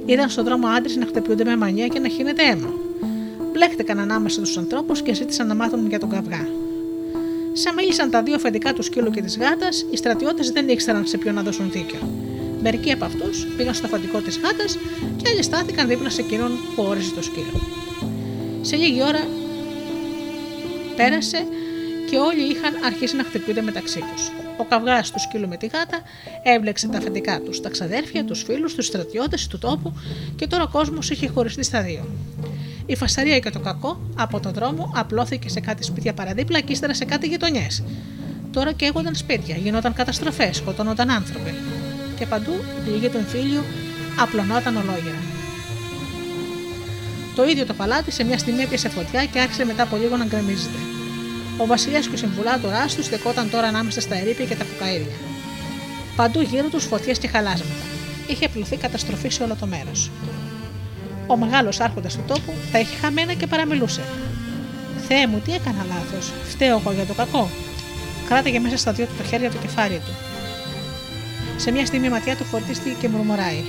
[0.04, 2.72] Είδαν στον δρόμο άντρες να χτυπιούνται με μανία και να χύνεται αίμα.
[3.52, 6.48] Μπλέχτηκαν ανάμεσα στου ανθρώπους και ζήτησαν να μάθουν για τον καυγά.
[7.52, 11.18] Σαν μίλησαν τα δύο αφεντικά του σκύλου και της γάτα, οι στρατιώτες δεν ήξεραν σε
[11.18, 11.98] ποιον να δώσουν δίκιο.
[12.62, 14.64] Μερικοί από αυτούς πήγαν στο αφεντικό της γάτα
[15.16, 17.60] και άλλοι στάθηκαν δίπλα σε εκείνον που όριζε το σκύλο.
[18.60, 19.26] Σε λίγη ώρα
[20.96, 21.46] πέρασε
[22.10, 24.30] και όλοι είχαν αρχίσει να χτυπούνται μεταξύ τους.
[24.56, 26.02] Ο καυγάς του σκύλου με τη γάτα
[26.42, 29.92] έβλεξε τα αφεντικά τους, τα ξαδέρφια, τους φίλους, τους στρατιώτες του τόπου
[30.36, 32.04] και τώρα ο κόσμος είχε χωριστεί στα δύο.
[32.86, 36.94] Η φασαρία και το κακό από τον δρόμο απλώθηκε σε κάτι σπίτια παραδίπλα και ύστερα
[36.94, 37.82] σε κάτι γειτονιές.
[38.52, 41.54] Τώρα καίγονταν σπίτια, γινόταν καταστροφές, σκοτώνονταν άνθρωποι.
[42.22, 43.62] Και παντού η πληγή του εμφύλιου
[44.18, 45.22] απλωνόταν ολόγερα.
[47.34, 50.24] Το ίδιο το παλάτι σε μια στιγμή έπιασε φωτιά και άρχισε μετά από λίγο να
[50.24, 50.78] γκρεμίζεται.
[51.56, 55.16] Ο βασιλιάς και ο συμβουλάτοράς τους στεκόταν τώρα ανάμεσα στα ερήπια και τα φουκαίδια.
[56.16, 57.82] Παντού γύρω τους φωτιές και χαλάσματα.
[58.26, 60.10] Είχε απλωθεί καταστροφή σε όλο το μέρος.
[61.26, 64.02] Ο μεγάλος άρχοντας του τόπου τα είχε χαμένα και παραμιλούσε.
[65.08, 66.32] Θεέ μου, τι έκανα λάθος.
[66.48, 67.50] Φταίω εγώ για το κακό.
[68.28, 70.31] Κράταγε μέσα στα δύο του τα χέρια το κεφάλι του.
[71.62, 73.62] Σε μια στιγμή η ματιά του φορτίστηκε και μουρμουράει.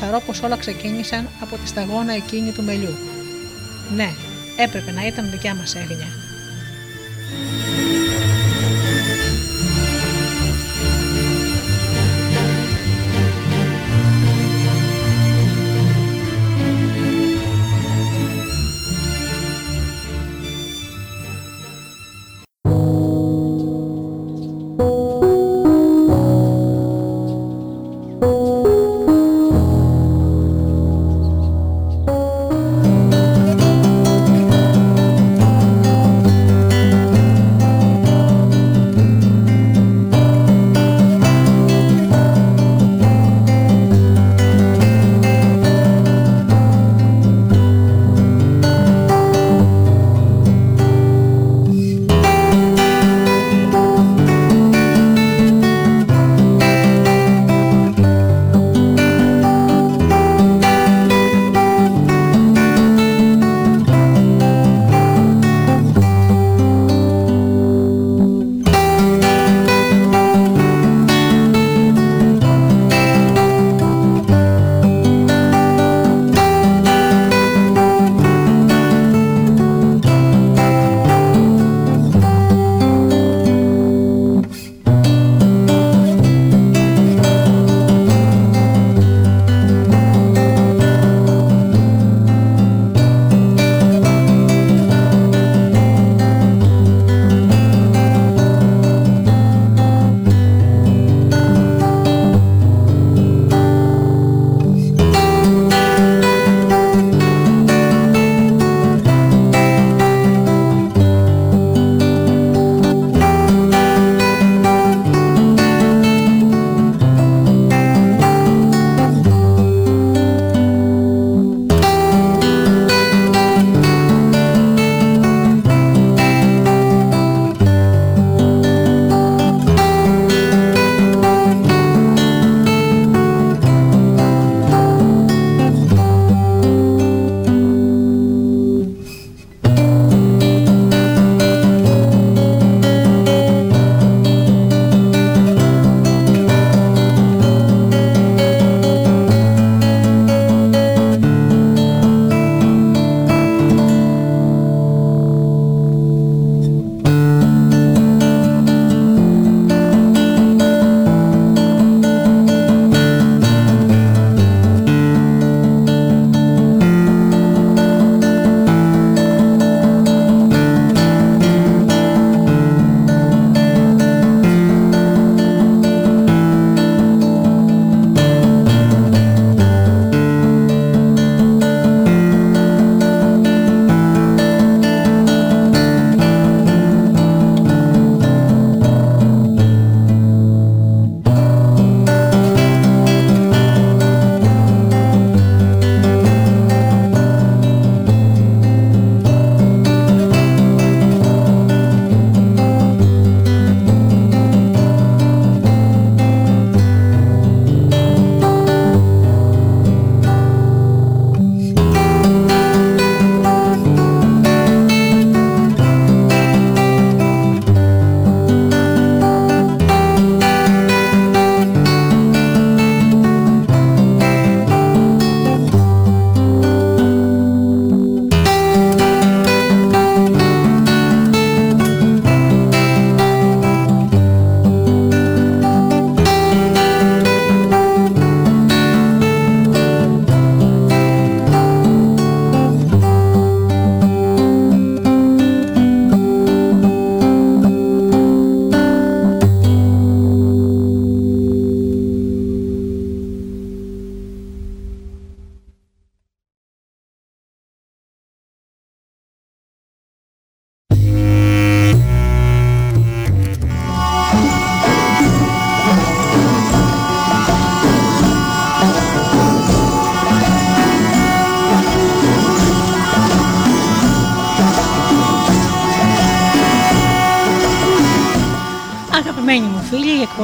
[0.00, 2.96] Θαρώ πως όλα ξεκίνησαν από τη σταγόνα εκείνη του μελιού.
[3.96, 4.08] Ναι,
[4.56, 6.06] έπρεπε να ήταν δικιά μας έγνοια.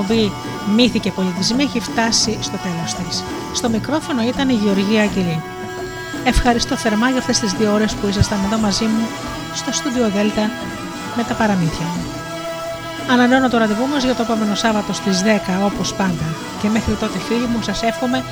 [0.02, 0.32] Εκπομπή
[0.76, 3.24] Μύθοι και Πολιτισμοί έχει φτάσει στο τέλος της.
[3.52, 5.42] Στο μικρόφωνο ήταν η Γεωργία Αγγελή.
[6.24, 9.06] Ευχαριστώ θερμά για αυτές τις δύο ώρες που ήσασταν εδώ μαζί μου
[9.54, 10.50] στο στούντιο Δέλτα
[11.16, 12.02] με τα παραμύθια μου.
[13.12, 15.26] Ανανεώνω το ραντεβού μας για το επόμενο Σάββατο στις 10
[15.64, 16.26] όπως πάντα.
[16.62, 18.24] Και μέχρι τότε φίλοι μου σας εύχομαι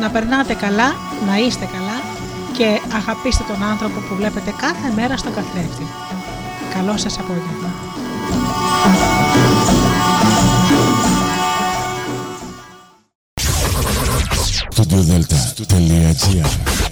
[0.00, 0.88] να περνάτε καλά,
[1.28, 1.98] να είστε καλά
[2.56, 5.86] και αγαπήστε τον άνθρωπο που βλέπετε κάθε μέρα στον καθρέφτη.
[6.74, 7.70] Καλό σας απόγευμα.
[14.88, 16.87] Radyo Delta.gr